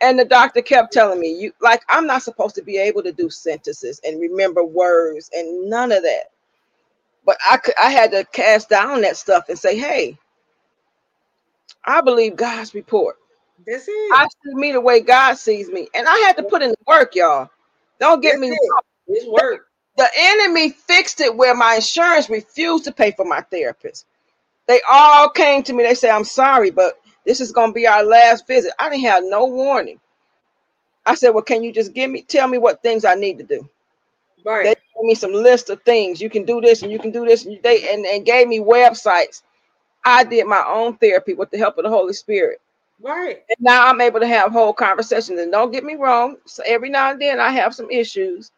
[0.01, 3.13] and the doctor kept telling me, "You like I'm not supposed to be able to
[3.13, 6.31] do sentences and remember words and none of that."
[7.25, 7.75] But I could.
[7.81, 10.17] I had to cast down that stuff and say, "Hey,
[11.87, 13.17] I believe God's report.
[13.65, 14.11] That's it.
[14.13, 16.77] I see me the way God sees me, and I had to put in the
[16.85, 17.49] work, y'all.
[17.99, 18.49] Don't get That's me.
[18.49, 18.59] It.
[19.07, 24.05] It's work the enemy fixed it where my insurance refused to pay for my therapist.
[24.67, 25.83] They all came to me.
[25.83, 28.73] They say, I'm sorry, but this is going to be our last visit.
[28.79, 29.99] I didn't have no warning.
[31.05, 33.43] I said, Well, can you just give me, tell me what things I need to
[33.43, 33.67] do?
[34.45, 34.65] Right.
[34.65, 36.21] They gave me some list of things.
[36.21, 37.45] You can do this and you can do this.
[37.45, 39.41] And they and, and gave me websites.
[40.05, 42.61] I did my own therapy with the help of the Holy Spirit.
[43.01, 43.43] Right.
[43.49, 45.39] And now I'm able to have whole conversations.
[45.39, 46.37] And don't get me wrong.
[46.45, 48.51] So every now and then I have some issues.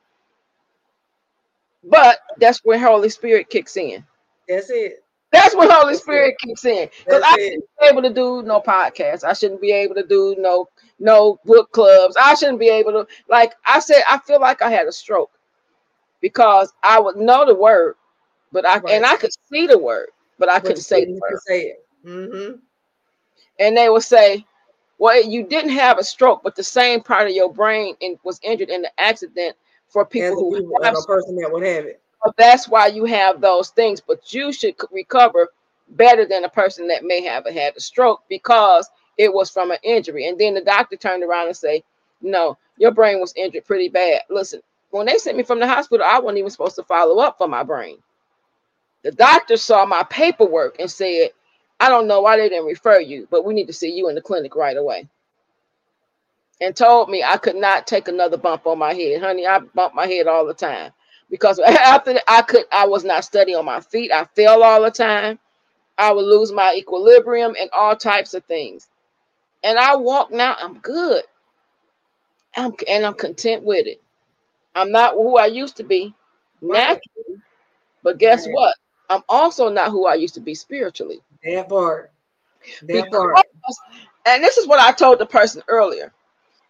[1.84, 4.06] But that's where Holy Spirit kicks in.
[4.48, 5.03] That's it.
[5.32, 6.90] That's when Holy Spirit kicks in.
[7.06, 9.24] Because I shouldn't be able to do no podcast.
[9.24, 10.68] I shouldn't be able to do no
[10.99, 12.16] no book clubs.
[12.20, 15.32] I shouldn't be able to like I said, I feel like I had a stroke
[16.22, 17.95] because I would know the word,
[18.52, 18.94] but I right.
[18.95, 20.10] and I could see the word,
[20.40, 21.86] but I couldn't say, could say it.
[22.06, 22.56] Mm-hmm.
[23.60, 24.45] And they would say,
[24.98, 28.40] Well, you didn't have a stroke, but the same part of your brain in, was
[28.41, 29.56] injured in the accident
[29.90, 32.02] for people who have a person that would have it.
[32.24, 35.49] So that's why you have those things, but you should recover
[35.90, 39.78] better than a person that may have had a stroke because it was from an
[39.84, 40.28] injury.
[40.28, 41.84] And then the doctor turned around and say,
[42.22, 44.61] "No, your brain was injured pretty bad." Listen,
[44.91, 47.48] when they sent me from the hospital, I wasn't even supposed to follow up for
[47.48, 47.98] my brain.
[49.03, 51.31] The doctor saw my paperwork and said,
[51.80, 54.15] "I don't know why they didn't refer you, but we need to see you in
[54.15, 55.01] the clinic right away."
[56.61, 59.21] and told me I could not take another bump on my head.
[59.21, 60.91] Honey, I bump my head all the time
[61.30, 64.11] because after I could, I was not steady on my feet.
[64.11, 65.39] I fell all the time.
[65.97, 68.88] I would lose my equilibrium and all types of things.
[69.63, 71.23] And I walk now, I'm good.
[72.57, 74.01] I'm, and I'm content with it.
[74.76, 76.13] I'm not who I used to be
[76.61, 77.01] naturally,
[78.03, 78.53] but guess right.
[78.53, 78.76] what?
[79.10, 81.22] I'm also not who I used to be spiritually.
[81.44, 82.11] That part.
[82.84, 83.45] That part.
[84.26, 86.11] And this is what I told the person earlier.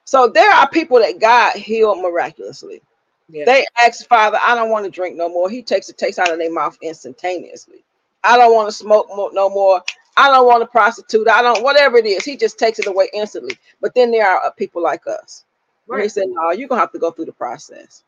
[0.05, 2.81] So there are people that God healed miraculously.
[3.29, 3.45] Yeah.
[3.45, 5.49] They ask Father, I don't want to drink no more.
[5.49, 7.83] He takes the taste out of their mouth instantaneously.
[8.23, 9.83] I don't want to smoke no more.
[10.17, 11.29] I don't want to prostitute.
[11.29, 13.57] I don't, whatever it is, he just takes it away instantly.
[13.81, 15.45] But then there are uh, people like us.
[15.87, 16.03] Right.
[16.03, 18.03] He said, No, you're gonna have to go through the process.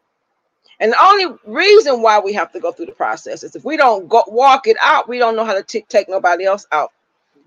[0.81, 3.77] And the only reason why we have to go through the process is if we
[3.77, 6.91] don't go walk it out, we don't know how to t- take nobody else out.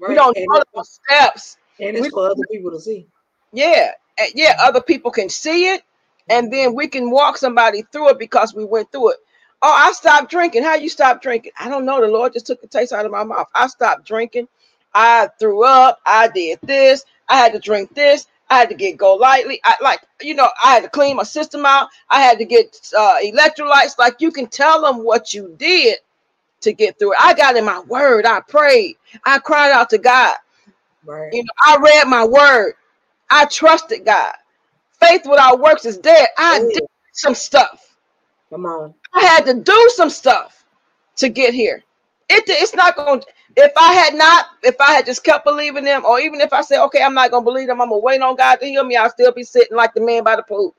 [0.01, 0.11] Right.
[0.11, 1.59] We don't and know the steps.
[1.81, 3.07] And it's we, for other people to see.
[3.53, 3.93] Yeah,
[4.35, 5.83] yeah, other people can see it
[6.31, 9.19] and then we can walk somebody through it because we went through it.
[9.63, 10.63] Oh, I stopped drinking.
[10.65, 11.53] How you stop drinking?
[11.59, 12.01] I don't know.
[12.01, 13.49] The Lord just took the taste out of my mouth.
[13.55, 14.49] I stopped drinking.
[14.95, 16.01] I threw up.
[16.07, 17.05] I did this.
[17.29, 18.27] I had to drink this.
[18.51, 19.61] I had to get go lightly.
[19.65, 21.89] I like, you know, I had to clean my system out.
[22.11, 23.99] I had to get uh, electrolytes.
[23.99, 25.99] Like you can tell them what you did
[26.61, 27.19] to get through it.
[27.21, 28.27] I got in my word.
[28.27, 28.97] I prayed.
[29.25, 30.37] I cried out to God.
[31.05, 31.33] Right.
[31.33, 32.75] You know, I read my word.
[33.31, 34.35] I trusted God.
[35.01, 36.29] Faith without works is dead.
[36.39, 36.71] I Ooh.
[36.73, 37.97] did some stuff.
[38.51, 38.95] Come on.
[39.13, 40.65] I had to do some stuff
[41.17, 41.83] to get here.
[42.29, 45.85] It, it's not going to, if I had not, if I had just kept believing
[45.85, 47.97] them, or even if I said, okay, I'm not going to believe them, I'm to
[47.97, 50.43] wait on God to heal me, I'll still be sitting like the man by the
[50.43, 50.75] pool.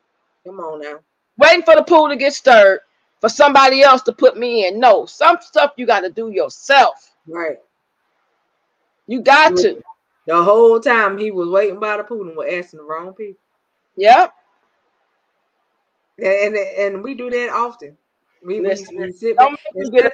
[0.45, 0.99] Come on now.
[1.37, 2.79] Waiting for the pool to get stirred
[3.21, 4.79] for somebody else to put me in.
[4.79, 7.11] No, some stuff you got to do yourself.
[7.27, 7.57] Right.
[9.07, 9.81] You got to.
[10.27, 13.39] The whole time he was waiting by the pool and was asking the wrong people.
[13.97, 14.33] Yep.
[16.17, 17.97] And and, we do that often.
[18.43, 20.11] We, we, we sit back, instead,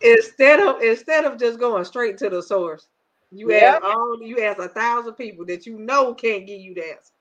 [0.00, 2.88] instead of instead of just going straight to the source,
[3.30, 3.82] you yep.
[3.82, 7.12] ask all you ask a thousand people that you know can't give you the answer.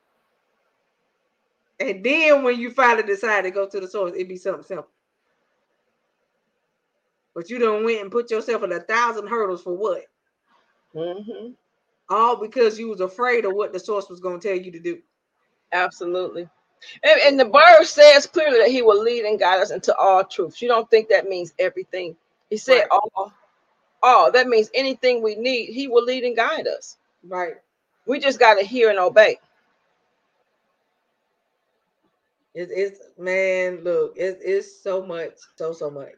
[1.80, 4.88] And then when you finally decide to go to the source, it'd be something simple.
[7.34, 10.06] But you don't went and put yourself in a thousand hurdles for what?
[10.96, 11.52] Mm-hmm.
[12.10, 14.80] All because you was afraid of what the source was going to tell you to
[14.80, 15.00] do.
[15.74, 16.48] Absolutely.
[17.04, 20.24] And, and the word says clearly that he will lead and guide us into all
[20.24, 20.62] truths.
[20.62, 22.16] You don't think that means everything.
[22.56, 23.00] He said right.
[23.16, 23.34] all.
[24.02, 24.32] All.
[24.32, 26.96] That means anything we need, he will lead and guide us.
[27.22, 27.56] Right.
[28.06, 29.38] We just got to hear and obey.
[32.54, 36.14] It, it's man, look, it, it's so much, so so much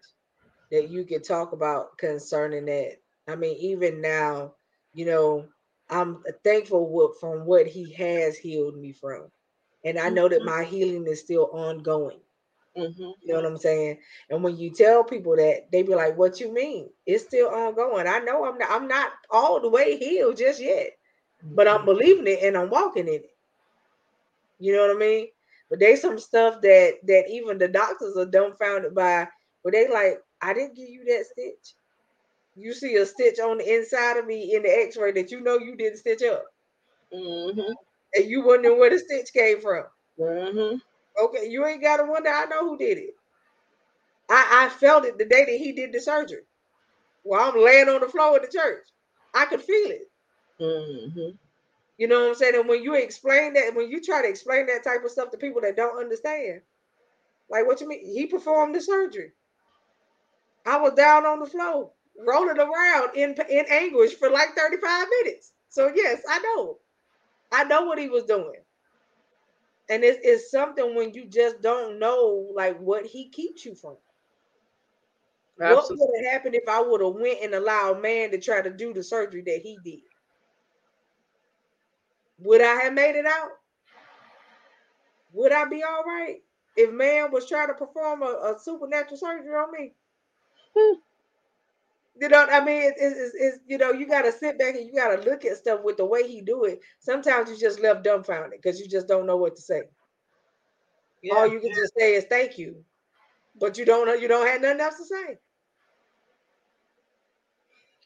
[0.69, 2.97] that you can talk about concerning that.
[3.27, 4.53] I mean, even now,
[4.93, 5.47] you know,
[5.89, 9.31] I'm thankful from what he has healed me from
[9.83, 10.49] and I know that mm-hmm.
[10.49, 12.19] my healing is still ongoing.
[12.77, 13.01] Mm-hmm.
[13.01, 13.97] You know what I'm saying?
[14.29, 16.89] And when you tell people that, they be like, "What you mean?
[17.05, 20.91] It's still ongoing." I know I'm not, I'm not all the way healed just yet,
[21.43, 21.55] mm-hmm.
[21.55, 21.85] but I'm mm-hmm.
[21.85, 23.31] believing it and I'm walking in it.
[24.59, 25.27] You know what I mean?
[25.69, 29.27] But there's some stuff that that even the doctors are dumbfounded by.
[29.63, 31.73] Where they like, "I didn't give you that stitch."
[32.55, 35.59] You see a stitch on the inside of me in the X-ray that you know
[35.59, 36.45] you didn't stitch up.
[37.13, 37.73] Mm-hmm
[38.15, 39.83] and you wondering where the stitch came from.
[41.19, 42.29] Okay, you ain't gotta wonder.
[42.29, 43.15] I know who did it.
[44.29, 46.43] I, I felt it the day that he did the surgery.
[47.23, 48.85] While I'm laying on the floor in the church,
[49.33, 50.11] I could feel it.
[50.61, 51.35] Mm-hmm.
[51.97, 52.55] You know what I'm saying?
[52.55, 55.37] And when you explain that, when you try to explain that type of stuff to
[55.37, 56.61] people that don't understand,
[57.49, 58.05] like what you mean?
[58.05, 59.31] He performed the surgery.
[60.65, 61.91] I was down on the floor,
[62.27, 65.53] rolling around in in anguish for like 35 minutes.
[65.69, 66.77] So yes, I know.
[67.51, 68.59] I know what he was doing.
[69.89, 73.95] And it's, it's something when you just don't know like what he keeps you from.
[75.59, 75.97] Absolutely.
[75.97, 78.69] What would have happened if I would have went and allowed man to try to
[78.69, 80.01] do the surgery that he did?
[82.39, 83.51] Would I have made it out?
[85.33, 86.41] Would I be all right
[86.75, 89.93] if man was trying to perform a, a supernatural surgery on me?
[90.75, 90.99] Hmm.
[92.19, 94.75] You know, what I mean, it's, it's, it's you know, you got to sit back
[94.75, 96.79] and you got to look at stuff with the way he do it.
[96.99, 99.83] Sometimes you just left dumbfounded because you just don't know what to say.
[101.21, 101.35] Yeah.
[101.35, 102.83] All you can just say is thank you,
[103.59, 105.37] but you don't know you don't have nothing else to say.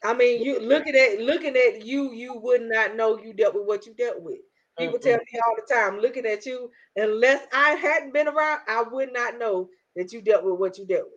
[0.04, 3.66] I mean, you looking at looking at you, you would not know you dealt with
[3.66, 4.40] what you dealt with.
[4.78, 5.08] People mm-hmm.
[5.08, 9.12] tell me all the time, looking at you, unless I hadn't been around, I would
[9.12, 11.08] not know that you dealt with what you dealt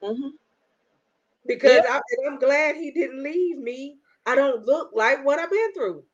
[0.00, 0.10] with.
[0.10, 0.28] Mm-hmm
[1.48, 1.98] because yeah.
[1.98, 3.96] I, am glad he didn't leave me.
[4.26, 6.04] I don't look like what I've been through.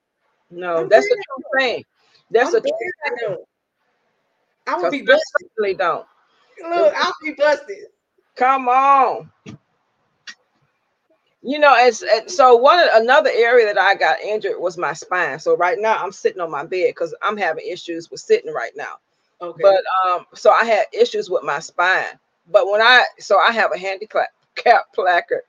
[0.50, 1.84] No, I'm that's a true thing.
[2.30, 2.70] That's I'm a true
[3.18, 3.36] thing.
[4.66, 5.50] I will be busted.
[5.58, 6.06] Really don't.
[6.62, 7.86] Look, I'll be busted.
[8.36, 9.30] Come on.
[11.42, 15.38] You know, it's, it's so one another area that I got injured was my spine.
[15.38, 18.72] So right now I'm sitting on my bed because I'm having issues with sitting right
[18.74, 18.94] now.
[19.42, 19.60] Okay.
[19.60, 22.18] But um, so I had issues with my spine.
[22.50, 25.42] But when I so I have a handicap cap placard.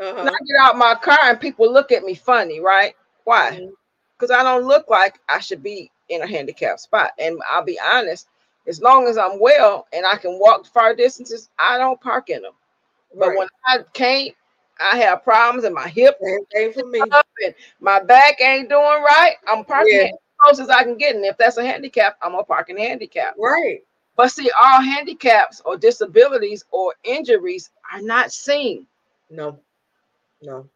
[0.00, 0.20] Uh-huh.
[0.20, 2.94] I get out my car and people look at me funny, right?
[3.24, 3.50] Why?
[4.18, 4.40] Because mm-hmm.
[4.40, 7.12] I don't look like I should be in a handicapped spot.
[7.18, 8.28] And I'll be honest,
[8.66, 12.42] as long as I'm well and I can walk far distances, I don't park in
[12.42, 12.52] them.
[13.18, 13.38] But right.
[13.38, 14.34] when I can't,
[14.80, 16.16] I have problems in my hip
[16.54, 17.00] Same for me.
[17.44, 19.34] and my back ain't doing right.
[19.46, 20.04] I'm parking yeah.
[20.04, 20.10] as
[20.40, 21.16] close as I can get.
[21.16, 23.34] And if that's a handicap, I'm gonna park in handicap.
[23.38, 23.82] Right.
[24.16, 28.86] But see, all handicaps or disabilities or injuries are not seen.
[29.30, 29.58] No,
[30.42, 30.68] no.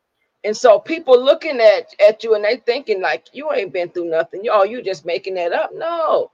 [0.45, 4.11] And so people looking at, at you and they thinking like you ain't been through
[4.11, 4.45] nothing.
[4.45, 5.71] You oh, you just making that up.
[5.75, 6.31] No.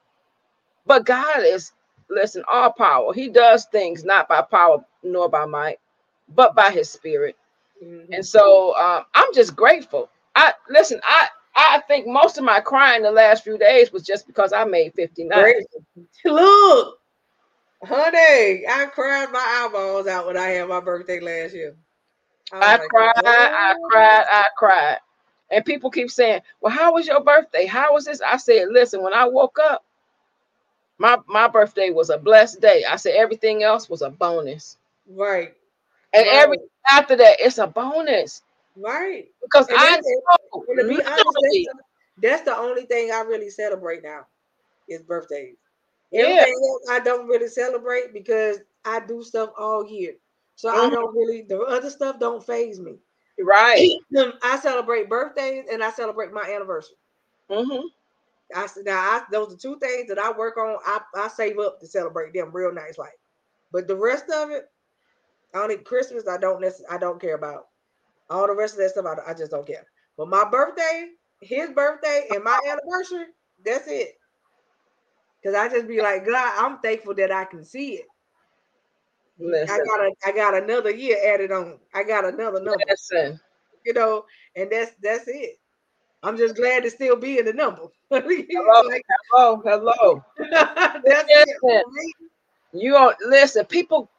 [0.86, 1.72] But God is
[2.10, 3.14] listen, all power.
[3.14, 5.78] He does things not by power nor by might,
[6.34, 7.36] but by his spirit.
[7.84, 8.12] Mm-hmm.
[8.12, 10.10] And so um, I'm just grateful.
[10.36, 14.26] I listen, I I think most of my crying the last few days was just
[14.26, 15.54] because I made 59.
[16.24, 16.98] Look,
[17.82, 21.74] honey, I cried my eyeballs out when I had my birthday last year.
[22.52, 23.22] I, I like, cried, oh.
[23.26, 24.98] I cried, I cried.
[25.50, 27.66] And people keep saying, Well, how was your birthday?
[27.66, 28.20] How was this?
[28.20, 29.84] I said, Listen, when I woke up,
[30.98, 32.84] my, my birthday was a blessed day.
[32.88, 34.76] I said everything else was a bonus.
[35.08, 35.54] Right.
[36.12, 36.34] And right.
[36.34, 36.58] every
[36.90, 38.42] after that, it's a bonus.
[38.82, 39.26] Right.
[39.42, 41.68] Because and I know, to be honest, that's, the,
[42.22, 44.26] that's the only thing I really celebrate now
[44.88, 45.56] is birthdays.
[46.12, 46.68] Everything yeah.
[46.68, 50.14] else I don't really celebrate because I do stuff all year.
[50.56, 50.86] So mm-hmm.
[50.86, 52.96] I don't really the other stuff don't phase me.
[53.38, 53.90] Right.
[54.42, 56.96] I celebrate birthdays and I celebrate my anniversary.
[57.50, 57.86] Mm-hmm.
[58.54, 60.78] I said now I, those are two things that I work on.
[60.84, 63.18] I, I save up to celebrate them real nice like.
[63.72, 64.68] But the rest of it,
[65.54, 67.68] I only Christmas I don't necessarily I don't care about.
[68.30, 69.84] All the rest of that stuff, I, I just don't care.
[70.16, 71.08] But my birthday,
[71.40, 73.26] his birthday, and my anniversary,
[73.64, 74.16] that's it.
[75.44, 78.06] Cause I just be like, God, I'm thankful that I can see it.
[79.38, 79.74] Listen.
[79.74, 81.78] I got a, I got another year added on.
[81.94, 82.84] I got another number.
[82.86, 83.40] Listen.
[83.86, 85.58] You know, and that's that's it.
[86.22, 87.84] I'm just glad to still be in the number.
[88.10, 89.02] hello, like,
[89.32, 90.24] hello, hello.
[90.50, 92.14] that's listen, it.
[92.74, 93.64] You don't listen.
[93.64, 94.10] People,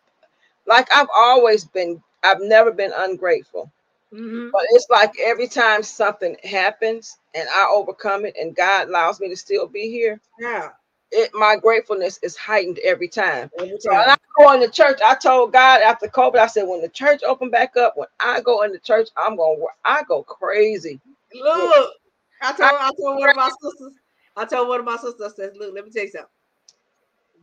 [0.66, 2.02] like I've always been.
[2.24, 3.72] I've never been ungrateful.
[4.14, 4.50] Mm-hmm.
[4.52, 9.30] But it's like every time something happens and I overcome it and God allows me
[9.30, 10.20] to still be here.
[10.40, 10.70] Yeah.
[11.12, 13.52] It, my gratefulness is heightened every time.
[13.58, 13.80] Every time.
[13.80, 16.82] So when I go in the church, I told God after COVID, I said, when
[16.82, 20.24] the church opened back up, when I go in the church, I'm going I go
[20.24, 21.00] crazy.
[21.34, 21.94] Look,
[22.42, 23.94] I told I, I told one of my sisters,
[24.36, 26.30] I told one of my sisters, I said, look, let me tell you something.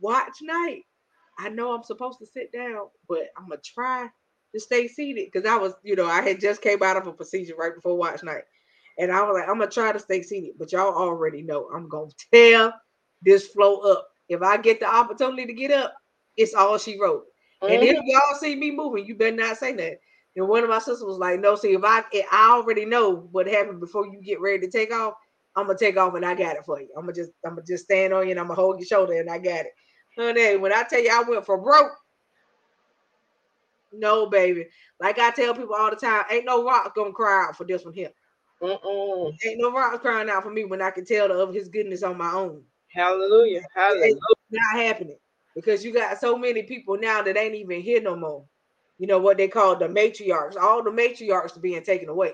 [0.01, 0.83] Watch night.
[1.37, 4.09] I know I'm supposed to sit down, but I'm gonna try
[4.53, 7.13] to stay seated because I was, you know, I had just came out of a
[7.13, 8.43] procedure right before watch night.
[8.97, 11.87] And I was like, I'm gonna try to stay seated, but y'all already know I'm
[11.87, 12.73] gonna tear
[13.21, 14.09] this flow up.
[14.27, 15.95] If I get the opportunity to get up,
[16.37, 17.25] it's all she wrote.
[17.63, 17.73] Mm-hmm.
[17.73, 18.07] And if mm-hmm.
[18.07, 19.99] y'all see me moving, you better not say that.
[20.35, 23.47] And one of my sisters was like, "No, see, if I I already know what
[23.47, 25.15] happened before you get ready to take off,
[25.55, 26.87] I'm gonna take off and I got it for you.
[26.95, 29.19] I'm gonna just I'm gonna just stand on you and I'm gonna hold your shoulder
[29.19, 29.73] and I got it,
[30.17, 30.57] honey.
[30.57, 31.91] When I tell you I went for broke,
[33.91, 34.67] no, baby.
[34.99, 37.85] Like I tell people all the time, ain't no rock gonna cry out for this
[37.85, 38.11] one here.
[38.61, 39.33] Mm-mm.
[39.45, 42.17] Ain't no rock crying out for me when I can tell of his goodness on
[42.17, 42.61] my own.
[42.93, 43.61] Hallelujah.
[43.73, 44.15] Hallelujah.
[44.15, 44.19] It's
[44.51, 45.17] not happening
[45.55, 48.43] because you got so many people now that ain't even here no more.
[48.97, 50.57] You know what they call the matriarchs.
[50.57, 52.33] All the matriarchs are being taken away.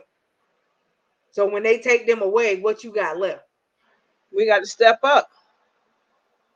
[1.31, 3.43] So when they take them away, what you got left?
[4.35, 5.29] We got to step up.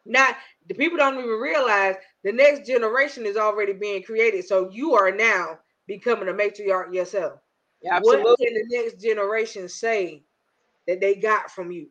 [0.06, 0.36] Not
[0.68, 4.46] the people don't even realize the next generation is already being created.
[4.46, 7.40] So you are now becoming a matriarch yourself.
[7.82, 8.24] Yeah, absolutely.
[8.24, 10.24] What can the next generation say
[10.88, 11.88] that they got from you?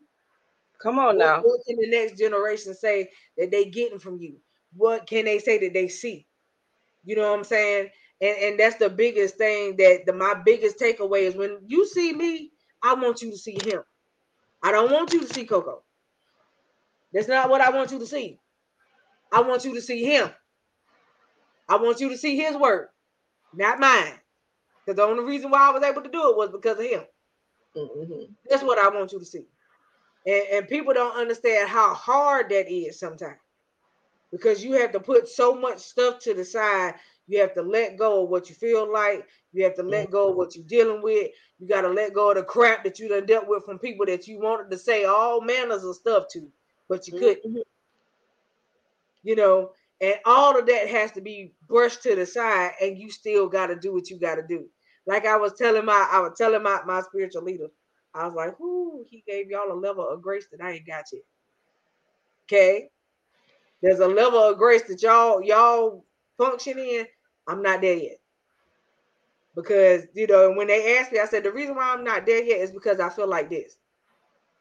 [0.81, 1.41] Come on what, now.
[1.41, 4.37] What can the next generation say that they getting from you?
[4.75, 6.27] What can they say that they see?
[7.03, 7.89] You know what I'm saying?
[8.21, 12.13] And and that's the biggest thing that the my biggest takeaway is when you see
[12.13, 12.51] me,
[12.83, 13.81] I want you to see him.
[14.61, 15.83] I don't want you to see Coco.
[17.13, 18.37] That's not what I want you to see.
[19.31, 20.29] I want you to see him.
[21.67, 22.91] I want you to see his work,
[23.53, 24.13] not mine.
[24.85, 27.03] Because the only reason why I was able to do it was because of him.
[27.75, 28.33] Mm-hmm.
[28.49, 29.45] That's what I want you to see.
[30.25, 33.37] And, and people don't understand how hard that is sometimes.
[34.31, 36.95] Because you have to put so much stuff to the side.
[37.27, 39.27] You have to let go of what you feel like.
[39.53, 41.31] You have to let go of what you're dealing with.
[41.59, 44.05] You got to let go of the crap that you done dealt with from people
[44.07, 46.47] that you wanted to say all manners of stuff to,
[46.87, 47.63] but you couldn't.
[49.23, 49.71] You know,
[50.01, 53.67] and all of that has to be brushed to the side, and you still got
[53.67, 54.65] to do what you got to do.
[55.05, 57.67] Like I was telling my, I was telling my my spiritual leader,
[58.13, 61.05] I was like, "Ooh, he gave y'all a level of grace that I ain't got
[61.11, 61.21] yet."
[62.45, 62.89] Okay,
[63.81, 66.05] there's a level of grace that y'all y'all
[66.37, 67.05] function in.
[67.47, 68.19] I'm not there yet
[69.55, 72.43] because you know when they asked me, I said the reason why I'm not there
[72.43, 73.77] yet is because I feel like this.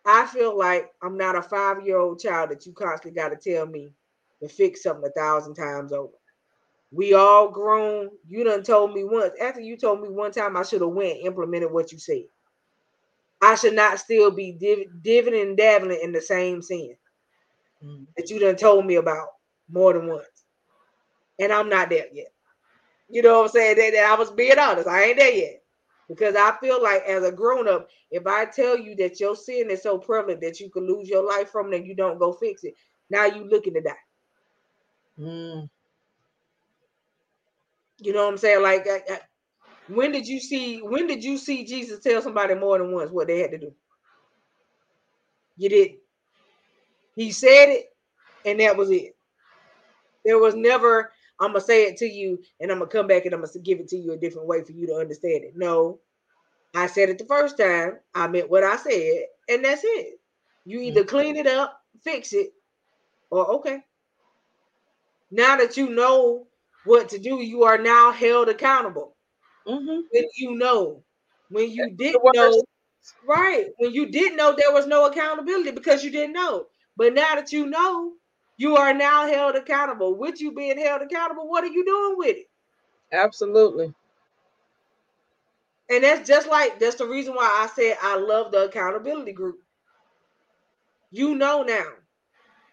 [0.06, 3.36] I feel like I'm not a five year old child that you constantly got to
[3.36, 3.92] tell me
[4.42, 6.12] to fix something a thousand times over.
[6.90, 8.10] We all grown.
[8.26, 9.32] You done told me once.
[9.40, 12.24] After you told me one time, I should have went implemented what you said.
[13.42, 16.96] I should not still be div- diving and dabbling in the same sin
[17.84, 18.06] mm.
[18.16, 19.28] that you done told me about
[19.70, 20.26] more than once.
[21.38, 22.32] And I'm not there yet.
[23.08, 23.76] You know what I'm saying?
[23.76, 24.88] That, that I was being honest.
[24.88, 25.62] I ain't there yet.
[26.08, 29.82] Because I feel like as a grown-up, if I tell you that your sin is
[29.82, 32.64] so prevalent that you can lose your life from it and you don't go fix
[32.64, 32.74] it,
[33.10, 33.92] now you looking to die.
[35.20, 35.68] Mm.
[37.98, 38.62] You know what I'm saying?
[38.62, 39.20] Like, I, I,
[39.88, 40.80] when did you see?
[40.80, 43.72] When did you see Jesus tell somebody more than once what they had to do?
[45.56, 45.92] You did.
[47.16, 47.86] He said it,
[48.44, 49.16] and that was it.
[50.24, 51.12] There was never.
[51.40, 53.80] I'm gonna say it to you, and I'm gonna come back and I'm gonna give
[53.80, 55.54] it to you a different way for you to understand it.
[55.56, 56.00] No,
[56.74, 57.98] I said it the first time.
[58.14, 60.20] I meant what I said, and that's it.
[60.64, 62.50] You either clean it up, fix it,
[63.30, 63.80] or okay.
[65.30, 66.46] Now that you know
[66.84, 69.16] what to do, you are now held accountable.
[69.66, 70.00] Mm-hmm.
[70.10, 71.02] When you know,
[71.50, 72.62] when you That's didn't know,
[73.26, 73.66] right?
[73.78, 76.66] When you didn't know, there was no accountability because you didn't know.
[76.96, 78.14] But now that you know,
[78.56, 80.14] you are now held accountable.
[80.16, 82.46] With you being held accountable, what are you doing with it?
[83.12, 83.94] Absolutely.
[85.90, 89.58] And that's just like that's the reason why I said I love the accountability group.
[91.10, 91.86] You know now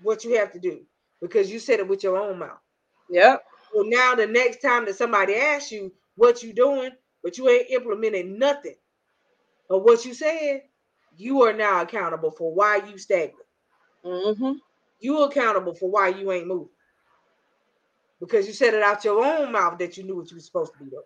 [0.01, 0.85] what you have to do
[1.21, 2.59] because you said it with your own mouth.
[3.09, 3.43] Yep.
[3.73, 6.91] So now the next time that somebody asks you what you're doing,
[7.23, 8.75] but you ain't implementing nothing
[9.69, 10.61] of what you said,
[11.17, 13.35] you are now accountable for why you stagnant.
[14.03, 14.53] Mm-hmm.
[14.99, 16.69] You accountable for why you ain't moving.
[18.19, 20.73] Because you said it out your own mouth that you knew what you were supposed
[20.73, 21.03] to be doing.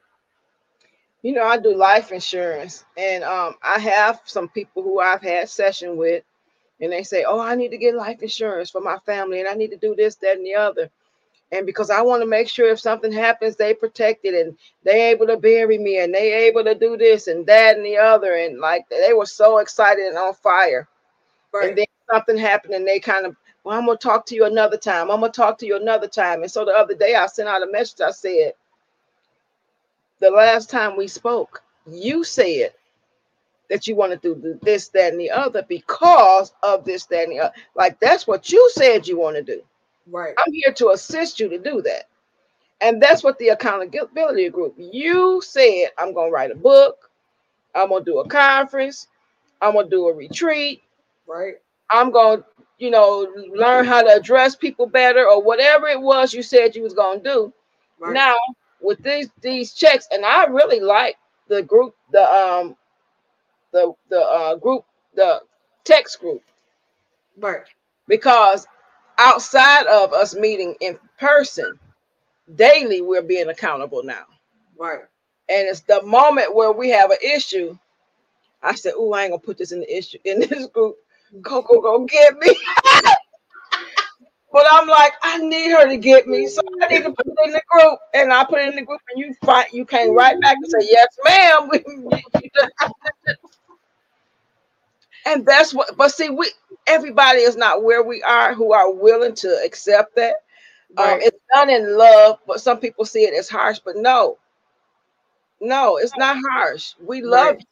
[1.22, 5.49] You know, I do life insurance, and um, I have some people who I've had
[5.49, 6.23] session with,
[6.81, 9.53] and they say, "Oh, I need to get life insurance for my family, and I
[9.53, 10.89] need to do this, that, and the other."
[11.51, 15.27] And because I want to make sure if something happens, they protected and they able
[15.27, 18.60] to bury me, and they able to do this and that and the other, and
[18.60, 20.88] like they were so excited and on fire.
[21.53, 24.77] And then something happened, and they kind of, well, I'm gonna talk to you another
[24.77, 25.10] time.
[25.11, 26.43] I'm gonna talk to you another time.
[26.43, 28.01] And so the other day, I sent out a message.
[28.01, 28.53] I said,
[30.19, 32.73] the last time we spoke, you said
[33.70, 37.34] that you want to do this, that, and the other because of this, that, and
[37.34, 37.54] the other.
[37.76, 39.62] Like that's what you said you want to do.
[40.08, 40.34] Right.
[40.38, 42.06] I'm here to assist you to do that.
[42.82, 44.76] And that's what the accountability group.
[44.78, 47.10] You said, I'm gonna write a book,
[47.76, 49.08] I'm gonna do a conference,
[49.62, 50.82] I'm gonna do a retreat,
[51.28, 51.56] Right.
[51.91, 52.44] I'm gonna,
[52.78, 56.84] you know, learn how to address people better, or whatever it was you said you
[56.84, 57.54] was gonna do.
[58.00, 58.14] Right.
[58.14, 58.36] Now
[58.82, 61.18] with these these checks, and I really like
[61.48, 62.76] the group, the um
[63.72, 64.84] the the uh group,
[65.16, 65.41] the
[65.84, 66.41] text group,
[67.38, 67.64] right.
[68.08, 68.68] because
[69.18, 71.78] outside of us meeting in person
[72.56, 74.26] daily, we're being accountable now.
[74.78, 75.02] Right.
[75.50, 77.78] And it's the moment where we have an issue.
[78.62, 80.96] I said, "Oh, I ain't gonna put this in the issue in this group.
[81.44, 82.50] Coco go get me."
[84.52, 87.34] but I'm like, I need her to get me, so I need to put it
[87.46, 88.00] in the group.
[88.14, 90.72] And I put it in the group, and you find you came right back and
[90.72, 91.70] say, "Yes, ma'am."
[95.26, 95.98] and that's what.
[95.98, 96.52] But see, we
[96.88, 100.36] everybody is not where we are who are willing to accept that.
[100.98, 103.80] Um, it's done in love, but some people see it as harsh.
[103.84, 104.38] But no,
[105.62, 106.94] no, it's not harsh.
[107.06, 107.60] We love Right.
[107.60, 107.66] you.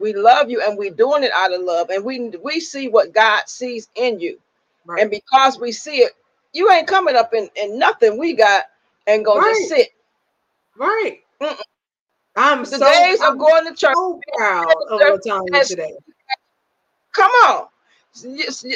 [0.00, 1.90] We love you, and we're doing it out of love.
[1.90, 4.38] And we we see what God sees in you,
[4.86, 5.02] Right.
[5.02, 6.12] and because we see it,
[6.52, 8.64] you ain't coming up in, in nothing we got
[9.06, 9.44] and gonna Right.
[9.44, 9.90] just sit.
[10.78, 11.20] right.
[11.42, 11.56] Mm-mm.
[12.36, 13.94] I'm The so days I'm of going to church.
[13.94, 15.94] so proud of Latanya today.
[17.14, 17.66] Come on.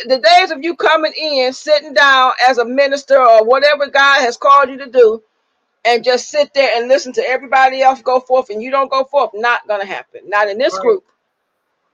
[0.08, 4.36] The days of you coming in, sitting down as a minister or whatever God has
[4.36, 5.22] called you to do,
[5.84, 9.04] and just sit there and listen to everybody else go forth and you don't go
[9.04, 10.22] forth, not gonna happen.
[10.28, 10.80] Not in this Right.
[10.80, 11.04] group.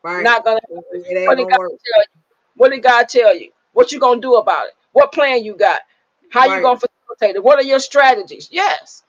[0.04, 0.30] Right.
[0.30, 1.72] Not gonna it What did God work.
[1.86, 2.08] tell you?
[2.56, 3.50] What did God tell you?
[3.72, 4.74] What you gonna do about it?
[4.92, 5.82] What plan you got?
[6.30, 7.44] How you gonna facilitate it?
[7.44, 8.48] What are your strategies?
[8.52, 9.04] Yes.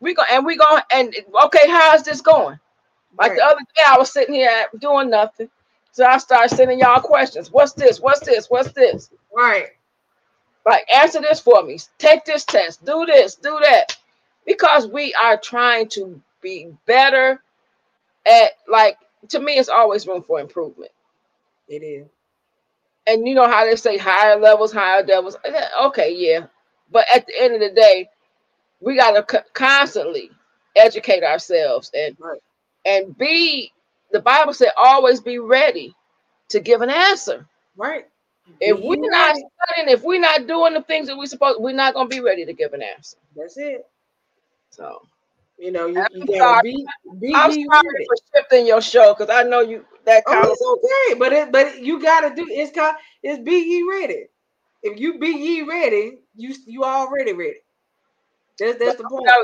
[0.00, 1.14] We go and we go and
[1.46, 2.58] okay, how's this going?
[3.18, 3.36] Like Right.
[3.36, 5.50] the other day, I was sitting here doing nothing.
[5.94, 7.52] So I start sending y'all questions.
[7.52, 8.00] What's this?
[8.00, 8.48] What's this?
[8.50, 9.10] What's this?
[9.36, 9.68] Right.
[10.66, 11.78] Like, answer this for me.
[11.98, 12.84] Take this test.
[12.84, 13.36] Do this.
[13.36, 13.96] Do that.
[14.46, 17.42] Because we are trying to be better
[18.26, 18.98] at, like,
[19.30, 20.92] to me, it's always room for improvement.
[21.68, 22.08] It is.
[23.06, 25.36] And you know how they say higher levels, higher devils.
[25.44, 26.46] Eh, okay, yeah.
[26.92, 28.08] But at the end of the day,
[28.80, 30.30] we got to co- constantly
[30.76, 32.40] educate ourselves and Right.
[32.86, 33.72] and be
[34.14, 35.94] the bible said always be ready
[36.50, 37.46] to give an answer
[37.76, 38.06] Right.
[38.60, 39.44] if Be we're not ready.
[39.66, 42.22] studying if we're not doing the things that we're supposed we're not going to be
[42.22, 43.86] ready to give an answer That's it.
[44.70, 45.02] so
[45.58, 48.08] You know, you, you gotta be be i'm ye sorry ready.
[48.08, 51.52] for shifting your show because i know you that kind Oh, it's okay, but it
[51.52, 54.26] but you gotta do it's called it's be ye ready.
[54.82, 57.60] If you be ye ready, you you already ready.
[58.58, 59.38] That's that's the point.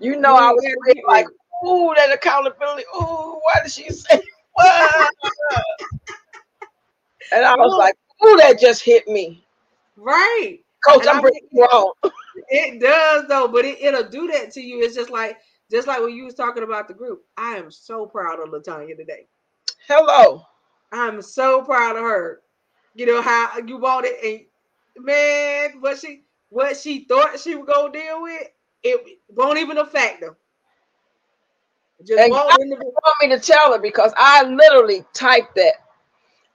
[0.00, 1.34] you know You i ain't was gotta like ready.
[1.66, 4.20] Ooh that accountability ooh why did she say
[4.52, 5.10] what
[7.32, 9.44] and i was like ooh that just hit me
[9.96, 10.60] Right.
[10.86, 11.92] Coach, I'm bringing you on.
[12.48, 14.80] It does though, but it, it'll do that to you.
[14.80, 15.38] It's just like
[15.70, 17.22] just like when you was talking about the group.
[17.36, 19.26] I am so proud of Latanya today.
[19.86, 20.42] Hello.
[20.90, 22.40] I'm so proud of her.
[22.94, 24.48] You know how you bought it,
[24.96, 28.48] and man, what she what she thought she was gonna deal with,
[28.82, 30.34] it won't even affect them.
[32.06, 35.74] Just and walk in the- want me to tell her because I literally typed that.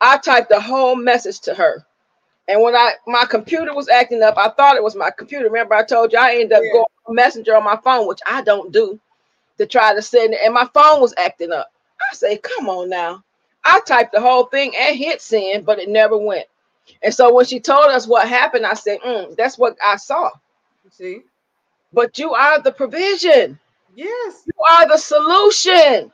[0.01, 1.85] I typed the whole message to her.
[2.47, 5.45] And when I my computer was acting up, I thought it was my computer.
[5.45, 6.73] Remember, I told you I ended up yeah.
[6.73, 8.99] going messenger on my phone, which I don't do,
[9.57, 10.41] to try to send it.
[10.43, 11.71] And my phone was acting up.
[12.11, 13.23] I say, come on now.
[13.65, 16.47] I typed the whole thing and hit send, but it never went.
[17.03, 20.31] And so when she told us what happened, I said, mm, that's what I saw.
[20.91, 21.23] See?
[21.93, 23.59] But you are the provision.
[23.95, 24.43] Yes.
[24.47, 26.11] You are the solution.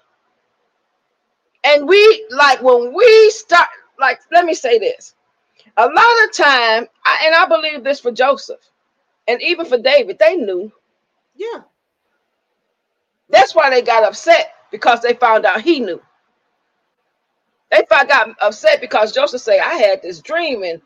[1.64, 5.16] And we like when we start, like, let me say this.
[5.78, 8.62] A lot of time, I, and I believe this for Joseph
[9.28, 10.72] and even for David, they knew.
[11.36, 11.62] Yeah.
[13.30, 16.02] That's why they got upset because they found out he knew.
[17.72, 20.82] They got upset because Joseph said, I had this dream and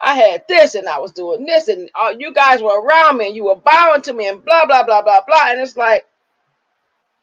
[0.00, 3.28] I had this and I was doing this and uh, you guys were around me
[3.28, 5.50] and you were bowing to me and blah, blah, blah, blah, blah.
[5.50, 6.06] And it's like,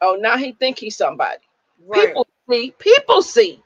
[0.02, 1.38] oh, now he think he's somebody.
[1.86, 2.08] Right.
[2.08, 3.62] People see, people see.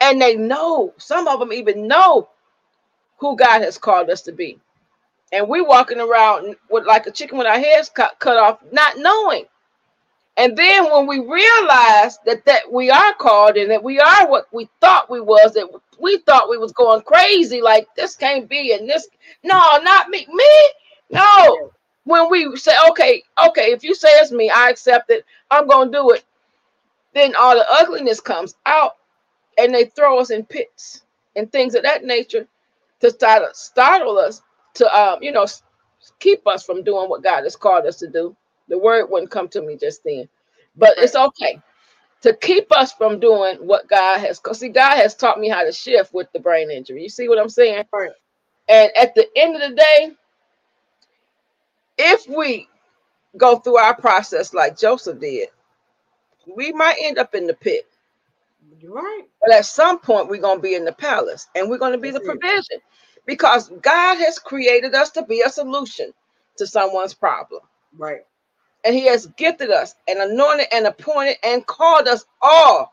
[0.00, 2.28] And they know, some of them even know
[3.18, 4.58] who God has called us to be.
[5.32, 8.98] And we walking around with like a chicken with our heads cut, cut off, not
[8.98, 9.44] knowing.
[10.36, 14.48] And then when we realize that that we are called and that we are what
[14.52, 15.68] we thought we was, that
[16.00, 19.08] we thought we was going crazy, like this can't be, and this
[19.44, 20.70] no, not me, me,
[21.12, 21.72] no.
[22.06, 25.92] When we say, okay, okay, if you say it's me, I accept it, I'm gonna
[25.92, 26.24] do it.
[27.14, 28.92] Then all the ugliness comes out,
[29.58, 31.02] and they throw us in pits
[31.36, 32.48] and things of that nature
[33.00, 34.42] to to startle us,
[34.74, 35.44] to um, you know,
[36.20, 38.36] keep us from doing what God has called us to do.
[38.68, 40.28] The word wouldn't come to me just then,
[40.76, 41.60] but it's okay
[42.22, 44.40] to keep us from doing what God has.
[44.40, 47.02] Cause see, God has taught me how to shift with the brain injury.
[47.02, 47.84] You see what I'm saying?
[47.92, 48.10] Right.
[48.68, 50.12] And at the end of the day,
[51.98, 52.68] if we
[53.36, 55.48] go through our process like Joseph did,
[56.56, 57.86] we might end up in the pit.
[58.84, 59.24] Right.
[59.40, 61.98] But at some point, we're going to be in the palace and we're going to
[61.98, 62.82] be That's the provision it.
[63.26, 66.12] because God has created us to be a solution
[66.58, 67.62] to someone's problem.
[67.96, 68.22] Right
[68.86, 72.92] and he has gifted us and anointed and appointed and called us all.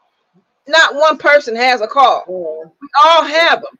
[0.67, 2.23] Not one person has a call.
[2.27, 2.71] Yeah.
[2.81, 3.79] We all have them.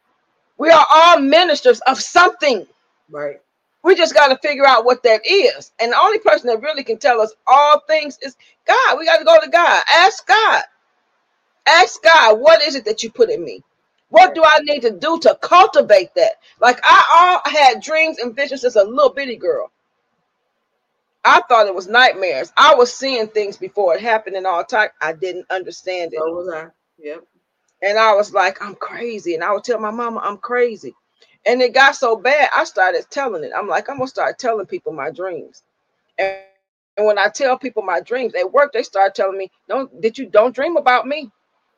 [0.58, 2.68] We are all ministers of something.
[3.10, 3.41] Right.
[3.84, 5.72] We just got to figure out what that is.
[5.82, 8.38] And the only person that really can tell us all things is
[8.68, 9.00] God.
[9.00, 9.84] We got to go to God.
[9.92, 10.64] Ask God.
[11.68, 13.64] Ask God, what is it that you put in me?
[14.10, 16.34] What do I need to do to cultivate that?
[16.62, 19.72] Like I all had dreams and visions as a little bitty girl.
[21.26, 22.54] I thought it was nightmares.
[22.58, 24.90] I was seeing things before it happened and all time.
[25.02, 26.20] I didn't understand it.
[26.20, 26.68] So was I.
[27.00, 27.24] Yep.
[27.84, 29.36] And I was like, I'm crazy.
[29.36, 30.96] And I would tell my mama I'm crazy.
[31.45, 33.52] And it got so bad, I started telling it.
[33.56, 35.64] I'm like, I'm gonna start telling people my dreams.
[36.18, 36.38] And,
[36.98, 40.18] and when I tell people my dreams at work, they start telling me, Don't did
[40.18, 41.32] you don't dream about me?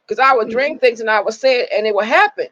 [0.08, 0.80] Because I would dream mm-hmm.
[0.80, 2.48] things and I would say it and it would happen.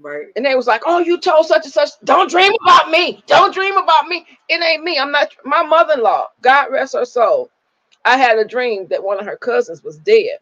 [0.00, 0.26] Right.
[0.36, 1.90] And they was like, "Oh, you told such and such.
[2.04, 3.22] Don't dream about me.
[3.26, 4.24] Don't dream about me.
[4.48, 4.98] It ain't me.
[4.98, 6.28] I'm not my mother-in-law.
[6.40, 7.50] God rest her soul.
[8.04, 10.38] I had a dream that one of her cousins was dead.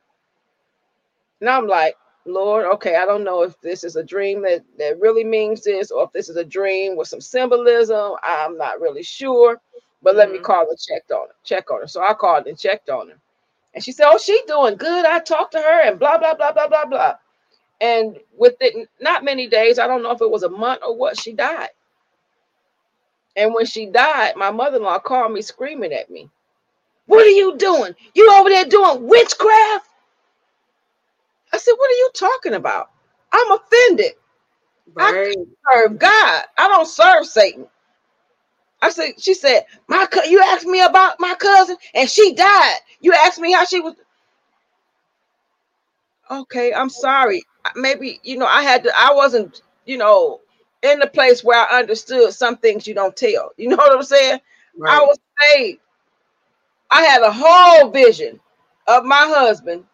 [1.40, 1.97] And I'm like,
[2.29, 5.91] Lord, okay, I don't know if this is a dream that, that really means this
[5.91, 8.13] or if this is a dream with some symbolism.
[8.23, 9.61] I'm not really sure.
[10.03, 10.37] But let mm-hmm.
[10.37, 11.35] me call and check on her.
[11.45, 11.89] Check on her.
[11.89, 13.17] So I called and checked on her.
[13.75, 15.05] And she said, Oh, she doing good.
[15.05, 17.15] I talked to her and blah, blah, blah, blah, blah, blah.
[17.81, 21.19] And within not many days, I don't know if it was a month or what,
[21.19, 21.71] she died.
[23.37, 26.29] And when she died, my mother in law called me screaming at me.
[27.07, 27.95] What are you doing?
[28.15, 29.89] You over there doing witchcraft?
[31.53, 32.91] I said, What are you talking about?
[33.33, 34.12] I'm offended.
[34.95, 35.37] Right.
[35.69, 36.45] I serve God.
[36.59, 37.66] I don't serve Satan.
[38.83, 42.77] I said, she said, my co- you asked me about my cousin and she died.
[43.01, 43.95] You asked me how she was.
[46.31, 47.43] Okay, I'm sorry
[47.77, 50.41] maybe you know I had to I wasn't you know
[50.83, 53.53] in the place where I understood some things you don't tell.
[53.59, 54.41] You know what I'm saying?
[54.79, 54.93] Right.
[54.93, 55.19] I was
[55.55, 55.81] saved.
[56.91, 58.41] I had a whole vision
[58.87, 59.85] of my husband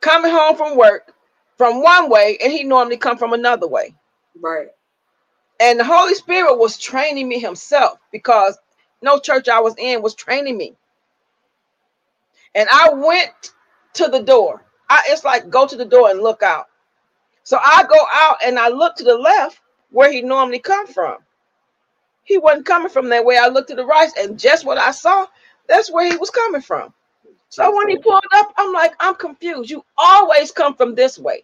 [0.00, 1.12] coming home from work
[1.58, 3.94] from one way and he normally come from another way.
[4.40, 4.68] Right.
[5.60, 8.58] And the Holy Spirit was training me himself because
[9.02, 10.76] no church I was in was training me.
[12.54, 13.52] And I went
[13.94, 16.66] to the door I, it's like go to the door and look out.
[17.44, 19.60] So I go out and I look to the left
[19.90, 21.18] where he normally come from.
[22.24, 23.38] he wasn't coming from that way.
[23.38, 25.26] I looked to the right, and just what I saw,
[25.68, 26.94] that's where he was coming from.
[27.50, 29.70] So when he pulled up, I'm like, I'm confused.
[29.70, 31.42] You always come from this way.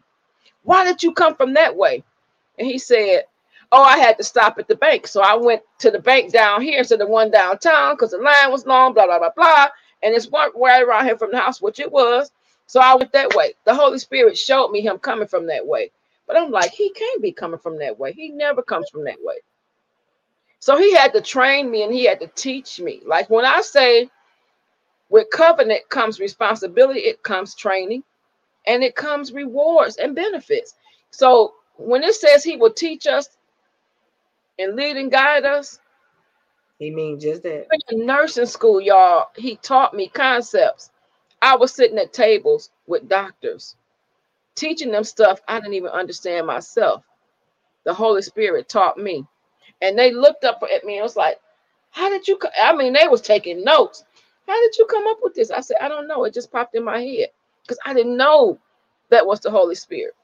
[0.63, 2.05] Why did you come from that way?
[2.59, 3.25] And he said,
[3.73, 5.07] Oh, I had to stop at the bank.
[5.07, 8.51] So I went to the bank down here instead of one downtown because the line
[8.51, 9.67] was long, blah, blah, blah, blah.
[10.03, 12.31] And it's one right around here from the house, which it was.
[12.67, 13.55] So I went that way.
[13.65, 15.91] The Holy Spirit showed me him coming from that way.
[16.27, 18.13] But I'm like, he can't be coming from that way.
[18.13, 19.37] He never comes from that way.
[20.61, 23.01] So he had to train me and he had to teach me.
[23.07, 24.09] Like when I say
[25.09, 28.03] with covenant comes responsibility, it comes training,
[28.67, 30.75] and it comes rewards and benefits.
[31.11, 33.29] So when it says he will teach us
[34.59, 35.79] and lead and guide us,
[36.79, 37.67] he means just that.
[37.91, 40.91] In nursing school, y'all, he taught me concepts.
[41.41, 43.77] I was sitting at tables with doctors,
[44.55, 47.05] teaching them stuff I didn't even understand myself.
[47.85, 49.25] The Holy Spirit taught me.
[49.83, 51.39] And they looked up at me and was like,
[51.91, 52.39] How did you?
[52.61, 54.05] I mean, they was taking notes.
[54.47, 55.51] How did you come up with this?
[55.51, 56.25] I said, I don't know.
[56.25, 57.29] It just popped in my head
[57.63, 58.59] because I didn't know
[59.11, 60.15] that was the Holy Spirit.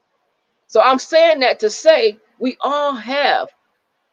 [0.67, 3.49] So I'm saying that to say we all have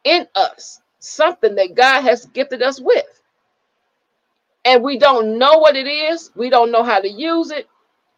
[0.04, 3.04] in us something that God has gifted us with.
[4.64, 7.68] And we don't know what it is, we don't know how to use it,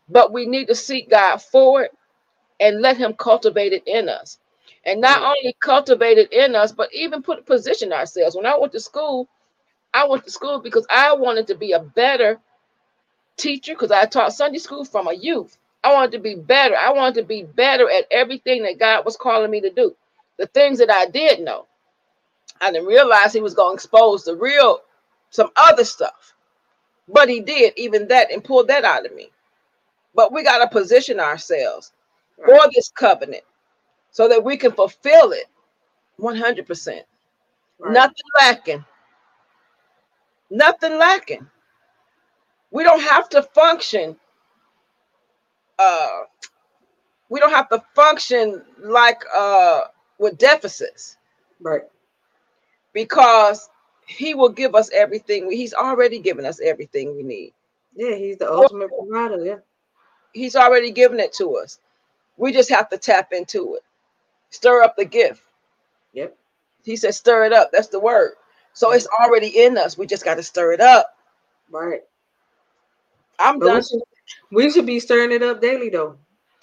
[0.09, 1.93] but we need to seek God for it
[2.61, 4.39] and let Him cultivate it in us.
[4.85, 5.27] And not mm.
[5.29, 8.35] only cultivate it in us, but even put position ourselves.
[8.37, 9.29] When I went to school,
[9.93, 12.39] I went to school because I wanted to be a better
[13.37, 15.57] teacher because I taught Sunday school from a youth.
[15.83, 16.77] I wanted to be better.
[16.77, 19.97] I wanted to be better at everything that God was calling me to do.
[20.37, 21.67] The things that I did know.
[22.61, 24.81] I didn't realize he was going to expose the real,
[25.31, 26.35] some other stuff.
[27.09, 29.31] But he did even that and pulled that out of me.
[30.15, 31.93] But we got to position ourselves
[32.39, 32.47] right.
[32.47, 33.45] for this covenant
[34.11, 35.47] so that we can fulfill it
[36.21, 37.01] 100%.
[37.79, 37.93] Right.
[37.93, 38.85] Nothing lacking
[40.51, 41.49] nothing lacking.
[42.73, 44.17] We don't have to function.
[45.79, 46.21] Uh,
[47.31, 49.83] we don't have to function like uh
[50.19, 51.17] with deficits,
[51.61, 51.83] right?
[52.95, 53.71] Because
[54.07, 55.51] he will give us everything.
[55.51, 57.55] He's already given us everything we need.
[57.97, 59.45] Yeah, he's the ultimate provider.
[59.45, 59.57] Yeah,
[60.33, 61.81] he's already given it to us.
[62.39, 63.83] We just have to tap into it,
[64.51, 65.43] stir up the gift.
[66.15, 66.37] Yep.
[66.85, 67.71] He said, stir it up.
[67.73, 68.33] That's the word.
[68.73, 69.99] So it's already in us.
[69.99, 71.15] We just got to stir it up.
[71.71, 72.01] Right.
[73.39, 73.77] I'm but done.
[73.77, 74.01] We should,
[74.53, 76.17] we should, be stirring it up daily, though.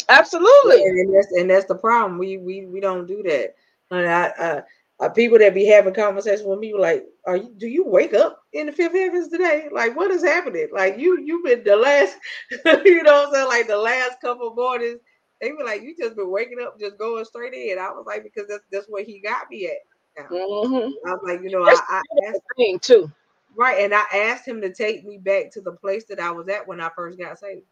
[0.10, 0.84] Absolutely.
[0.84, 2.18] And that's and that's the problem.
[2.18, 3.56] We we we don't do that.
[3.92, 4.62] And I, uh,
[5.00, 7.54] uh, people that be having conversations with me like, "Are you?
[7.58, 9.70] Do you wake up in the fifth heavens today?
[9.72, 10.70] Like, what is happening?
[10.72, 12.16] Like, you you've been the last,
[12.86, 15.00] you know, what I'm saying like the last couple mornings.
[15.42, 17.78] They were like, you just been waking up, just going straight in.
[17.78, 19.78] I was like, because that's that's where he got me at.
[20.20, 21.08] Mm-hmm.
[21.08, 23.12] I was like, you know, That's I, I asked thing too.
[23.56, 23.84] Right.
[23.84, 26.68] And I asked him to take me back to the place that I was at
[26.68, 27.64] when I first got saved.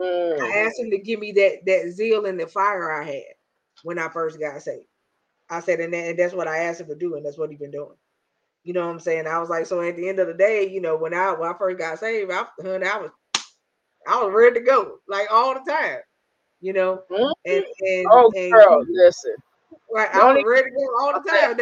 [0.00, 0.42] Mm-hmm.
[0.42, 3.34] I asked him to give me that that zeal and the fire I had
[3.82, 4.86] when I first got saved.
[5.50, 7.50] I said, and, that, and that's what I asked him to do, and that's what
[7.50, 7.96] he's been doing.
[8.64, 9.26] You know what I'm saying?
[9.26, 11.50] I was like, so at the end of the day, you know, when I when
[11.50, 13.10] I first got saved, I, I was
[14.06, 15.98] I was ready to go, like all the time,
[16.60, 17.02] you know.
[17.10, 17.32] Mm-hmm.
[17.44, 19.34] And and oh, and, girl, listen,
[19.92, 20.14] Right.
[20.14, 21.58] I was ready to go all the time.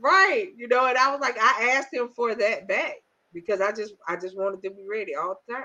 [0.00, 0.50] right.
[0.56, 2.94] You know, and I was like, I asked him for that back
[3.32, 5.64] because I just I just wanted to be ready all the time.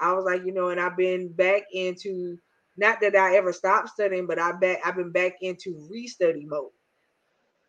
[0.00, 2.38] I was like, you know, and I've been back into
[2.76, 6.70] not that I ever stopped studying, but I back I've been back into restudy mode.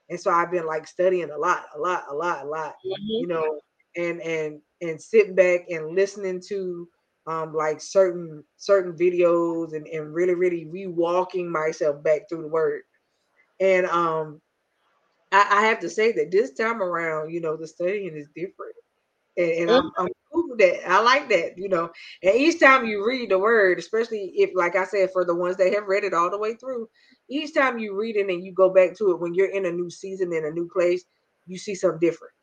[0.09, 2.95] And so I've been like studying a lot, a lot, a lot, a lot, mm-hmm.
[3.07, 3.59] you know,
[3.95, 6.87] and and and sitting back and listening to
[7.27, 12.81] um like certain certain videos and, and really, really rewalking myself back through the word.
[13.59, 14.41] And um,
[15.31, 18.75] I, I, have to say that this time around, you know, the studying is different.
[19.37, 19.87] And, and mm-hmm.
[19.97, 20.89] I'm, I'm cool with that.
[20.89, 21.91] I like that, you know.
[22.23, 25.57] And each time you read the word, especially if, like I said, for the ones
[25.57, 26.89] that have read it all the way through,
[27.29, 29.71] each time you read it and you go back to it when you're in a
[29.71, 31.03] new season in a new place,
[31.47, 32.33] you see something different.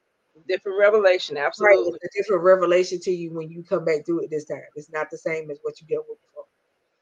[0.46, 1.92] Different revelation, absolutely.
[1.92, 4.60] Right, a different revelation to you when you come back through it this time.
[4.74, 6.44] It's not the same as what you dealt with before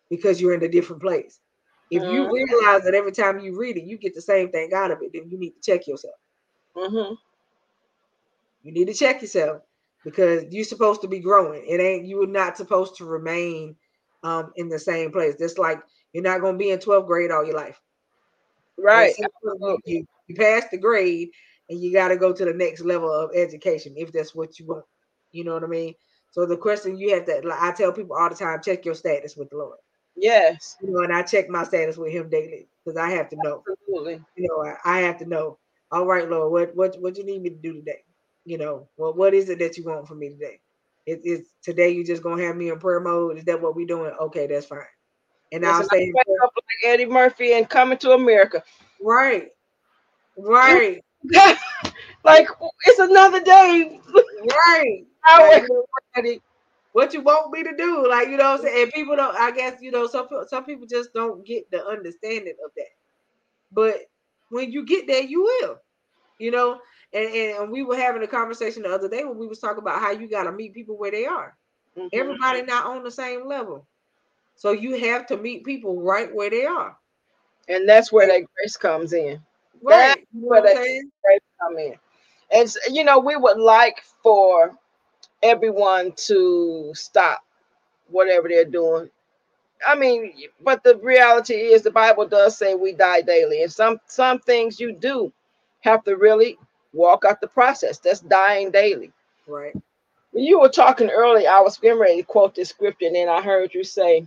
[0.08, 1.40] because you're in a different place.
[1.94, 2.12] If mm-hmm.
[2.12, 4.98] you realize that every time you read it, you get the same thing out of
[5.00, 6.14] it, then you need to check yourself.
[6.76, 7.14] Mm-hmm.
[8.64, 9.62] You need to check yourself
[10.04, 11.64] because you're supposed to be growing.
[11.68, 13.76] It ain't you are not supposed to remain
[14.24, 15.36] um, in the same place.
[15.38, 15.80] Just like
[16.12, 17.80] you're not going to be in 12th grade all your life.
[18.76, 19.14] Right.
[19.84, 21.28] You, you pass the grade
[21.70, 24.66] and you got to go to the next level of education if that's what you
[24.66, 24.84] want.
[25.30, 25.94] You know what I mean?
[26.32, 28.94] So the question you have to, like I tell people all the time, check your
[28.94, 29.78] status with the Lord.
[30.16, 30.76] Yes.
[30.82, 33.62] You know, and I check my status with him daily because I have to know.
[33.70, 34.20] Absolutely.
[34.36, 35.58] You know, I, I, have to know.
[35.90, 38.04] All right, Lord, what what what you need me to do today?
[38.44, 40.60] You know, what what is it that you want from me today?
[41.06, 43.38] It, it's today you just gonna have me in prayer mode.
[43.38, 44.12] Is that what we doing?
[44.20, 44.80] Okay, that's fine.
[45.52, 46.26] And I'll Listen, say like
[46.84, 48.62] Eddie Murphy and coming to America.
[49.00, 49.50] right,
[50.36, 51.04] right,
[52.24, 52.48] like
[52.86, 54.00] it's another day.
[54.68, 55.04] right.
[56.16, 56.40] Like,
[56.94, 58.08] what you want me to do?
[58.08, 58.84] Like you know I'm saying?
[58.84, 59.36] And people don't.
[59.36, 62.94] I guess you know some some people just don't get the understanding of that.
[63.72, 63.96] But
[64.50, 65.78] when you get there, you will.
[66.38, 66.80] You know.
[67.12, 70.00] And, and we were having a conversation the other day when we was talking about
[70.00, 71.56] how you got to meet people where they are.
[71.96, 72.08] Mhm.
[72.12, 73.86] Everybody not on the same level.
[74.56, 76.96] So you have to meet people right where they are.
[77.68, 79.40] and that's where that grace comes in.
[79.82, 80.26] Right.
[80.32, 80.76] Know where that-
[81.24, 81.94] Grace come in,
[82.50, 84.76] and you know we would like for
[85.44, 87.40] everyone to stop
[88.08, 89.10] whatever they're doing.
[89.86, 94.00] I mean, but the reality is the Bible does say we die daily, and some
[94.06, 95.32] some things you do
[95.82, 96.58] have to really
[96.94, 97.98] walk out the process.
[97.98, 99.12] That's dying daily.
[99.46, 99.74] Right.
[100.32, 103.28] When you were talking earlier, I was getting ready to quote this scripture, and then
[103.28, 104.26] I heard you say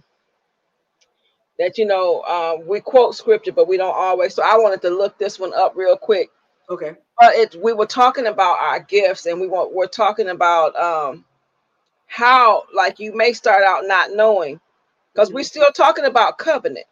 [1.59, 4.35] that you know uh, we quote scripture, but we don't always.
[4.35, 6.29] So I wanted to look this one up real quick.
[6.69, 6.95] Okay.
[7.19, 11.25] But it we were talking about our gifts, and we want we're talking about um
[12.07, 14.59] how like you may start out not knowing
[15.13, 15.45] because we're Mhm.
[15.45, 16.87] still talking about covenant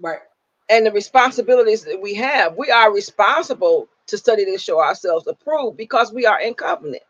[0.00, 0.20] Right.
[0.70, 2.56] and the responsibilities that we have.
[2.56, 7.04] We are responsible to study to show ourselves approved because we are in covenant.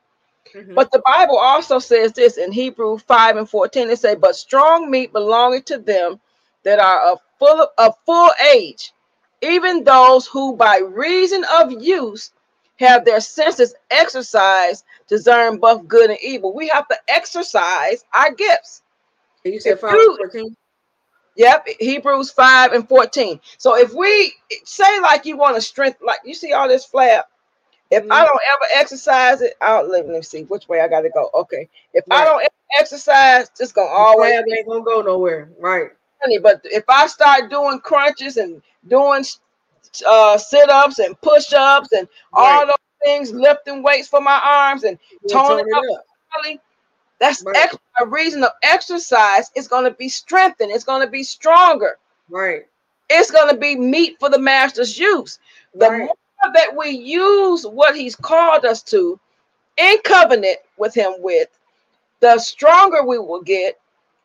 [0.55, 0.77] Mhm.
[0.77, 3.91] But the Bible also says this in Hebrew 5 and 14.
[3.91, 6.21] It say, But strong meat belonging to them
[6.65, 8.93] that are of full of full age,
[9.43, 12.33] even those who by reason of use
[12.79, 16.55] have their senses exercised, to discern both good and evil.
[16.55, 18.83] We have to exercise our gifts.
[19.45, 20.57] And you said if five you- fourteen?
[21.37, 23.41] Yep, Hebrews 5 and 14.
[23.59, 24.35] So if we
[24.65, 27.31] say like you want to strength, like you see all this flap,
[27.91, 28.27] if I Mhm.
[28.27, 31.31] don't ever exercise it, I'll let me see which way I gotta go.
[31.35, 31.69] Okay.
[31.95, 32.47] If I don't
[32.77, 35.49] exercise, it's gonna Always ain't gonna go nowhere.
[35.59, 35.91] Right.
[36.43, 39.25] But if I start doing crunches and doing
[40.07, 45.29] uh sit-ups and push-ups and all those things, lifting weights for my arms and You
[45.29, 46.07] tone tone it it up.
[46.43, 46.61] belly,
[47.19, 47.57] that's Right.
[47.57, 49.51] ex- a reason of exercise.
[49.55, 51.99] It's gonna be strengthened, it's gonna be stronger.
[52.29, 52.67] Right.
[53.09, 55.39] it's going to be meat for the master's use.
[55.75, 55.99] The Right.
[55.99, 56.17] more
[56.55, 59.19] that we use what he's called us to
[59.77, 61.49] in covenant with him with,
[62.21, 63.79] the stronger we will get,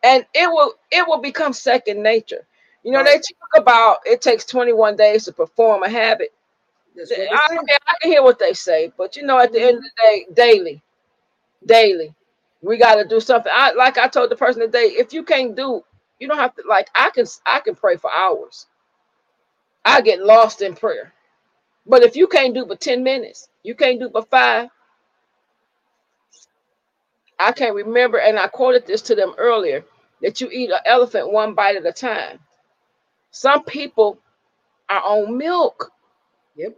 [0.04, 2.46] and it will it will become second nature.
[2.84, 6.34] You know, they talk about it takes 21 days to perform a habit.
[6.96, 7.38] That's what they I.
[7.88, 10.26] I can hear what they say, but you know, at the end of the day,
[10.34, 10.84] daily,
[11.66, 12.16] daily,
[12.62, 13.52] we got to do something.
[13.56, 15.84] I like I told the person today, if you can't do,
[16.20, 18.68] you don't have to like I can I can pray for hours.
[19.86, 21.14] I get lost in prayer.
[21.88, 24.70] But if you can't do but 10 minutes, you can't do but five.
[27.40, 29.86] I can't remember, and I quoted this to them earlier
[30.22, 32.40] that you eat an elephant one bite at a time.
[33.34, 34.20] Some people
[34.90, 35.92] are on milk,
[36.56, 36.78] Yep.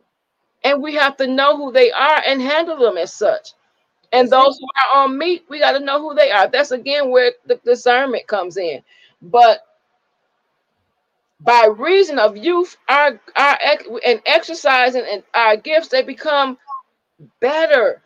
[0.63, 3.49] and we have to know who they are and handle them as such.
[4.13, 4.67] And those who
[4.97, 6.47] are on meat, we got to know who they are.
[6.49, 8.83] That's again where the discernment comes in.
[9.21, 9.61] But
[11.41, 13.59] by reason of youth, our our
[14.05, 16.57] and exercising and our gifts, they become
[17.41, 18.01] better,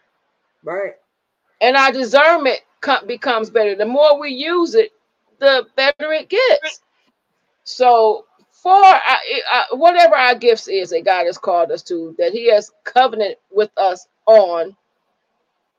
[0.64, 0.96] Right.
[1.62, 3.76] and our discernment co- becomes better.
[3.76, 4.92] The more we use it,
[5.40, 6.82] the better it gets.
[7.66, 8.26] So,
[8.64, 9.02] for our,
[9.52, 13.38] uh, whatever our gifts is that God has called us to, that He has covenant
[13.52, 14.76] with us on,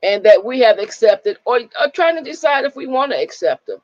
[0.02, 3.66] and that we have accepted, or, or trying to decide if we want to accept
[3.66, 3.80] them,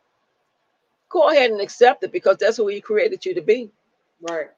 [1.10, 3.70] go ahead and accept it because that's who He created you to be.
[4.23, 4.48] Right.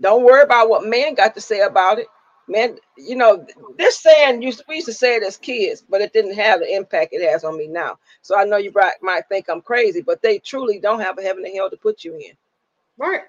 [0.00, 2.06] Don't worry about what man got to say about it.
[2.48, 3.46] Man, you know,
[3.78, 6.72] this saying used we used to say it as kids, but it didn't have the
[6.74, 7.98] impact it has on me now.
[8.22, 8.72] So I know you
[9.02, 12.04] might think I'm crazy, but they truly don't have a heaven and hell to put
[12.04, 12.32] you in.
[12.98, 13.22] Right.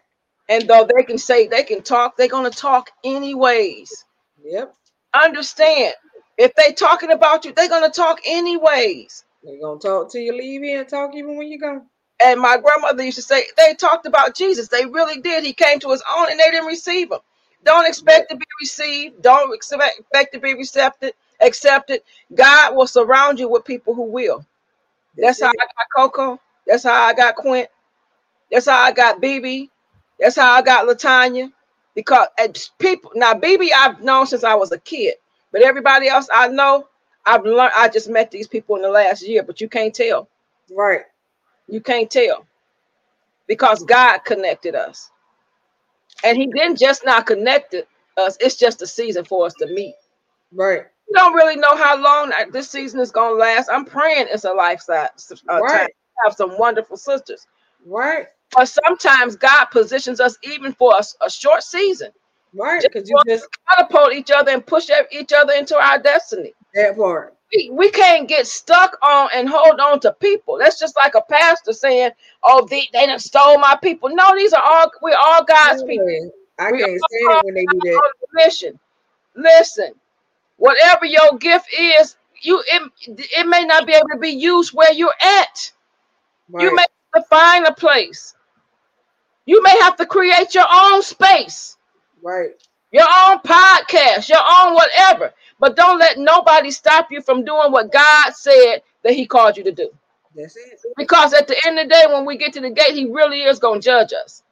[0.50, 4.06] And though they can say they can talk, they're gonna talk anyways.
[4.44, 4.76] Yep.
[5.14, 5.94] Understand?
[6.38, 9.24] If they talking about you, they're gonna talk anyways.
[9.44, 11.82] They're gonna talk till you leave here and talk even when you go.
[12.24, 14.68] And my grandmother used to say they talked about Jesus.
[14.68, 15.44] They really did.
[15.44, 17.20] He came to his own and they didn't receive him.
[17.64, 19.22] Don't expect to be received.
[19.22, 21.14] Don't expect to be accepted.
[21.42, 22.02] Accepted.
[22.34, 24.46] God will surround you with people who will.
[25.18, 26.40] That's how I got Cocoa.
[26.68, 27.70] That's how I got Quint.
[28.52, 29.70] That's how I got BB.
[30.20, 31.52] That's how I got Latanya.
[31.96, 32.28] Because
[32.80, 35.16] people now BB I've known since I was a kid,
[35.52, 36.88] but everybody else I know,
[37.26, 37.72] I've learned.
[37.76, 40.30] I just met these people in the last year, but you can't tell.
[40.72, 41.04] Right.
[41.68, 42.46] You can't tell
[43.48, 45.10] because God connected us.
[46.24, 47.76] And He didn't just not connect
[48.18, 48.38] us.
[48.40, 49.96] It's just a season for us to meet.
[50.54, 50.86] Right.
[51.08, 53.70] You don't really know how long this season is gonna last.
[53.72, 55.10] I'm praying it's a lifestyle.
[55.50, 55.80] Uh, right.
[55.82, 55.88] Time.
[56.26, 57.46] Have some wonderful sisters.
[57.86, 58.28] Right.
[58.54, 62.12] But sometimes God positions us even for a, a short season.
[62.54, 62.82] Right.
[62.82, 66.54] Because you just catapult each other and push each other into our destiny.
[66.74, 67.36] That part.
[67.54, 70.58] We, we can't get stuck on and hold on to people.
[70.58, 72.12] That's just like a pastor saying,
[72.44, 75.88] "Oh, they they done stole my people." No, these are all we're all God's yeah.
[75.88, 76.32] people.
[76.58, 78.14] I we can't stand it when they do that.
[78.34, 78.80] Mission.
[79.36, 79.94] Listen,
[80.58, 82.92] whatever your gift is, you it,
[83.38, 85.72] it may not be able to be used where you're at.
[86.50, 86.64] Right.
[86.64, 86.86] You may
[87.16, 88.36] to find a place.
[89.46, 91.78] You may have to create your own space.
[92.22, 92.52] Right.
[92.92, 95.34] Your own podcast, your own whatever.
[95.60, 99.64] But don't let nobody stop you from doing what God said that He called you
[99.64, 99.90] to do.
[100.36, 100.80] That's it.
[100.98, 103.44] Because at the end of the day, when we get to the gate, He really
[103.44, 104.44] is going to judge us.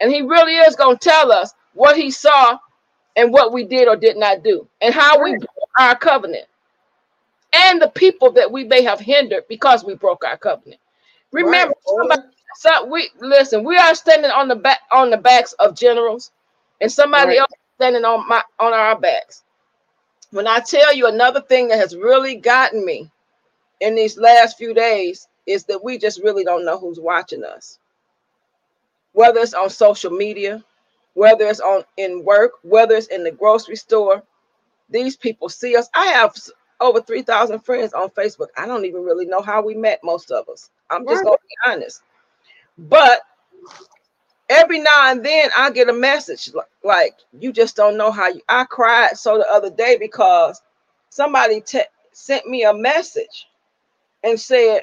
[0.00, 2.58] And He really is going to tell us what He saw
[3.16, 5.32] and what we did or did not do, and how right.
[5.32, 6.46] we broke our covenant,
[7.52, 10.80] and the people that we may have hindered because we broke our covenant.
[11.32, 12.22] Remember, right.
[12.62, 13.64] somebody, we listen.
[13.64, 16.32] We are standing on the back on the backs of generals,
[16.80, 17.38] and somebody right.
[17.40, 19.44] else standing on my on our backs.
[20.30, 23.10] When I tell you another thing that has really gotten me
[23.80, 27.78] in these last few days is that we just really don't know who's watching us.
[29.12, 30.62] Whether it's on social media,
[31.14, 34.22] whether it's on in work, whether it's in the grocery store,
[34.90, 35.88] these people see us.
[35.94, 36.34] I have
[36.80, 38.48] over 3,000 friends on Facebook.
[38.56, 40.70] I don't even really know how we met, most of us.
[40.90, 42.02] I'm just going to be honest.
[42.78, 43.22] But
[44.48, 46.50] every now and then I get a message
[46.84, 48.40] like, you just don't know how you.
[48.48, 50.62] I cried so the other day because
[51.10, 51.82] somebody te-
[52.12, 53.48] sent me a message
[54.24, 54.82] and said,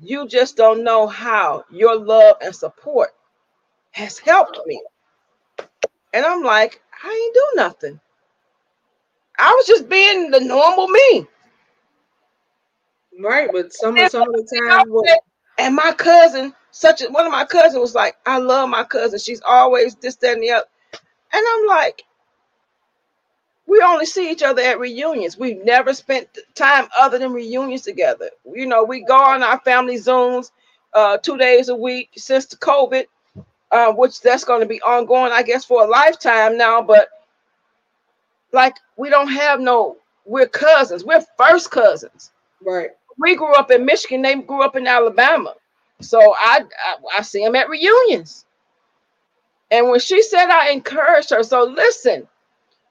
[0.00, 3.10] you just don't know how your love and support
[3.92, 4.82] has helped me.
[6.12, 8.00] And I'm like, I ain't do nothing.
[9.38, 11.26] I was just being the normal me.
[13.18, 15.20] Right, but some of some of the time, what...
[15.58, 19.18] and my cousin, such a, one of my cousins was like, I love my cousin.
[19.18, 20.66] She's always this, that, and the other.
[21.32, 22.02] And I'm like,
[23.66, 25.38] we only see each other at reunions.
[25.38, 28.30] We've never spent time other than reunions together.
[28.50, 30.52] You know, we go on our family Zooms
[30.94, 33.04] uh, two days a week since the COVID,
[33.72, 36.80] uh, which that's going to be ongoing, I guess, for a lifetime now.
[36.80, 37.08] But
[38.52, 41.04] like, we don't have no, we're cousins.
[41.04, 42.30] We're first cousins.
[42.64, 45.54] Right we grew up in Michigan, they grew up in Alabama.
[46.00, 48.46] So I, I, I see them at reunions.
[49.70, 52.28] And when she said I encouraged her, so listen,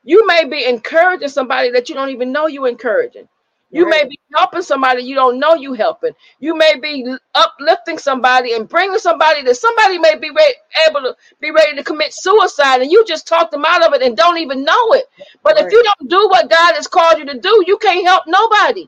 [0.04, 3.28] you may be encouraging somebody that you don't even know you encouraging.
[3.72, 3.90] You right.
[3.90, 6.14] may be helping somebody you don't know you helping.
[6.40, 7.06] You may be
[7.36, 10.56] uplifting somebody and bringing somebody that somebody may be re-
[10.90, 14.02] able to be ready to commit suicide, and you just talk them out of it
[14.04, 15.06] and don't even know it.
[15.44, 15.66] But right.
[15.66, 18.88] if you don't do what God has called you to do, you can't help nobody.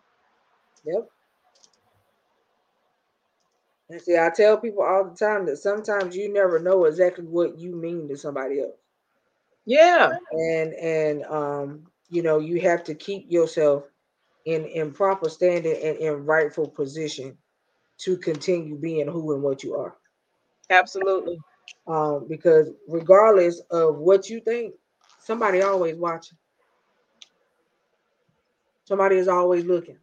[0.85, 1.09] Yep.
[3.89, 7.57] And see, I tell people all the time that sometimes you never know exactly what
[7.57, 8.75] you mean to somebody else.
[9.65, 10.13] Yeah.
[10.31, 13.83] And and um, you know, you have to keep yourself
[14.45, 17.37] in in proper standing and in rightful position
[17.99, 19.95] to continue being who and what you are.
[20.69, 21.37] Absolutely.
[21.87, 24.73] Um, because regardless of what you think,
[25.19, 26.37] somebody always watching.
[28.85, 29.97] Somebody is always looking.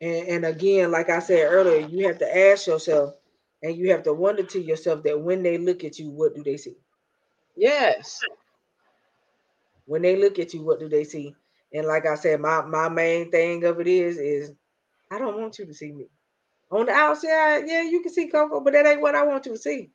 [0.00, 3.14] And, and again, like I said earlier, you have to ask yourself
[3.62, 6.42] and you have to wonder to yourself that when they look at you, what do
[6.42, 6.76] they see?
[7.56, 8.20] Yes.
[9.86, 11.34] When they look at you, what do they see?
[11.72, 14.52] And like I said, my my main thing of it is is
[15.10, 16.06] I don't want you to see me.
[16.70, 19.52] On the outside, yeah, you can see Cocoa, but that ain't what I want you
[19.52, 19.90] to see.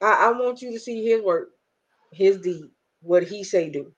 [0.00, 1.50] I, I want you to see his work,
[2.12, 2.64] his deed,
[3.00, 3.92] what he say do.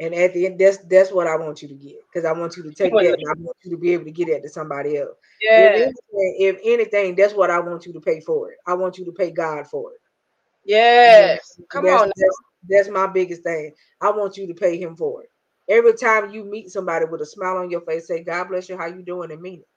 [0.00, 2.56] And at the end, that's that's what I want you to get because I want
[2.56, 4.48] you to take that and I want you to be able to get that to
[4.48, 5.16] somebody else.
[5.40, 5.70] Yeah.
[5.70, 8.58] If anything, if anything, that's what I want you to pay for it.
[8.66, 10.00] I want you to pay God for it.
[10.64, 11.60] Yes.
[11.68, 12.12] Come that's, on.
[12.16, 12.36] That's,
[12.68, 13.72] that's my biggest thing.
[14.00, 15.30] I want you to pay him for it.
[15.68, 18.78] Every time you meet somebody with a smile on your face, say, God bless you,
[18.78, 19.68] how you doing, and mean it.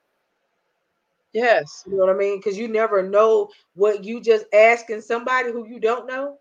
[1.33, 1.83] Yes.
[1.87, 2.37] You know what I mean?
[2.37, 6.37] Because you never know what you just asking somebody who you don't know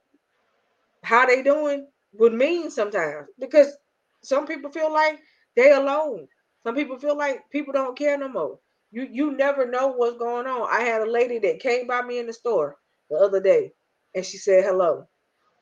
[1.03, 3.77] how they doing would mean sometimes because
[4.23, 5.21] some people feel like
[5.57, 6.27] they alone.
[6.65, 8.59] Some people feel like people don't care no more.
[8.91, 10.69] You you never know what's going on.
[10.71, 12.77] I had a lady that came by me in the store
[13.11, 13.73] the other day
[14.15, 15.07] and she said hello.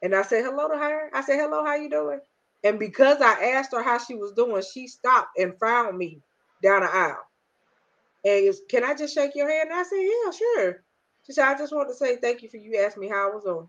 [0.02, 1.10] And I said hello to her.
[1.12, 2.20] I said, hello, how you doing?
[2.64, 6.20] And because I asked her how she was doing, she stopped and found me
[6.62, 7.24] down the aisle.
[8.24, 9.70] And was, can I just shake your hand?
[9.70, 10.84] And I said, yeah, sure.
[11.26, 13.34] She said, I just want to say thank you for you asking me how I
[13.34, 13.68] was doing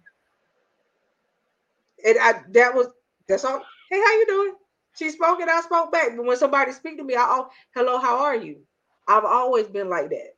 [2.05, 2.87] and I that was
[3.27, 3.61] That's all.
[3.89, 4.53] Hey, how you doing?
[4.97, 6.17] She spoke and I spoke back.
[6.17, 8.57] But when somebody speak to me, I oh, hello, how are you?
[9.07, 10.35] I've always been like that.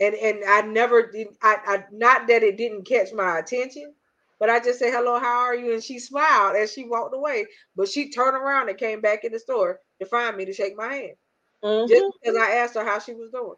[0.00, 3.94] And and I never did I, I not that it didn't catch my attention,
[4.38, 5.72] but I just say hello, how are you?
[5.72, 7.46] And she smiled as she walked away.
[7.76, 10.76] But she turned around and came back in the store to find me to shake
[10.76, 11.16] my hand.
[11.64, 11.88] Mm-hmm.
[11.88, 13.56] Just because I asked her how she was doing.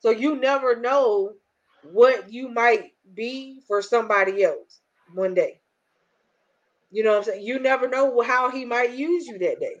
[0.00, 1.34] So you never know
[1.84, 4.80] what you might be for somebody else
[5.14, 5.61] one day.
[6.92, 7.46] You know what I'm saying?
[7.46, 9.76] You never know how he might use you that day.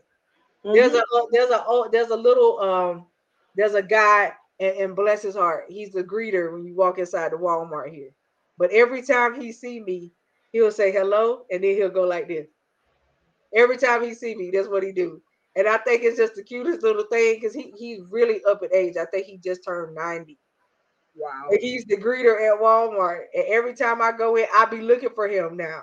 [0.64, 0.74] Mm-hmm.
[0.74, 3.06] There's a uh, there's a oh, there's a little um
[3.54, 4.32] there's a guy
[4.62, 8.10] and, and bless his heart, he's the greeter when you walk inside the Walmart here.
[8.58, 10.12] But every time he see me,
[10.52, 12.46] he'll say hello and then he'll go like this.
[13.54, 15.20] Every time he see me, that's what he do.
[15.56, 18.70] And I think it's just the cutest little thing because he he's really up in
[18.72, 18.96] age.
[18.96, 20.38] I think he just turned 90.
[21.14, 21.48] Wow.
[21.50, 23.24] And he's the greeter at Walmart.
[23.34, 25.82] And every time I go in, I be looking for him now.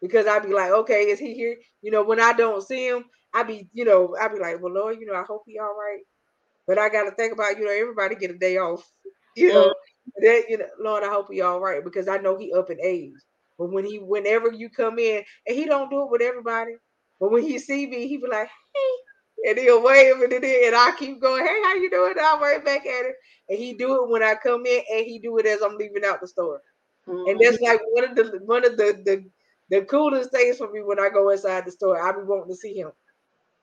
[0.00, 1.56] Because I'd be like, okay, is he here?
[1.82, 4.72] You know, when I don't see him, I'd be, you know, I'd be like, well,
[4.72, 6.00] Lord, you know, I hope he all right.
[6.66, 8.88] But I gotta think about, you know, everybody get a day off.
[9.38, 9.74] You know,
[10.22, 12.78] that you know, Lord, I hope he all right because I know he up in
[12.82, 13.12] age.
[13.58, 16.72] But when he whenever you come in, and he don't do it with everybody,
[17.20, 20.74] but when he see me, he be like, hey, and he'll wave and then and
[20.74, 22.14] I keep going, hey, how you doing?
[22.20, 23.12] I'll wave back at him.
[23.48, 26.04] And he do it when I come in and he do it as I'm leaving
[26.04, 26.62] out the store.
[27.08, 27.30] Mm-hmm.
[27.30, 29.24] And that's like one of the one of the, the
[29.70, 32.00] the coolest things for me when I go inside the store.
[32.00, 32.92] I be wanting to see him.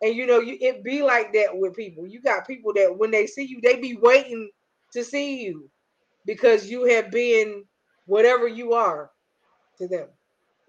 [0.01, 2.05] And you know, you it be like that with people.
[2.07, 4.49] You got people that when they see you, they be waiting
[4.91, 5.69] to see you
[6.25, 7.63] because you have been
[8.05, 9.11] whatever you are
[9.77, 10.07] to them.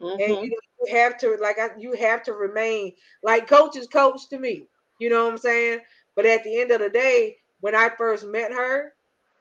[0.00, 0.20] Mm-hmm.
[0.20, 4.66] And you, you have to like you have to remain like coaches coach to me.
[5.00, 5.80] You know what I'm saying?
[6.14, 8.92] But at the end of the day, when I first met her,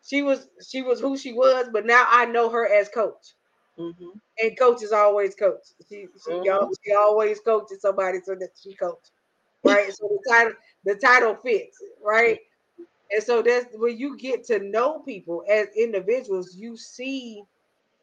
[0.04, 3.34] she was she was who she was, but now I know her as coach.
[3.77, 4.18] Mm-hmm.
[4.40, 5.61] And coach is always coach.
[5.90, 6.72] She she, mm-hmm.
[6.85, 9.00] she always coaches somebody so that she coach.
[9.64, 9.93] Right.
[9.93, 10.53] so the title
[10.85, 12.40] the title fits, right?
[13.11, 17.43] And so that's when you get to know people as individuals, you see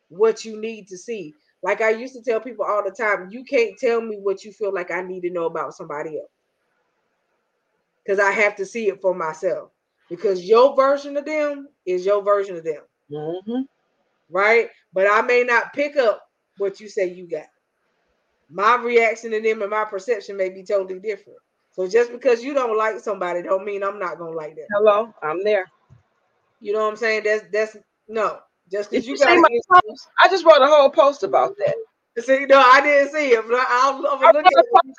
[0.08, 1.34] what you need to see.
[1.62, 4.52] Like I used to tell people all the time, you can't tell me what you
[4.52, 6.30] feel like I need to know about somebody else
[8.04, 9.70] because I have to see it for myself.
[10.08, 12.82] Because your version of them is your version of them.
[13.10, 13.60] Mm-hmm.
[14.30, 14.68] Right?
[14.92, 16.22] But I may not pick up
[16.58, 17.46] what you say you got.
[18.48, 21.38] My reaction to them and my perception may be totally different.
[21.72, 24.66] So just because you don't like somebody don't mean I'm not gonna like them.
[24.72, 25.66] Hello, I'm there.
[26.60, 27.22] You know what I'm saying?
[27.24, 27.76] That's that's
[28.08, 28.40] no.
[28.70, 29.82] Just because you, you got
[30.20, 31.74] I just wrote a whole post about that.
[32.18, 34.36] See, no, I didn't see it, but I, will at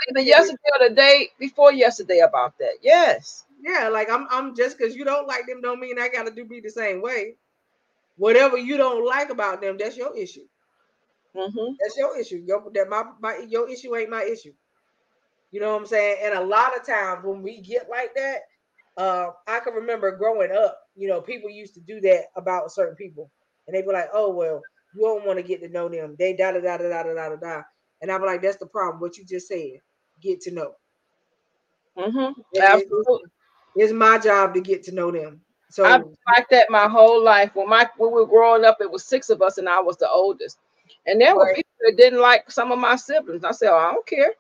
[0.10, 2.76] either yesterday or the day before yesterday about that.
[2.82, 3.45] Yes.
[3.61, 6.45] Yeah, like I'm I'm just because you don't like them don't mean I gotta do
[6.45, 7.35] be the same way.
[8.22, 10.45] Whatever you don't like about them, that's your issue.
[11.35, 11.74] Mm-hmm.
[11.80, 12.43] That's your issue.
[12.45, 14.53] Your that my, my your issue ain't my issue.
[15.50, 16.17] You know what I'm saying?
[16.22, 18.41] And a lot of times when we get like that,
[18.95, 22.95] uh, I can remember growing up, you know, people used to do that about certain
[22.95, 23.32] people.
[23.66, 24.61] And they'd be like, oh well,
[24.93, 26.16] you don't want to get to know them.
[26.19, 27.61] They da da da da da da da da.
[28.03, 29.01] And I'm like, that's the problem.
[29.01, 29.80] What you just said,
[30.22, 30.74] get to know.
[31.98, 32.40] Mm-hmm.
[32.61, 33.32] Absolutely.
[33.77, 35.41] It's, my job to get to know them.
[35.72, 37.51] So I've like that my whole life.
[37.53, 39.98] When my when we were growing up, it was six of us, and I was
[39.98, 40.58] the oldest.
[41.08, 41.38] And there right.
[41.38, 43.43] were people that didn't like some of my siblings.
[43.43, 44.33] I said, oh, I don't care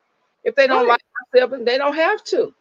[0.43, 0.89] if they don't right.
[0.89, 1.01] like
[1.33, 2.53] my siblings, they don't have to.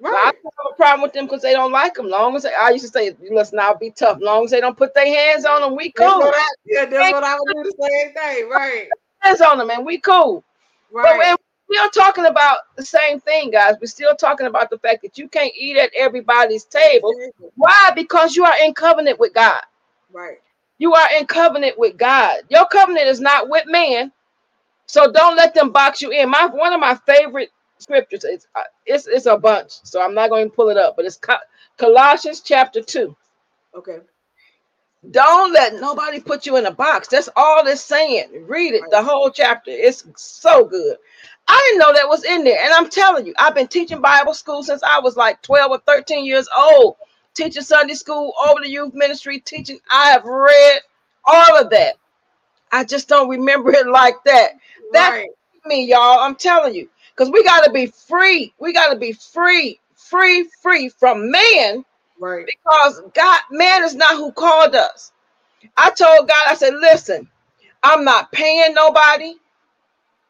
[0.00, 0.10] Right.
[0.10, 2.08] So I don't have a problem with them because they don't like them.
[2.08, 4.18] Long as they, I used to say, let's not be tough.
[4.20, 6.20] Long as they don't put their hands on them, we cool.
[6.20, 8.48] That's I, yeah, that's what I would do the same thing.
[8.48, 8.88] Right.
[9.20, 10.42] Hands on them, and we cool.
[10.90, 11.36] Right.
[11.36, 11.40] But
[11.72, 13.76] still talking about the same thing, guys.
[13.80, 17.14] We're still talking about the fact that you can't eat at everybody's table.
[17.56, 17.90] Why?
[17.94, 19.62] Because you are in covenant with God.
[20.12, 20.40] Right.
[20.78, 22.40] You are in covenant with God.
[22.48, 24.12] Your covenant is not with man.
[24.86, 26.28] So don't let them box you in.
[26.30, 28.24] My one of my favorite scriptures.
[28.24, 31.04] It's uh, it's it's a bunch, so I'm not going to pull it up, but
[31.04, 31.18] it's
[31.78, 33.16] Colossians chapter two.
[33.74, 33.98] Okay.
[35.10, 37.08] Don't let nobody put you in a box.
[37.08, 38.46] That's all it's saying.
[38.46, 39.70] Read it, the whole chapter.
[39.70, 40.96] It's so good.
[41.48, 42.58] I didn't know that was in there.
[42.62, 45.78] And I'm telling you, I've been teaching Bible school since I was like 12 or
[45.80, 46.96] 13 years old,
[47.34, 49.80] teaching Sunday school, over the youth ministry, teaching.
[49.90, 50.80] I have read
[51.24, 51.94] all of that.
[52.70, 54.52] I just don't remember it like that.
[54.92, 55.30] That right.
[55.66, 56.20] me, y'all.
[56.20, 58.54] I'm telling you because we got to be free.
[58.60, 61.84] We got to be free, free, free from man.
[62.22, 62.46] Right.
[62.46, 65.10] Because God, man is not who called us.
[65.76, 67.28] I told God, I said, listen,
[67.82, 69.34] I'm not paying nobody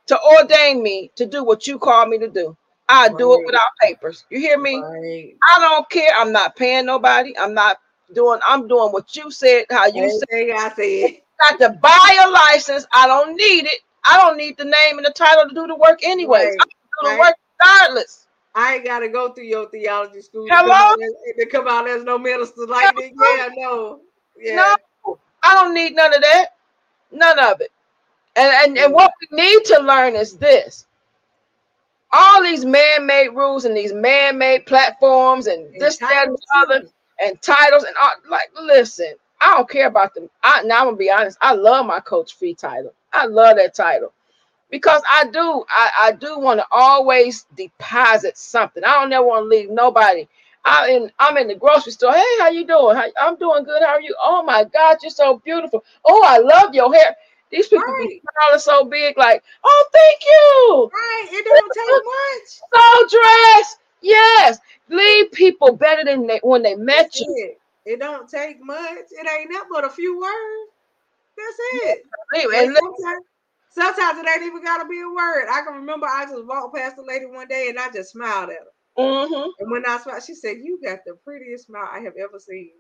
[0.07, 2.57] to ordain me to do what you call me to do.
[2.89, 3.19] I right.
[3.19, 4.25] do it without papers.
[4.31, 4.81] You hear me?
[4.81, 5.37] Right.
[5.55, 6.13] I don't care.
[6.17, 7.37] I'm not paying nobody.
[7.39, 7.77] I'm not
[8.15, 8.41] doing.
[8.49, 9.67] I'm doing what you said.
[9.71, 10.51] How you said.
[10.51, 11.19] I said.
[11.59, 12.87] Got to buy a license.
[12.95, 13.81] I don't need it.
[14.07, 16.45] I don't need the name and the title to do the work anyways.
[16.45, 16.67] Right, I'm
[17.03, 17.19] the right.
[17.19, 18.27] work regardless.
[18.55, 20.47] I ain't gotta go through your theology school.
[20.47, 20.69] to Hello?
[20.69, 23.13] come out as- To come out as no minister like that.
[23.17, 24.01] Yeah, no.
[24.39, 24.75] Yeah.
[25.05, 26.47] No, I don't need none of that.
[27.13, 27.71] None of it.
[28.37, 30.87] And, and and what we need to learn is this.
[32.13, 36.89] All these man-made rules and these man-made platforms and And this, that, and other,
[37.23, 40.29] and titles and all, like listen, I don't care about them.
[40.43, 42.93] I now I'm gonna be honest, I love my coach free title.
[43.13, 44.13] I love that title.
[44.73, 48.85] Because I do, I, I do want to always deposit something.
[48.85, 50.29] I don't ever want to leave nobody.
[50.67, 52.15] I in I'm in the grocery store.
[52.15, 52.97] Hey, how you doing?
[52.97, 53.83] How, I'm doing good.
[53.83, 54.17] How are you?
[54.23, 55.85] Oh my God, you're so beautiful.
[56.05, 57.17] Oh, I love your hair.
[57.53, 58.21] These people be Right.
[58.23, 60.93] smiling so big, like, oh, thank you.
[60.93, 61.29] Right.
[61.33, 62.63] It don't take much.
[62.75, 63.79] So dressed.
[64.03, 64.59] Yes.
[64.91, 67.27] Leave people better than they when they met That's you.
[67.27, 67.59] it.
[67.87, 69.07] It don't take much.
[69.11, 70.73] It ain't nothing but a few words.
[71.37, 72.07] That's it.
[72.33, 72.77] Leave- And
[73.73, 75.47] sometimes, it ain't even gotta be a word.
[75.51, 78.51] I can remember I just walked past a lady one day and I just smiled
[78.51, 78.73] at her.
[78.97, 82.39] mhm, And when I smiled, she said, "You got the prettiest smile I have ever
[82.39, 82.73] seen."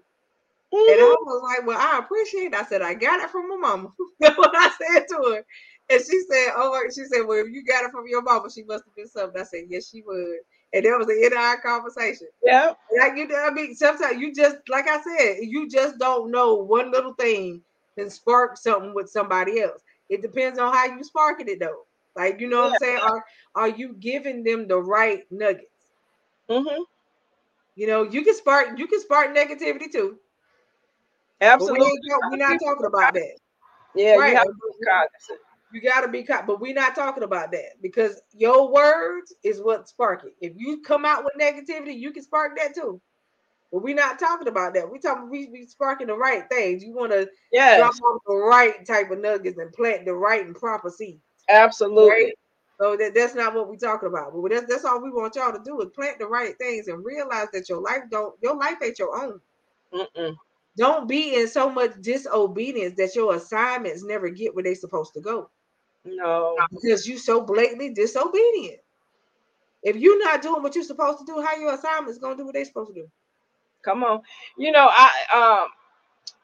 [0.86, 1.00] And mhm.
[1.00, 2.54] I was like, "Well, I appreciate." it.
[2.54, 5.46] I said, "I got it from my mama." That's what I said to her,
[5.90, 8.64] and she said, "Oh," she said, "Well, if you got it from your mama, she
[8.64, 10.38] must have been something." I said, "Yes, she would."
[10.72, 12.28] And that was the end of our conversation.
[12.44, 12.74] Yeah.
[13.00, 16.54] Like you know, I mean, sometimes you just, like I said, you just don't know
[16.54, 17.62] one little thing
[17.98, 19.82] can spark something with somebody else.
[20.12, 21.86] It depends on how you sparking it, though.
[22.14, 23.00] Like you know what I'm saying?
[23.02, 23.24] Are
[23.54, 25.66] are you giving them the right nuggets?
[26.50, 26.82] Mm-hmm.
[27.74, 30.18] You know, you can spark you can spark negativity too.
[31.40, 31.86] Absolutely.
[31.86, 33.36] We are not talking about that.
[33.94, 34.32] Yeah, right.
[34.32, 35.36] you have to.
[35.72, 39.88] You gotta be caught, but we're not talking about that because your words is what
[39.88, 40.34] spark it.
[40.42, 43.00] If you come out with negativity, you can spark that too.
[43.72, 44.90] But we're not talking about that.
[44.90, 46.84] We're talking we be sparking the right things.
[46.84, 50.44] You want to Yes, drop off the right type of nuggets and plant the right
[50.44, 51.22] and proper seeds.
[51.48, 52.10] absolutely.
[52.10, 52.32] Right?
[52.80, 54.32] So that, that's not what we're talking about.
[54.34, 57.04] But that's that's all we want y'all to do is plant the right things and
[57.04, 59.40] realize that your life don't your life ain't your own.
[59.92, 60.36] Mm-mm.
[60.76, 65.20] Don't be in so much disobedience that your assignments never get where they supposed to
[65.20, 65.50] go
[66.04, 66.56] No.
[66.70, 68.80] because you so blatantly disobedient.
[69.82, 72.54] If you're not doing what you're supposed to do, how your assignments gonna do what
[72.54, 73.08] they supposed to do?
[73.82, 74.22] Come on.
[74.58, 75.68] You know, I um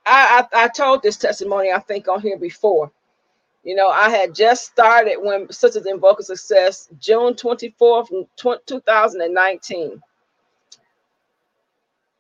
[0.07, 2.91] I, I I told this testimony, I think, on here before.
[3.65, 8.27] You know, I had just started when Sisters in Vocal Success, June 24th, in
[8.67, 10.01] 2019.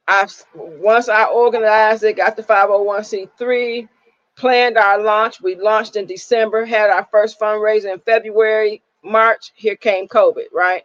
[0.08, 3.88] I once I organized it, got the 501c3,
[4.36, 5.40] planned our launch.
[5.42, 9.52] We launched in December, had our first fundraiser in February, March.
[9.55, 10.84] Here came COVID, right?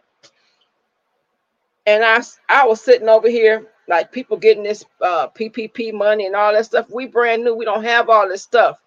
[1.86, 6.36] And I I was sitting over here like people getting this uh, PPP money and
[6.36, 6.88] all that stuff.
[6.90, 7.54] We brand new.
[7.54, 8.78] We don't have all this stuff.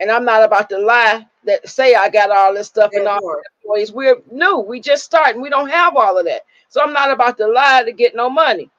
[0.00, 3.20] And I'm not about to lie that say I got all this stuff and all
[3.64, 3.92] employees.
[3.92, 4.58] We're new.
[4.60, 5.42] We just starting.
[5.42, 6.42] We don't have all of that.
[6.68, 8.70] So I'm not about to lie to get no money.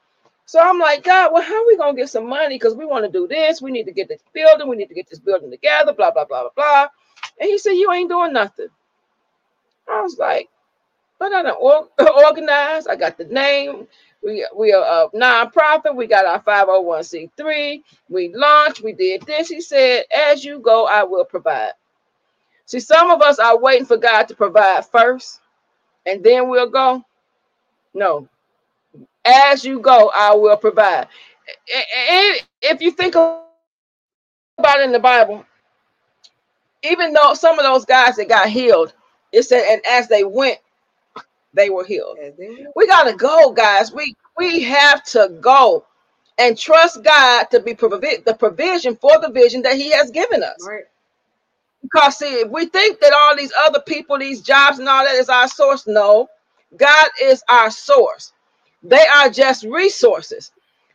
[0.45, 2.55] So I'm like, God, well, how are we gonna get some money?
[2.57, 3.61] Because we want to do this.
[3.61, 4.69] We need to get this building.
[4.69, 5.93] We need to get this building together.
[5.93, 6.87] Blah blah blah blah blah.
[7.39, 8.67] And he said, you ain't doing nothing.
[9.89, 10.49] I was like,
[11.19, 11.61] but I don't
[12.27, 12.87] organize.
[12.87, 13.87] I got the name.
[14.23, 15.95] We we are a nonprofit.
[15.95, 17.83] We got our 501c3.
[18.09, 18.81] We launched.
[18.81, 19.49] We did this.
[19.49, 21.73] He said, as you go, I will provide.
[22.65, 25.41] See, some of us are waiting for God to provide first,
[26.05, 27.03] and then we'll go.
[27.93, 28.27] No.
[29.25, 31.07] As you go, I will provide.
[32.61, 33.45] If you think about
[34.79, 35.45] it in the Bible,
[36.83, 38.93] even though some of those guys that got healed,
[39.31, 40.59] it said, and as they went,
[41.53, 42.17] they were healed.
[42.21, 42.71] As they will.
[42.75, 43.91] We gotta go, guys.
[43.93, 45.85] We we have to go
[46.37, 50.43] and trust God to be provi- the provision for the vision that He has given
[50.43, 50.65] us.
[50.67, 50.83] Right.
[51.81, 55.15] Because see, if we think that all these other people, these jobs and all that
[55.15, 56.27] is our source, no,
[56.77, 58.33] God is our source.
[58.81, 60.51] They are just resources,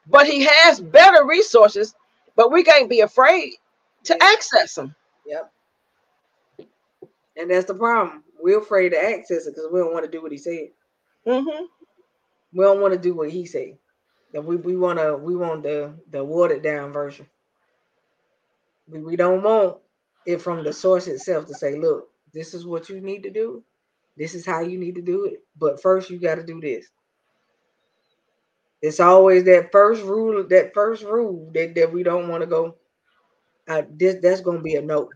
[0.08, 1.94] but He has better resources,
[2.36, 3.52] but we can't be afraid
[4.04, 4.94] to access them.
[5.26, 5.52] Yep.
[7.36, 8.24] And that's the problem.
[8.40, 10.68] We're afraid to access it because we don't want to do what he said.
[11.26, 11.64] hmm
[12.54, 13.78] We don't want to do what he said.
[14.34, 17.26] And we, we want to we want the the watered down version.
[18.88, 19.78] We, we don't want
[20.26, 23.64] it from the source itself to say, look, this is what you need to do.
[24.16, 25.40] This is how you need to do it.
[25.58, 26.86] But first you got to do this.
[28.82, 32.76] It's always that first rule, that first rule that, that we don't want to go.
[33.68, 35.12] Uh, this that's gonna be a note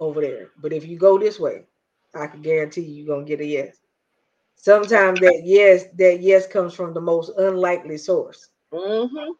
[0.00, 0.50] over there.
[0.60, 1.64] But if you go this way,
[2.14, 3.78] I can guarantee you you're gonna get a yes.
[4.56, 8.50] Sometimes that yes, that yes comes from the most unlikely source.
[8.72, 9.32] hmm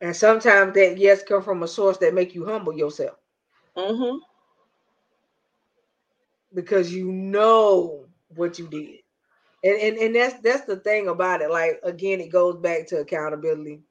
[0.00, 3.18] And sometimes that yes comes from a source that make you humble yourself.
[3.76, 4.16] hmm
[6.54, 9.00] because you know what you did.
[9.64, 11.50] And, and and that's that's the thing about it.
[11.50, 13.82] Like again, it goes back to accountability.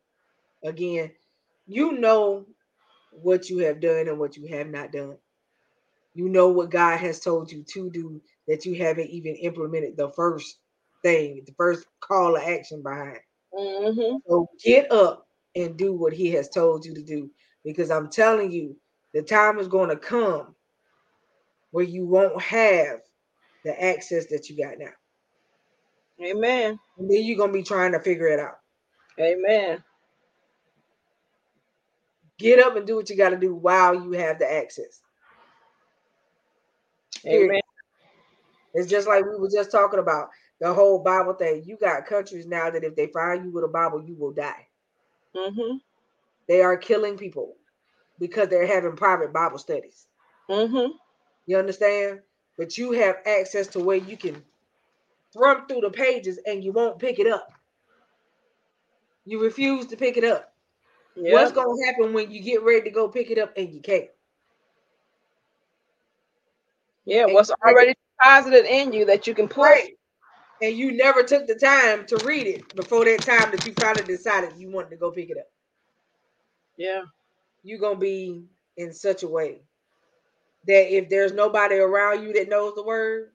[0.63, 1.11] Again,
[1.67, 2.45] you know
[3.11, 5.17] what you have done and what you have not done.
[6.15, 10.11] You know what God has told you to do that you haven't even implemented the
[10.11, 10.59] first
[11.01, 13.19] thing, the first call of action behind.
[13.53, 14.17] Mm-hmm.
[14.27, 17.29] So get up and do what He has told you to do.
[17.63, 18.75] Because I'm telling you,
[19.13, 20.55] the time is going to come
[21.71, 22.99] where you won't have
[23.63, 24.91] the access that you got now.
[26.23, 26.79] Amen.
[26.97, 28.59] And then you're gonna be trying to figure it out.
[29.19, 29.83] Amen.
[32.37, 35.01] Get up and do what you got to do while you have the access.
[37.25, 37.61] Amen.
[38.73, 40.29] It's just like we were just talking about
[40.59, 41.63] the whole Bible thing.
[41.65, 44.67] You got countries now that if they find you with a Bible, you will die.
[45.35, 45.77] Mm-hmm.
[46.47, 47.55] They are killing people
[48.19, 50.07] because they're having private Bible studies.
[50.49, 50.93] Mm-hmm.
[51.45, 52.21] You understand?
[52.57, 54.41] But you have access to where you can
[55.33, 57.51] thumb through the pages and you won't pick it up.
[59.25, 60.53] You refuse to pick it up.
[61.15, 63.81] What's going to happen when you get ready to go pick it up and you
[63.81, 64.09] can't?
[67.05, 67.25] Yeah.
[67.27, 69.65] What's already deposited in you that you can pull.
[69.65, 69.93] Right.
[70.61, 74.05] And you never took the time to read it before that time that you finally
[74.05, 75.47] decided you wanted to go pick it up.
[76.77, 77.03] Yeah.
[77.63, 78.45] You're gonna be
[78.77, 79.61] in such a way
[80.67, 83.31] that if there's nobody around you that knows the word,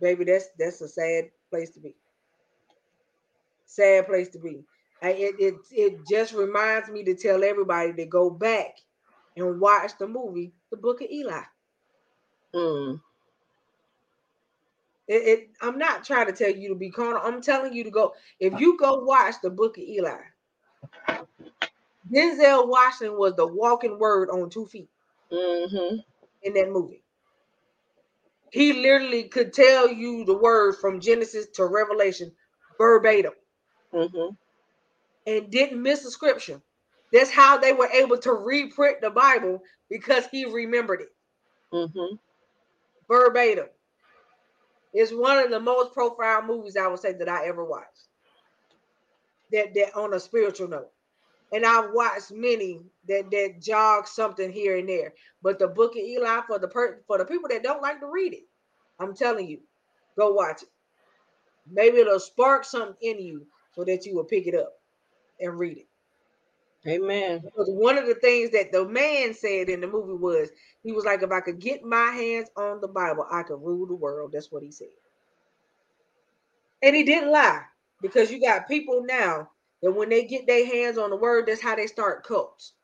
[0.00, 1.94] baby, that's that's a sad place to be.
[3.66, 4.64] Sad place to be.
[5.02, 8.76] I, it, it it just reminds me to tell everybody to go back
[9.36, 11.42] and watch the movie The Book of Eli.
[12.56, 13.02] Mm.
[15.08, 17.20] It, it, I'm not trying to tell you to be carnal.
[17.24, 18.14] I'm telling you to go.
[18.40, 20.18] If you go watch the book of Eli,
[22.12, 24.88] Denzel Washington was the walking word on two feet
[25.32, 25.96] Mm-hmm.
[26.42, 27.04] in that movie.
[28.52, 32.32] He literally could tell you the word from Genesis to Revelation
[32.78, 33.32] verbatim
[33.98, 34.34] Mm-hmm.
[35.26, 36.62] and didn't miss a scripture.
[37.12, 41.08] That's how they were able to reprint the Bible because he remembered it
[41.76, 42.16] Mm-hmm.
[43.08, 43.66] Verbatim.
[44.92, 48.08] It's one of the most profound movies I would say that I ever watched.
[49.52, 50.90] That that on a spiritual note.
[51.52, 55.14] And I've watched many that that jog something here and there.
[55.42, 58.06] But the book of Eli for the per, for the people that don't like to
[58.06, 58.44] read it,
[58.98, 59.60] I'm telling you,
[60.18, 60.68] go watch it.
[61.70, 64.72] Maybe it'll spark something in you so that you will pick it up
[65.40, 65.88] and read it.
[66.88, 67.40] Amen.
[67.44, 70.50] Because one of the things that the man said in the movie was,
[70.82, 73.86] he was like, if I could get my hands on the Bible, I could rule
[73.86, 74.30] the world.
[74.32, 74.88] That's what he said.
[76.82, 77.62] And he didn't lie
[78.02, 79.50] because you got people now
[79.82, 82.74] that when they get their hands on the word, that's how they start cults.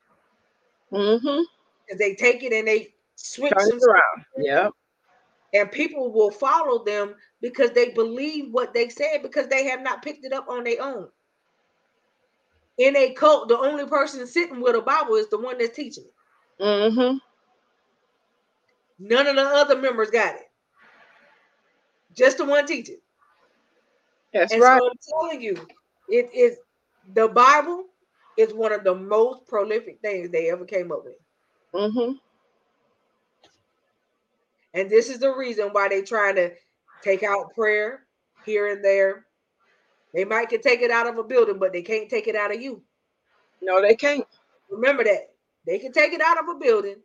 [0.92, 1.42] Mm-hmm.
[1.86, 4.24] Because they take it and they switch Turn it around.
[4.38, 4.68] Yeah.
[5.54, 10.02] and people will follow them because they believe what they said because they have not
[10.02, 11.08] picked it up on their own.
[12.82, 16.02] In a cult, the only person sitting with a Bible is the one that's teaching
[16.02, 16.62] it.
[16.62, 17.18] Mm-hmm.
[18.98, 20.50] None of the other members got it.
[22.12, 22.98] Just the one teaching.
[24.34, 24.80] That's and right.
[24.80, 25.64] so I'm telling you,
[26.08, 26.58] it is
[27.14, 27.84] the Bible
[28.36, 31.14] is one of the most prolific things they ever came up with.
[31.72, 32.14] Mm-hmm.
[34.74, 36.50] And this is the reason why they trying to
[37.00, 38.06] take out prayer
[38.44, 39.26] here and there.
[40.14, 42.54] They might can take it out of a building, but they can't take it out
[42.54, 42.82] of you.
[43.62, 44.26] No, they can't.
[44.70, 45.30] Remember that.
[45.66, 46.96] They can take it out of a building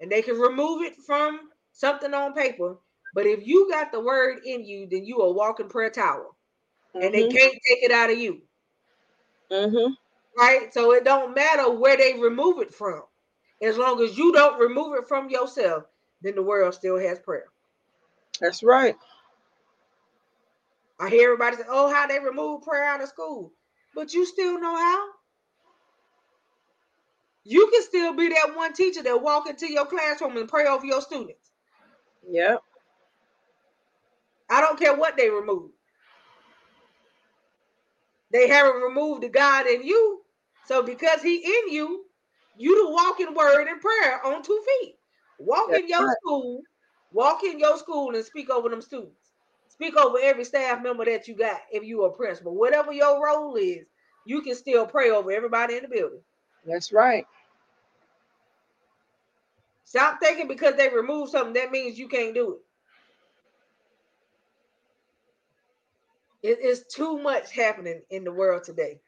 [0.00, 2.76] and they can remove it from something on paper.
[3.14, 6.26] But if you got the word in you, then you a walking prayer tower.
[7.00, 7.30] And they Mhm.
[7.38, 8.42] can't take it out of you.
[9.50, 9.96] Mhm.
[10.38, 10.72] Right?
[10.72, 13.02] So it don't matter where they remove it from.
[13.62, 15.84] As long as you don't remove it from yourself,
[16.22, 17.46] then the world still has prayer.
[18.40, 18.96] That's right.
[20.98, 23.52] I hear everybody say, oh, how they remove prayer out of school.
[23.94, 25.08] But you still know how.
[27.44, 30.86] You can still be that one teacher that walk into your classroom and pray over
[30.86, 31.50] your students.
[32.28, 32.60] Yep.
[34.48, 35.70] I don't care what they remove.
[38.32, 40.22] They haven't removed the God in you.
[40.66, 42.04] So because he in you,
[42.56, 44.96] you the walking word and prayer on two feet.
[45.38, 46.16] Walk in your right.
[46.22, 46.62] school,
[47.12, 49.23] walk in your school and speak over them students.
[49.74, 52.54] Speak over every staff member that you got if you are a principal.
[52.54, 53.84] Whatever your role is,
[54.24, 56.20] you can still pray over everybody in the building.
[56.64, 57.26] That's right.
[59.84, 62.58] Stop thinking because they removed something that means you can't do
[66.42, 66.48] it.
[66.48, 69.00] It is too much happening in the world today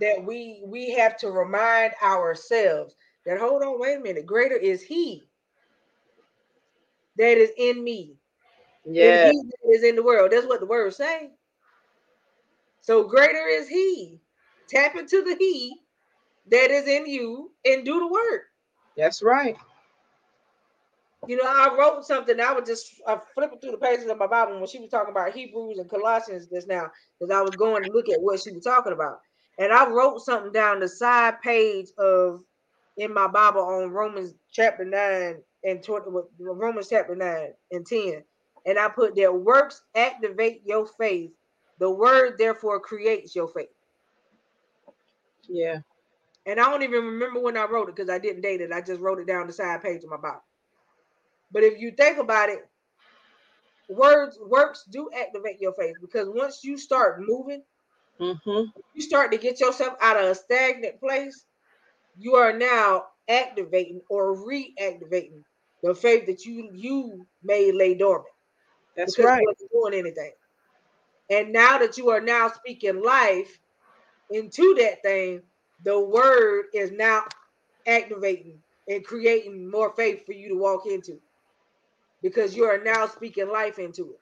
[0.00, 2.94] that we we have to remind ourselves
[3.26, 5.22] that hold on, wait a minute, greater is He
[7.18, 8.14] that is in me
[8.94, 9.30] Yeah.
[9.70, 10.32] is in the world.
[10.32, 11.30] That's what the word say.
[12.80, 14.20] So greater is he.
[14.68, 15.82] Tap into the he
[16.50, 18.42] that is in you and do the work.
[18.96, 19.56] That's right.
[21.26, 22.40] You know, I wrote something.
[22.40, 25.10] I was just uh, flipping through the pages of my Bible when she was talking
[25.10, 28.52] about Hebrews and Colossians just now, because I was going to look at what she
[28.52, 29.20] was talking about.
[29.58, 32.40] And I wrote something down the side page of
[32.96, 36.06] in my Bible on Romans chapter 9 and 20,
[36.38, 38.22] Romans chapter 9 and 10.
[38.68, 41.32] And I put there works activate your faith.
[41.80, 43.70] The word therefore creates your faith.
[45.48, 45.80] Yeah.
[46.46, 48.72] And I don't even remember when I wrote it because I didn't date it.
[48.72, 50.44] I just wrote it down the side page of my Bible.
[51.52, 52.60] But if you think about it,
[53.88, 57.62] words works do activate your faith because once you start moving,
[58.20, 58.70] Mm-hmm.
[58.94, 61.46] you start to get yourself out of a stagnant place,
[62.16, 65.42] you are now activating or reactivating
[65.82, 68.28] the faith that you you may lay dormant.
[68.98, 69.46] That's right.
[69.72, 70.32] doing anything.
[71.30, 73.60] And now that you are now speaking life
[74.30, 75.42] into that thing,
[75.84, 77.24] the word is now
[77.86, 81.20] activating and creating more faith for you to walk into
[82.22, 84.20] because you are now speaking life into it.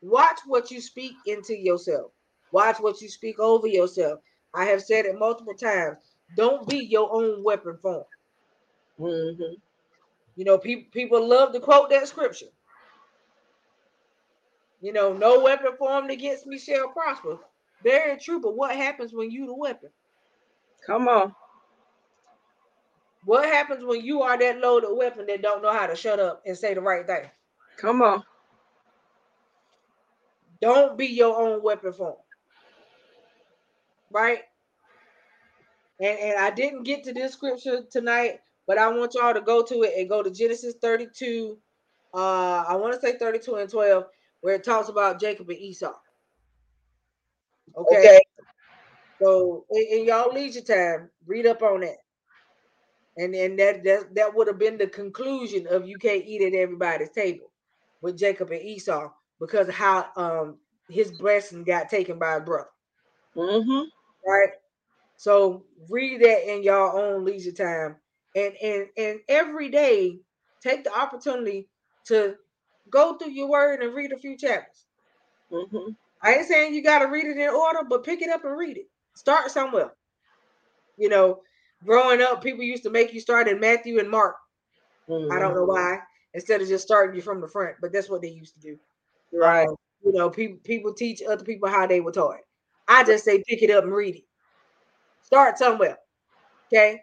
[0.00, 2.12] Watch what you speak into yourself.
[2.52, 4.20] Watch what you speak over yourself.
[4.54, 5.98] I have said it multiple times.
[6.36, 8.04] Don't be your own weapon form.
[8.98, 9.54] Mm-hmm.
[10.36, 12.46] You know, people people love to quote that scripture.
[14.80, 17.38] You know, no weapon formed against me shall prosper.
[17.82, 19.90] Very true, but what happens when you the weapon?
[20.86, 21.34] Come on.
[23.24, 26.42] What happens when you are that loaded weapon that don't know how to shut up
[26.46, 27.30] and say the right thing?
[27.76, 28.24] Come on.
[30.60, 32.16] Don't be your own weapon form.
[34.10, 34.40] Right?
[36.00, 39.62] And, and I didn't get to this scripture tonight, but I want y'all to go
[39.62, 41.58] to it and go to Genesis 32.
[42.12, 44.04] Uh, I want to say 32 and 12,
[44.40, 45.92] where it talks about Jacob and Esau.
[47.76, 47.96] Okay.
[47.96, 48.20] Okay.
[49.22, 51.98] So in, in y'all leisure time, read up on that.
[53.16, 56.54] And then that that, that would have been the conclusion of you can't eat at
[56.58, 57.50] everybody's table
[58.00, 59.10] with Jacob and Esau
[59.40, 62.70] because of how um his blessing got taken by a brother,
[63.36, 63.88] Mm-hmm.
[64.26, 64.50] right?
[65.16, 67.96] So read that in y'all own leisure time.
[68.34, 70.20] And and and every day
[70.62, 71.68] take the opportunity
[72.06, 72.36] to
[72.90, 74.84] go through your word and read a few chapters.
[75.52, 75.92] Mm-hmm.
[76.22, 78.56] I ain't saying you got to read it in order, but pick it up and
[78.56, 78.88] read it.
[79.14, 79.92] Start somewhere.
[80.96, 81.40] You know,
[81.84, 84.36] growing up, people used to make you start in Matthew and Mark.
[85.08, 85.98] I don't know why,
[86.34, 88.78] instead of just starting you from the front, but that's what they used to do.
[89.32, 89.66] Right.
[89.66, 92.38] Um, you know, people people teach other people how they were taught.
[92.86, 94.24] I just say pick it up and read it.
[95.22, 95.98] Start somewhere.
[96.68, 97.02] Okay.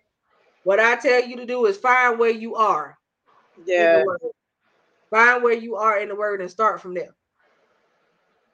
[0.63, 2.97] What I tell you to do is find where you are
[3.65, 4.03] yeah.
[5.11, 7.15] Find where you are in the word and start from there.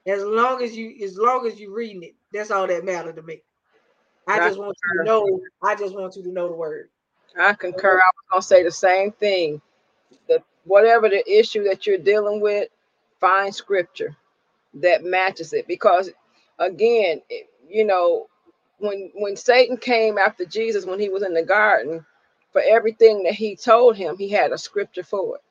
[0.07, 3.23] As long as you, as long as you're reading it, that's all that matters to
[3.23, 3.43] me.
[4.27, 5.41] I I just want you to know.
[5.63, 6.89] I just want you to know the word.
[7.39, 7.93] I concur.
[7.99, 9.61] I was gonna say the same thing.
[10.29, 12.69] That whatever the issue that you're dealing with,
[13.19, 14.15] find scripture
[14.75, 15.67] that matches it.
[15.67, 16.11] Because
[16.59, 18.27] again, it, you know,
[18.79, 22.05] when when Satan came after Jesus when he was in the garden,
[22.53, 25.42] for everything that he told him, he had a scripture for it.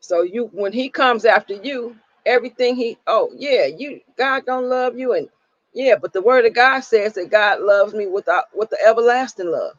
[0.00, 1.96] So you when he comes after you,
[2.26, 5.28] everything he oh yeah, you God gonna love you and
[5.74, 9.50] yeah, but the word of God says that God loves me without with the everlasting
[9.52, 9.74] love.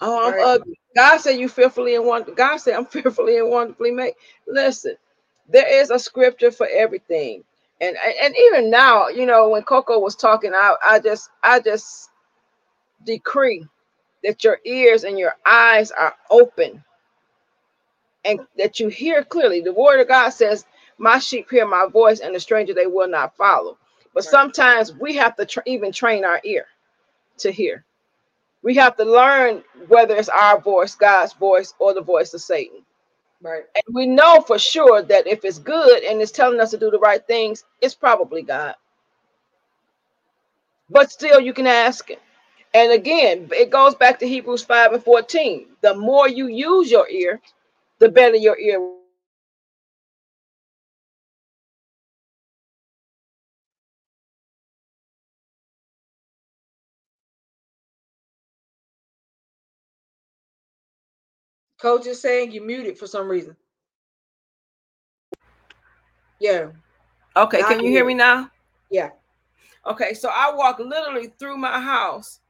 [0.00, 0.42] Oh, I'm Right.
[0.42, 0.78] ugly.
[0.96, 2.36] God said you fearfully and wonderfully.
[2.36, 4.14] God said I'm fearfully and wonderfully made.
[4.48, 4.96] Listen,
[5.48, 7.44] there is a scripture for everything.
[7.80, 11.60] And, and and even now, you know, when Cocoa was talking, I, I just I
[11.60, 12.10] just
[13.04, 13.66] decree
[14.24, 16.84] that your ears and your eyes are open
[18.28, 19.62] and that you hear clearly.
[19.62, 20.66] The word of God says,
[20.98, 23.78] My sheep hear my voice, and the stranger they will not follow.
[24.14, 24.30] But Right.
[24.30, 26.66] sometimes we have to tra- even train our ear
[27.38, 27.84] to hear.
[28.62, 32.84] We have to learn whether it's our voice, God's voice, or the voice of Satan.
[33.42, 33.64] Right.
[33.76, 36.90] And we know for sure that if it's good and it's telling us to do
[36.90, 38.76] the right things, it's probably God.
[40.90, 42.18] But still, you can ask Him.
[42.74, 45.66] And again, it goes back to Hebrews 5 and 14.
[45.82, 47.40] The more you use your ear,
[47.98, 48.94] the better your ear.
[61.80, 63.56] Coach is saying you muted for some reason.
[66.40, 66.68] Yeah.
[67.36, 68.50] Okay, Now can you hear me now?
[68.90, 69.10] Yeah.
[69.86, 72.40] Okay, so I walk literally through my house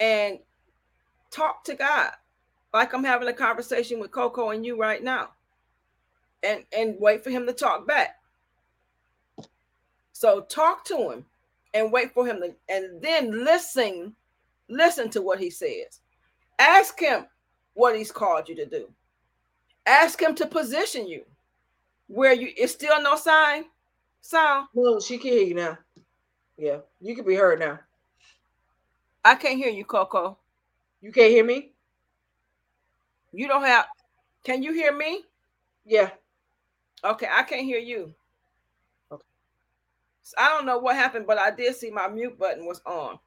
[0.00, 0.38] and
[1.30, 2.10] talk to God
[2.74, 5.30] like I'm having a conversation with Cocoa and you right now.
[6.44, 8.16] and and wait for him to talk back.
[10.12, 11.26] So talk to him
[11.74, 14.14] and wait for him to, and then listen,
[14.68, 16.00] listen to what he says.
[16.58, 17.26] Ask him
[17.74, 18.88] what he's called you to do.
[19.86, 21.24] Ask him to position you
[22.08, 23.66] where you it's still no sign
[24.22, 24.68] sound.
[24.74, 25.78] No, she can hear you now.
[26.58, 27.80] Yeah, you can be heard now.
[29.24, 30.38] I can't hear you, Cocoa.
[31.02, 31.71] You can't hear me?
[33.32, 33.86] You don't have
[34.44, 35.22] can you hear me?
[35.84, 36.10] Yeah.
[37.04, 38.14] Okay, I can't hear you.
[39.10, 39.24] Okay.
[40.22, 43.18] So I don't know what happened, but I did see my mute button was on.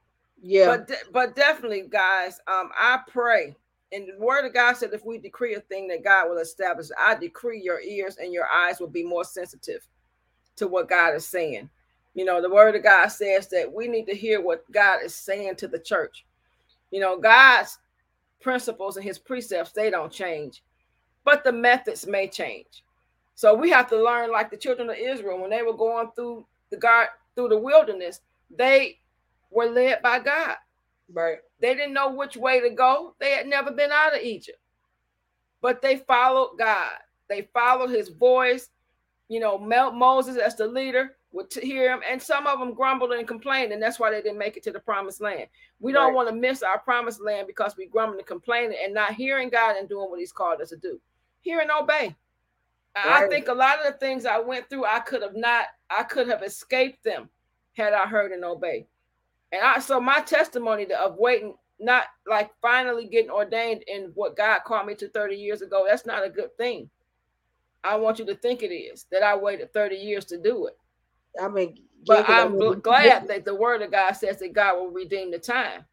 [0.42, 0.68] Yeah.
[0.68, 3.56] But de- but definitely, guys, um, I pray.
[3.92, 6.88] And the word of God said, if we decree a thing that God will establish,
[7.00, 9.88] I decree your ears and your eyes will be more sensitive
[10.58, 11.70] to what God is saying.
[12.14, 15.14] You know, the word of God says that we need to hear what God is
[15.16, 16.26] saying to the church.
[16.92, 17.78] You know, God's
[18.46, 20.62] principles and his precepts, they don't change,
[21.24, 22.84] but the methods may change.
[23.34, 26.46] So we have to learn, like the children of Israel, when they were going through
[26.70, 28.22] the God through the wilderness,
[28.56, 29.00] they
[29.50, 30.58] were led by God.
[31.12, 31.40] Right.
[31.60, 33.16] They didn't know which way to go.
[33.20, 34.60] They had never been out of Egypt,
[35.60, 36.92] but they followed God.
[37.28, 38.70] They followed his voice.
[39.28, 43.28] You know, Moses as the leader would hear him, and some of them grumbled and
[43.28, 45.48] complained, and that's why they didn't make it to the promised land.
[45.82, 46.16] We don't right.
[46.16, 49.76] want to miss our promised land because we grumble and complain and not hearing God
[49.76, 51.00] and doing what He's called us to do.
[51.42, 52.16] Hear and obey.
[52.96, 53.24] Right.
[53.24, 56.04] I think a lot of the things I went through, I could have not, I
[56.04, 57.30] could have escaped them
[57.74, 58.86] had I heard and obeyed.
[59.52, 64.62] And I so my testimony of waiting, not like finally getting ordained in what God
[64.66, 66.90] called me to 30 years ago, that's not a good thing.
[67.84, 70.78] I want you to think it is that I waited 30 years to do it.
[71.42, 75.32] I mean, but I'm glad that the word of God says that God will redeem
[75.32, 75.86] the time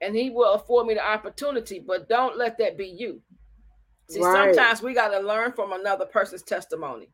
[0.00, 3.20] and he will afford me the opportunity, but don't let that be you.
[4.08, 4.54] See, right.
[4.54, 7.10] sometimes we got to learn from another person's testimony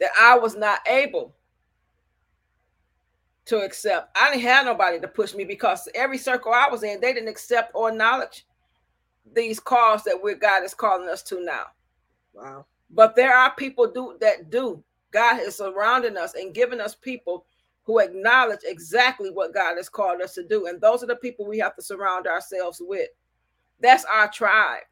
[0.00, 1.34] that I was not able
[3.46, 4.16] to accept.
[4.20, 7.28] I didn't have nobody to push me because every circle I was in, they didn't
[7.28, 8.46] accept or acknowledge
[9.32, 11.64] these calls that we God is calling us to now.
[12.32, 12.66] Wow.
[12.90, 14.82] But there are people do that do.
[15.14, 17.46] God is surrounding us and giving us people
[17.84, 20.66] who acknowledge exactly what God has called us to do.
[20.66, 23.08] And those are the people we have to surround ourselves with.
[23.80, 24.82] That's our tribe.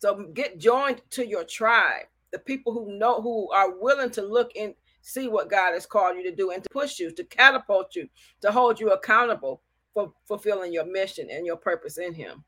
[0.00, 4.52] So get joined to your tribe, the people who know who are willing to look
[4.56, 7.94] and see what God has called you to do and to push you, to catapult
[7.94, 8.08] you,
[8.40, 9.60] to hold you accountable
[9.92, 12.42] for fulfilling your mission and your purpose in Him.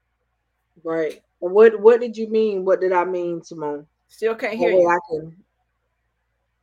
[0.85, 1.21] Right.
[1.41, 2.65] What What did you mean?
[2.65, 3.87] What did I mean, Simone?
[4.09, 4.89] Still can't hear you.
[4.89, 5.37] I can.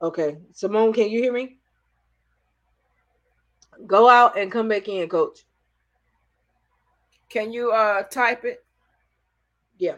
[0.02, 1.58] Okay, Simone, can you hear me?
[3.86, 5.40] Go out and come back in, Coach.
[7.30, 8.64] Can you uh type it?
[9.78, 9.96] Yeah.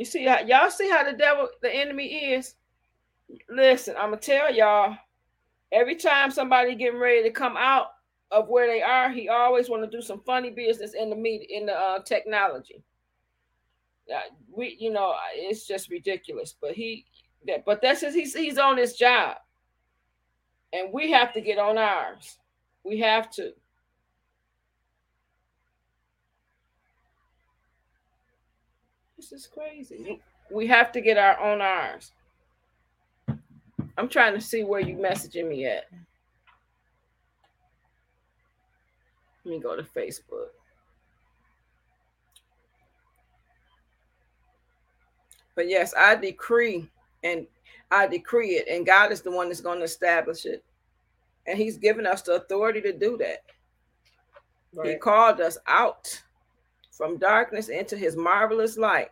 [0.00, 2.54] You see how y'all see how the devil, the enemy is.
[3.50, 4.96] Listen, I'm gonna tell y'all.
[5.72, 7.88] Every time somebody getting ready to come out
[8.30, 11.46] of where they are, he always want to do some funny business in the media,
[11.50, 12.82] in the uh, technology.
[14.10, 14.20] Uh,
[14.50, 16.56] we, you know, it's just ridiculous.
[16.58, 17.04] But he,
[17.46, 19.36] that, but that's just he's he's on his job,
[20.72, 22.38] and we have to get on ours.
[22.84, 23.52] We have to.
[29.30, 30.20] This is crazy.
[30.50, 32.12] We have to get our own ours.
[33.96, 35.84] I'm trying to see where you messaging me at.
[39.44, 40.48] Let me go to Facebook.
[45.54, 46.88] But yes, I decree
[47.22, 47.46] and
[47.90, 50.64] I decree it, and God is the one that's going to establish it.
[51.46, 53.44] And He's given us the authority to do that.
[54.74, 54.90] Right.
[54.90, 56.22] He called us out
[56.90, 59.10] from darkness into his marvelous light.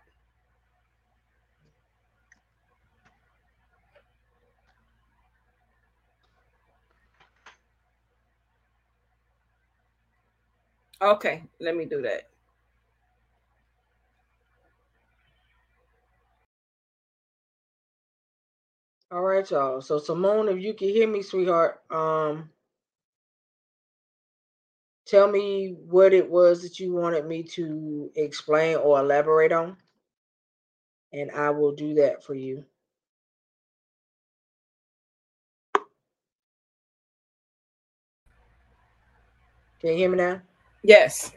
[11.03, 12.29] Okay, let me do that.
[19.13, 19.81] All right, y'all.
[19.83, 22.51] So Simone, if you can hear me, sweetheart, um,
[25.07, 29.77] Tell me what it was that you wanted me to explain or elaborate on.
[31.13, 32.65] and I will do that for you.
[39.81, 40.43] Can you hear me now?
[40.83, 41.33] Yes.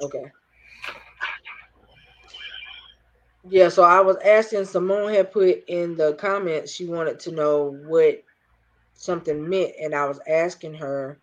[0.00, 0.32] Okay.
[3.48, 7.76] Yeah, so I was asking Simone had put in the comments she wanted to know
[7.86, 8.22] what
[8.94, 11.18] something meant, and I was asking her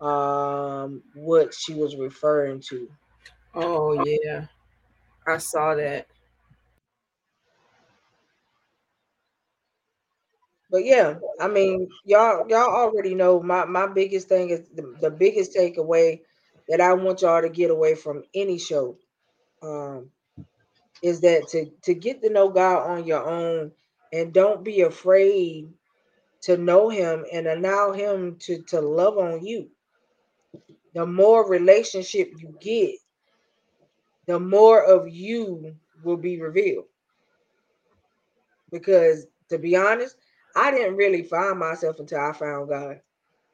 [0.00, 2.90] um what she was referring to.
[3.54, 4.46] Oh yeah.
[5.26, 6.08] I saw that.
[10.70, 15.10] But yeah, I mean, y'all y'all already know my my biggest thing is the, the
[15.10, 16.20] biggest takeaway
[16.68, 18.96] that I want y'all to get away from any show
[19.62, 20.10] um
[21.02, 23.72] is that to to get to know God on your own
[24.12, 25.68] and don't be afraid
[26.42, 29.68] to know him and allow him to to love on you.
[30.94, 32.94] The more relationship you get,
[34.26, 36.86] the more of you will be revealed.
[38.70, 40.16] Because to be honest,
[40.54, 43.00] I didn't really find myself until I found God.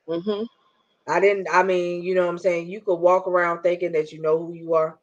[0.08, 0.44] Mm-hmm.
[1.08, 2.68] I didn't, I mean, you know what I'm saying?
[2.68, 4.98] You could walk around thinking that you know who you are.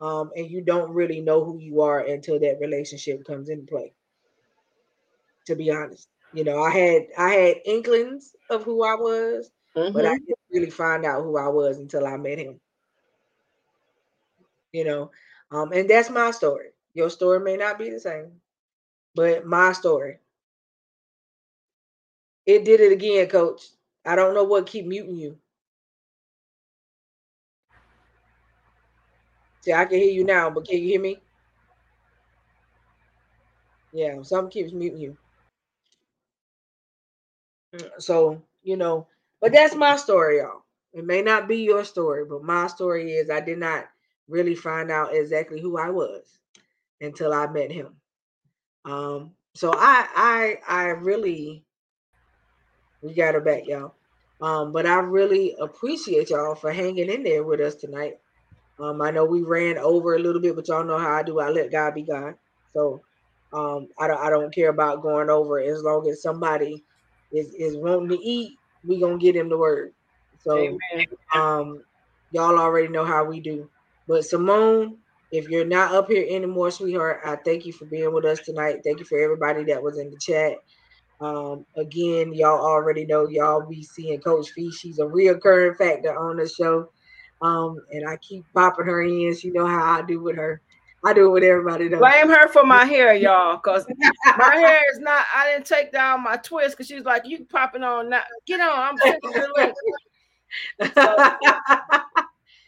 [0.00, 3.92] Um, and you don't really know who you are until that relationship comes into play.
[5.46, 6.08] To be honest.
[6.34, 9.94] You know, I had I had inklings of who I was, mm-hmm.
[9.94, 10.24] but I mm-hmm.
[10.24, 12.60] didn't really find out who I was until I met him.
[14.72, 15.10] You know,
[15.52, 16.70] um, and that's my story.
[16.92, 18.32] Your story may not be the same,
[19.14, 20.18] but my story.
[22.46, 23.62] It did it again, coach.
[24.06, 25.38] I don't know what keep muting you.
[29.62, 31.18] See, I can hear you now, but can you hear me?
[33.92, 35.16] Yeah, something keeps muting you.
[37.74, 39.06] Mm, so, you know,
[39.40, 40.62] but that's my story, y'all.
[40.92, 43.86] It may not be your story, but my story is I did not
[44.28, 46.38] really find out exactly who I was
[47.00, 47.96] until I met him.
[48.84, 51.64] Um, so I I I really
[53.04, 53.94] we got her back, y'all.
[54.40, 58.14] Um, but I really appreciate y'all for hanging in there with us tonight.
[58.80, 61.40] Um, I know we ran over a little bit, but y'all know how I do.
[61.40, 62.34] I let God be God.
[62.74, 63.04] So
[63.52, 66.84] um, I don't I don't care about going over as long as somebody
[67.32, 69.92] is is wanting to eat, we gonna get him the word.
[70.40, 71.06] So Amen.
[71.34, 71.84] um
[72.32, 73.70] y'all already know how we do.
[74.08, 74.98] But Simone,
[75.30, 78.80] if you're not up here anymore, sweetheart, I thank you for being with us tonight.
[78.84, 80.56] Thank you for everybody that was in the chat.
[81.20, 84.70] Um, again, y'all already know y'all be seeing Coach Fee.
[84.70, 86.90] She's a reoccurring factor on the show.
[87.40, 89.36] Um, and I keep popping her in.
[89.36, 90.60] She know how I do with her.
[91.04, 91.88] I do it with everybody.
[91.88, 91.98] Though.
[91.98, 93.86] Blame her for my hair, y'all, because
[94.38, 95.26] my hair is not.
[95.34, 98.22] I didn't take down my twist because she was like, "You popping on now?
[98.46, 99.74] Get on." I'm sending the link.
[100.94, 101.16] So,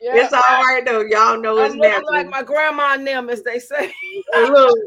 [0.01, 0.17] yeah.
[0.17, 1.01] It's all right though.
[1.01, 2.13] Y'all know I'm it's natural.
[2.13, 3.93] Like my grandma and them, as they say.
[4.35, 4.79] look,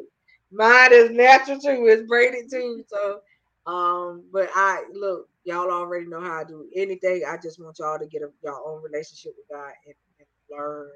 [0.52, 1.88] mine is natural too.
[1.88, 2.84] It's braided too.
[2.88, 3.22] So,
[3.70, 7.22] um, but I look, y'all already know how I do anything.
[7.28, 10.90] I just want y'all to get a, your own relationship with God and, and learn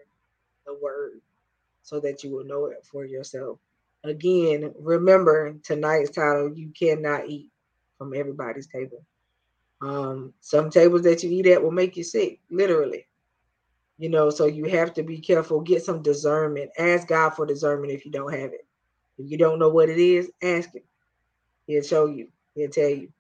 [0.66, 1.22] the word
[1.84, 3.60] so that you will know it for yourself.
[4.04, 7.52] Again, remember tonight's title you cannot eat
[8.00, 9.06] from everybody's table.
[9.80, 13.06] Um, some tables that you eat at will make you sick, literally.
[14.00, 15.62] You know, so you have to be careful.
[15.62, 16.72] Get some discernment.
[16.80, 18.66] Ask God for discernment if you don't have it.
[19.20, 20.82] If you don't know what it is, ask Him.
[21.68, 23.12] He'll show you, He'll tell you.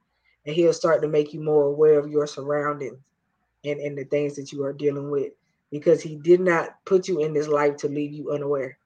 [0.46, 3.00] And He'll start to make you more aware of your surroundings
[3.64, 5.34] and, and the things that you are dealing with
[5.72, 8.78] because he did not put you in this life to leave you unaware.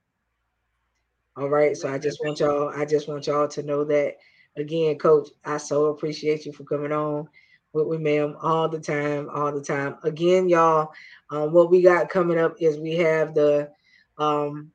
[1.36, 1.76] All right.
[1.76, 4.16] So I just want y'all, I just want y'all to know that
[4.56, 7.28] again, coach, I so appreciate you for coming on
[7.74, 9.98] with me, ma'am, all the time, all the time.
[10.04, 10.92] Again, y'all,
[11.30, 13.70] um, what we got coming up is we have the
[14.18, 14.72] um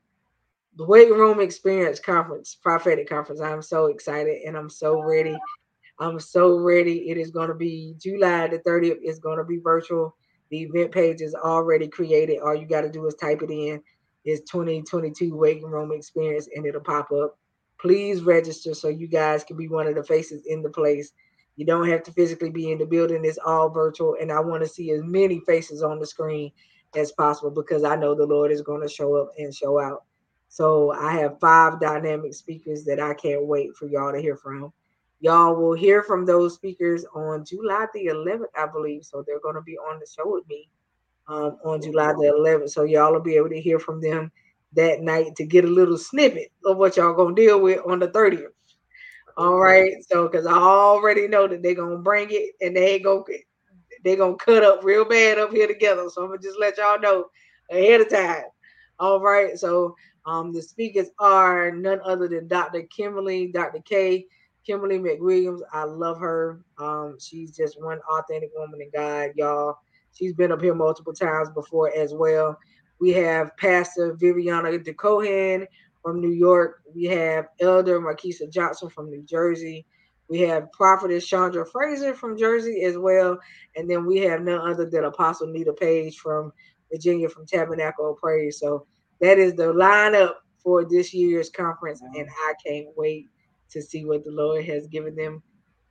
[0.76, 3.40] the weight room experience conference, prophetic conference.
[3.40, 5.36] I'm so excited and I'm so ready.
[5.98, 7.10] I'm so ready.
[7.10, 8.98] It is going to be July the 30th.
[9.02, 10.16] It's going to be virtual.
[10.50, 12.40] The event page is already created.
[12.40, 13.82] All you got to do is type it in.
[14.24, 17.38] It's 2022 Waiting Room Experience, and it'll pop up.
[17.80, 21.12] Please register so you guys can be one of the faces in the place.
[21.56, 23.24] You don't have to physically be in the building.
[23.24, 26.52] It's all virtual, and I want to see as many faces on the screen
[26.94, 30.04] as possible because I know the Lord is going to show up and show out.
[30.48, 34.72] So I have five dynamic speakers that I can't wait for y'all to hear from.
[35.22, 39.04] Y'all will hear from those speakers on July the 11th, I believe.
[39.04, 40.68] So they're going to be on the show with me
[41.28, 42.70] um, on July the 11th.
[42.70, 44.30] So y'all will be able to hear from them
[44.74, 48.00] that night to get a little snippet of what y'all going to deal with on
[48.00, 48.48] the 30th.
[49.36, 49.92] All right.
[50.10, 53.24] So, because I already know that they're going to bring it and they ain't going
[53.24, 53.38] to
[54.04, 56.08] they're gonna cut up real bad up here together.
[56.08, 57.26] So I'm gonna just let y'all know
[57.70, 58.44] ahead of time.
[58.98, 59.56] All right.
[59.58, 59.94] So
[60.24, 62.82] Um, the speakers are none other than Dr.
[62.82, 63.80] Kimberly, Dr.
[63.84, 64.26] K,
[64.66, 65.60] Kimberly McWilliams.
[65.72, 66.64] I love her.
[66.78, 69.76] Um, she's just one authentic woman in God, y'all.
[70.12, 72.58] She's been up here multiple times before as well.
[73.00, 75.66] We have Pastor Viviana DeCohen
[76.02, 76.82] from New York.
[76.94, 79.86] We have Elder Marquisa Johnson from New Jersey.
[80.28, 83.38] We have Prophetess Chandra Fraser from Jersey as well.
[83.76, 86.52] And then we have none other than Apostle Nita Page from
[86.90, 88.58] Virginia from Tabernacle of Praise.
[88.58, 88.86] So
[89.20, 92.00] that is the lineup for this year's conference.
[92.00, 93.28] And I can't wait
[93.72, 95.42] to see what the Lord has given them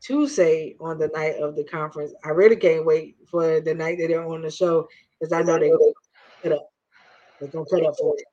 [0.02, 2.14] to say on the night of the conference.
[2.26, 4.88] I really can't wait for the night that they're on the show
[5.20, 5.92] because I know they're gonna
[6.44, 6.70] put up.
[7.40, 8.26] They're gonna cut up for it.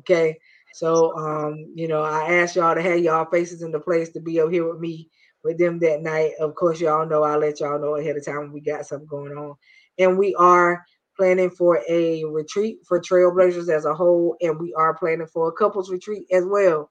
[0.00, 0.38] Okay.
[0.74, 4.20] So um, you know, I asked y'all to have y'all faces in the place to
[4.20, 5.08] be up here with me
[5.44, 6.32] with them that night.
[6.40, 9.32] Of course, y'all know I'll let y'all know ahead of time we got something going
[9.32, 9.54] on.
[9.98, 10.84] And we are
[11.16, 15.52] planning for a retreat for Trailblazers as a whole, and we are planning for a
[15.52, 16.90] couples retreat as well.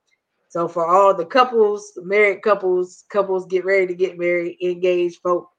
[0.55, 5.49] So for all the couples, married couples, couples get ready to get married, engaged folk,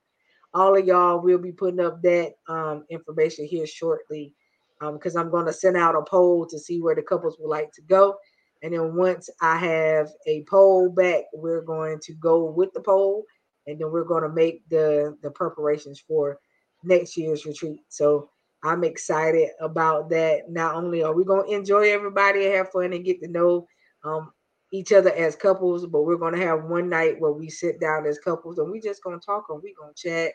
[0.54, 4.32] all of y'all will be putting up that um, information here shortly
[4.80, 7.50] because um, I'm going to send out a poll to see where the couples would
[7.50, 8.16] like to go.
[8.62, 13.26] And then once I have a poll back, we're going to go with the poll,
[13.66, 16.38] and then we're going to make the the preparations for
[16.84, 17.80] next year's retreat.
[17.90, 18.30] So
[18.64, 20.50] I'm excited about that.
[20.50, 23.66] Not only are we going to enjoy everybody have fun and get to know
[24.02, 24.32] um,
[24.72, 28.06] each other as couples, but we're going to have one night where we sit down
[28.06, 30.32] as couples and we just going to talk and we going to chat.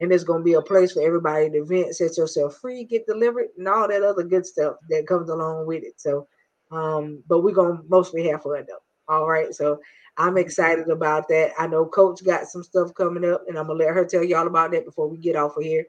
[0.00, 3.06] And there's going to be a place for everybody to vent, set yourself free, get
[3.06, 5.94] delivered, and all that other good stuff that comes along with it.
[6.00, 6.26] So,
[6.72, 8.82] um, but we're going to mostly have fun though.
[9.08, 9.54] All right.
[9.54, 9.78] So
[10.16, 11.52] I'm excited about that.
[11.58, 14.24] I know Coach got some stuff coming up, and I'm going to let her tell
[14.24, 15.84] y'all about that before we get off of here.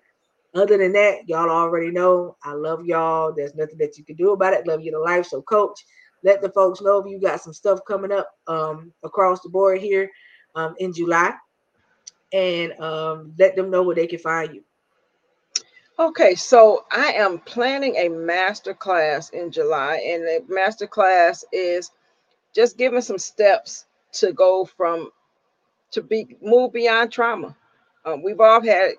[0.56, 3.34] Other than that, y'all already know I love y'all.
[3.34, 4.68] There's nothing that you can do about it.
[4.68, 5.26] Love you to life.
[5.26, 5.84] So, Coach,
[6.24, 9.80] let the folks know if you got some stuff coming up um, across the board
[9.82, 10.10] here
[10.56, 11.34] um, in July
[12.32, 14.64] and um, let them know where they can find you.
[16.00, 21.92] Okay, so I am planning a master class in July, and the master class is
[22.56, 25.11] just giving some steps to go from
[25.92, 27.56] to be move beyond trauma.
[28.06, 28.93] Um, we've all had,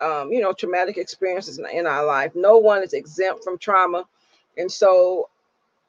[0.00, 2.32] um, you know, traumatic experiences in, in our life.
[2.34, 4.06] No one is exempt from trauma,
[4.56, 5.28] and so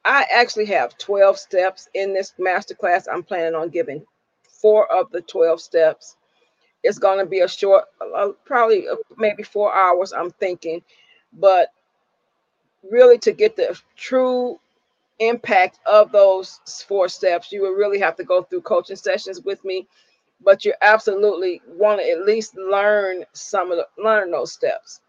[0.04, 3.06] I actually have 12 steps in this masterclass.
[3.10, 4.04] I'm planning on giving
[4.48, 6.16] four of the 12 steps.
[6.82, 10.82] It's going to be a short, uh, probably uh, maybe four hours, I'm thinking.
[11.32, 11.68] But
[12.90, 14.58] really, to get the true
[15.20, 19.64] impact of those four steps, you will really have to go through coaching sessions with
[19.64, 19.86] me.
[20.44, 25.00] But you absolutely want to at least learn some of the learn those steps,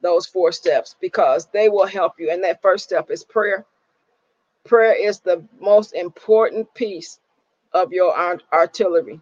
[0.00, 2.30] those four steps, because they will help you.
[2.30, 3.66] And that first step is prayer
[4.68, 7.20] prayer is the most important piece
[7.74, 9.20] of your art- artillery.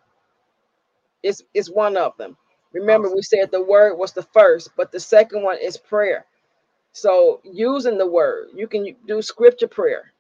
[1.23, 2.36] It's, it's one of them.
[2.75, 6.26] Remember, we said the word was the first, but the second one is prayer.
[6.92, 10.12] So, using the word, you can do scripture prayer.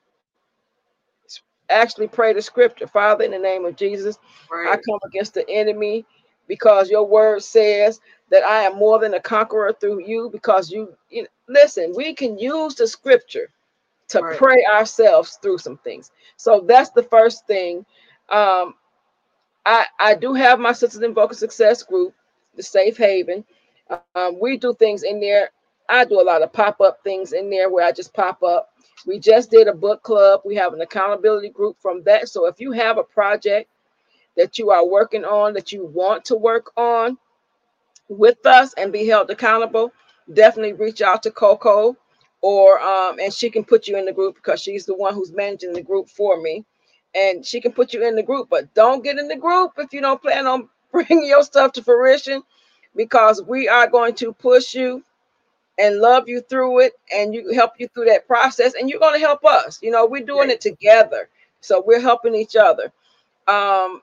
[1.70, 2.86] Actually, pray the scripture.
[2.88, 4.18] Father, in the name of Jesus,
[4.50, 4.72] right.
[4.72, 6.06] I come against the enemy
[6.48, 10.30] because your word says that I am more than a conqueror through you.
[10.32, 13.50] Because you, you listen, we can use the scripture
[14.08, 14.36] to right.
[14.36, 16.10] pray ourselves through some things.
[16.36, 17.84] So that's the first thing.
[18.30, 18.74] Um,
[19.64, 22.14] I I do have my Sisters Invoking Success group,
[22.54, 23.44] the Safe Haven.
[24.14, 25.50] Um, we do things in there.
[25.88, 28.70] I do a lot of pop up things in there where I just pop up.
[29.06, 30.40] We just did a book club.
[30.44, 32.28] We have an accountability group from that.
[32.28, 33.70] So if you have a project
[34.36, 37.16] that you are working on that you want to work on
[38.08, 39.92] with us and be held accountable,
[40.32, 41.96] definitely reach out to Cocoa
[42.46, 45.32] or um, and she can put you in the group because she's the one who's
[45.32, 46.64] managing the group for me,
[47.16, 48.48] and she can put you in the group.
[48.50, 51.82] But don't get in the group if you don't plan on bringing your stuff to
[51.84, 52.44] fruition,
[52.96, 55.04] because we are going to push you
[55.78, 59.14] and love you through it, and you help you through that process, and you're going
[59.20, 59.80] to help us.
[59.82, 61.28] You know, we're doing it together,
[61.62, 62.92] so we're helping each other.
[63.48, 64.02] Um,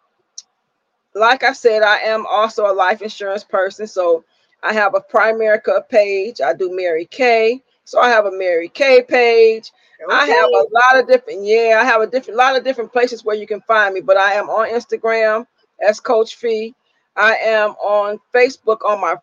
[1.15, 4.25] like I said, I am also a life insurance person, so
[4.63, 6.41] I have a Primerica page.
[6.41, 7.63] I do Mary Kay.
[7.85, 9.71] So I have a Mary Kay page.
[10.03, 10.13] Okay.
[10.13, 13.23] I have a lot of different, yeah, I have a different lot of different places
[13.23, 15.45] where you can find me, but I am on Instagram
[15.85, 16.75] as Coach Fee.
[17.15, 19.15] I am on Facebook on my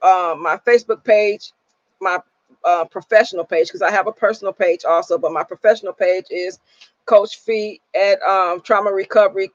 [0.00, 1.52] uh, my Facebook page,
[2.00, 2.18] my
[2.64, 6.60] uh, professional page, because I have a personal page also, but my professional page is
[7.06, 9.50] Coach Fee at um, Trauma Recovery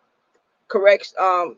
[0.73, 1.13] Correct.
[1.19, 1.57] Um,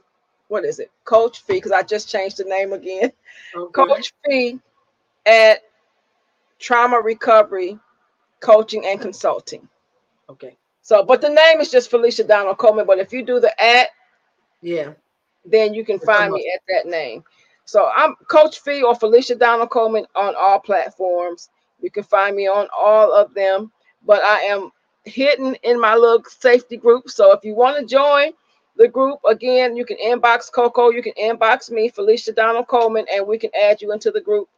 [0.49, 0.91] what is it?
[1.05, 3.11] Coach Fee, because I just changed the name again.
[3.55, 3.71] Okay.
[3.71, 4.59] Coach Fee
[5.25, 5.59] at
[6.59, 7.79] trauma recovery
[8.39, 9.67] coaching and consulting.
[10.29, 10.55] Okay.
[10.81, 12.85] So, but the name is just Felicia Donald Coleman.
[12.85, 13.89] But if you do the at,
[14.61, 14.93] yeah,
[15.43, 17.23] then you can find me at that name.
[17.65, 21.49] So I'm Coach Fee or Felicia Donald Coleman on all platforms.
[21.81, 23.71] You can find me on all of them.
[24.05, 24.71] But I am
[25.05, 27.09] hidden in my little safety group.
[27.09, 28.33] So if you want to join
[28.77, 33.25] the group, again, you can inbox Cocoa, you can inbox me, Felicia Donald Coleman, and
[33.25, 34.49] we can add you into the group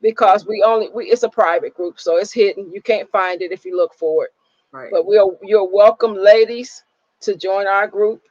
[0.00, 2.72] because we only we it's a private group, so it's hidden.
[2.72, 4.32] You can't find it if you look for it.
[4.72, 4.90] right.
[4.90, 6.82] But we are you're welcome, ladies,
[7.20, 8.22] to join our group.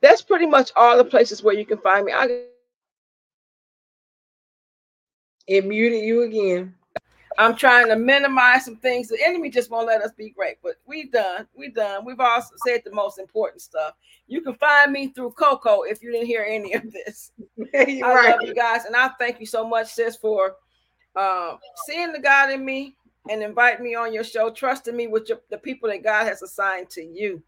[0.00, 2.12] that's pretty much all the places where you can find me.
[2.12, 2.44] I
[5.50, 6.72] It muted you again.
[7.36, 9.08] I'm trying to minimize some things.
[9.08, 11.48] The enemy just won't let us be great, but we done.
[11.56, 12.04] We done.
[12.04, 13.94] We've also said the most important stuff.
[14.28, 17.32] You can find me through Cocoa if you didn't hear any of this.
[17.74, 18.30] I right.
[18.30, 20.54] love you guys, and I thank you so much, sis, for
[21.16, 22.94] um, seeing the God in me
[23.28, 26.42] and inviting me on your show, trusting me with your, the people that God has
[26.42, 27.42] assigned to you.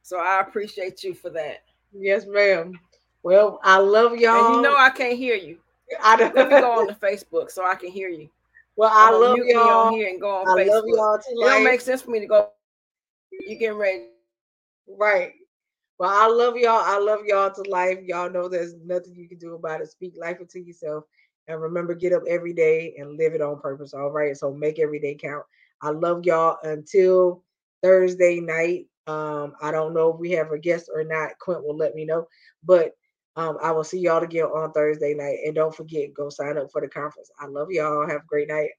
[0.00, 1.64] So I appreciate you for that.
[1.92, 2.80] Yes, ma'am.
[3.22, 4.46] Well, I love y'all.
[4.46, 5.58] And you know I can't hear you.
[6.02, 8.28] I don't, Let me go on the Facebook so I can hear you.
[8.76, 9.92] well, I love mute me on y'all.
[9.92, 10.68] here and go on I Facebook.
[10.70, 12.48] love y'all to It don't make sense for me to go.
[13.32, 14.06] You getting ready?
[14.88, 15.32] Right.
[15.98, 16.82] Well, I love y'all.
[16.82, 17.98] I love y'all to life.
[18.02, 19.90] Y'all know there's nothing you can do about it.
[19.90, 21.04] Speak life into yourself.
[21.48, 23.92] And remember, get up every day and live it on purpose.
[23.92, 24.36] All right.
[24.36, 25.44] So make every day count.
[25.82, 27.42] I love y'all until
[27.82, 28.86] Thursday night.
[29.06, 31.38] Um, I don't know if we have a guest or not.
[31.38, 32.28] Quint will let me know.
[32.64, 32.94] But
[33.40, 35.38] um, I will see y'all again on Thursday night.
[35.46, 37.30] And don't forget, go sign up for the conference.
[37.40, 38.06] I love y'all.
[38.06, 38.70] Have a great night.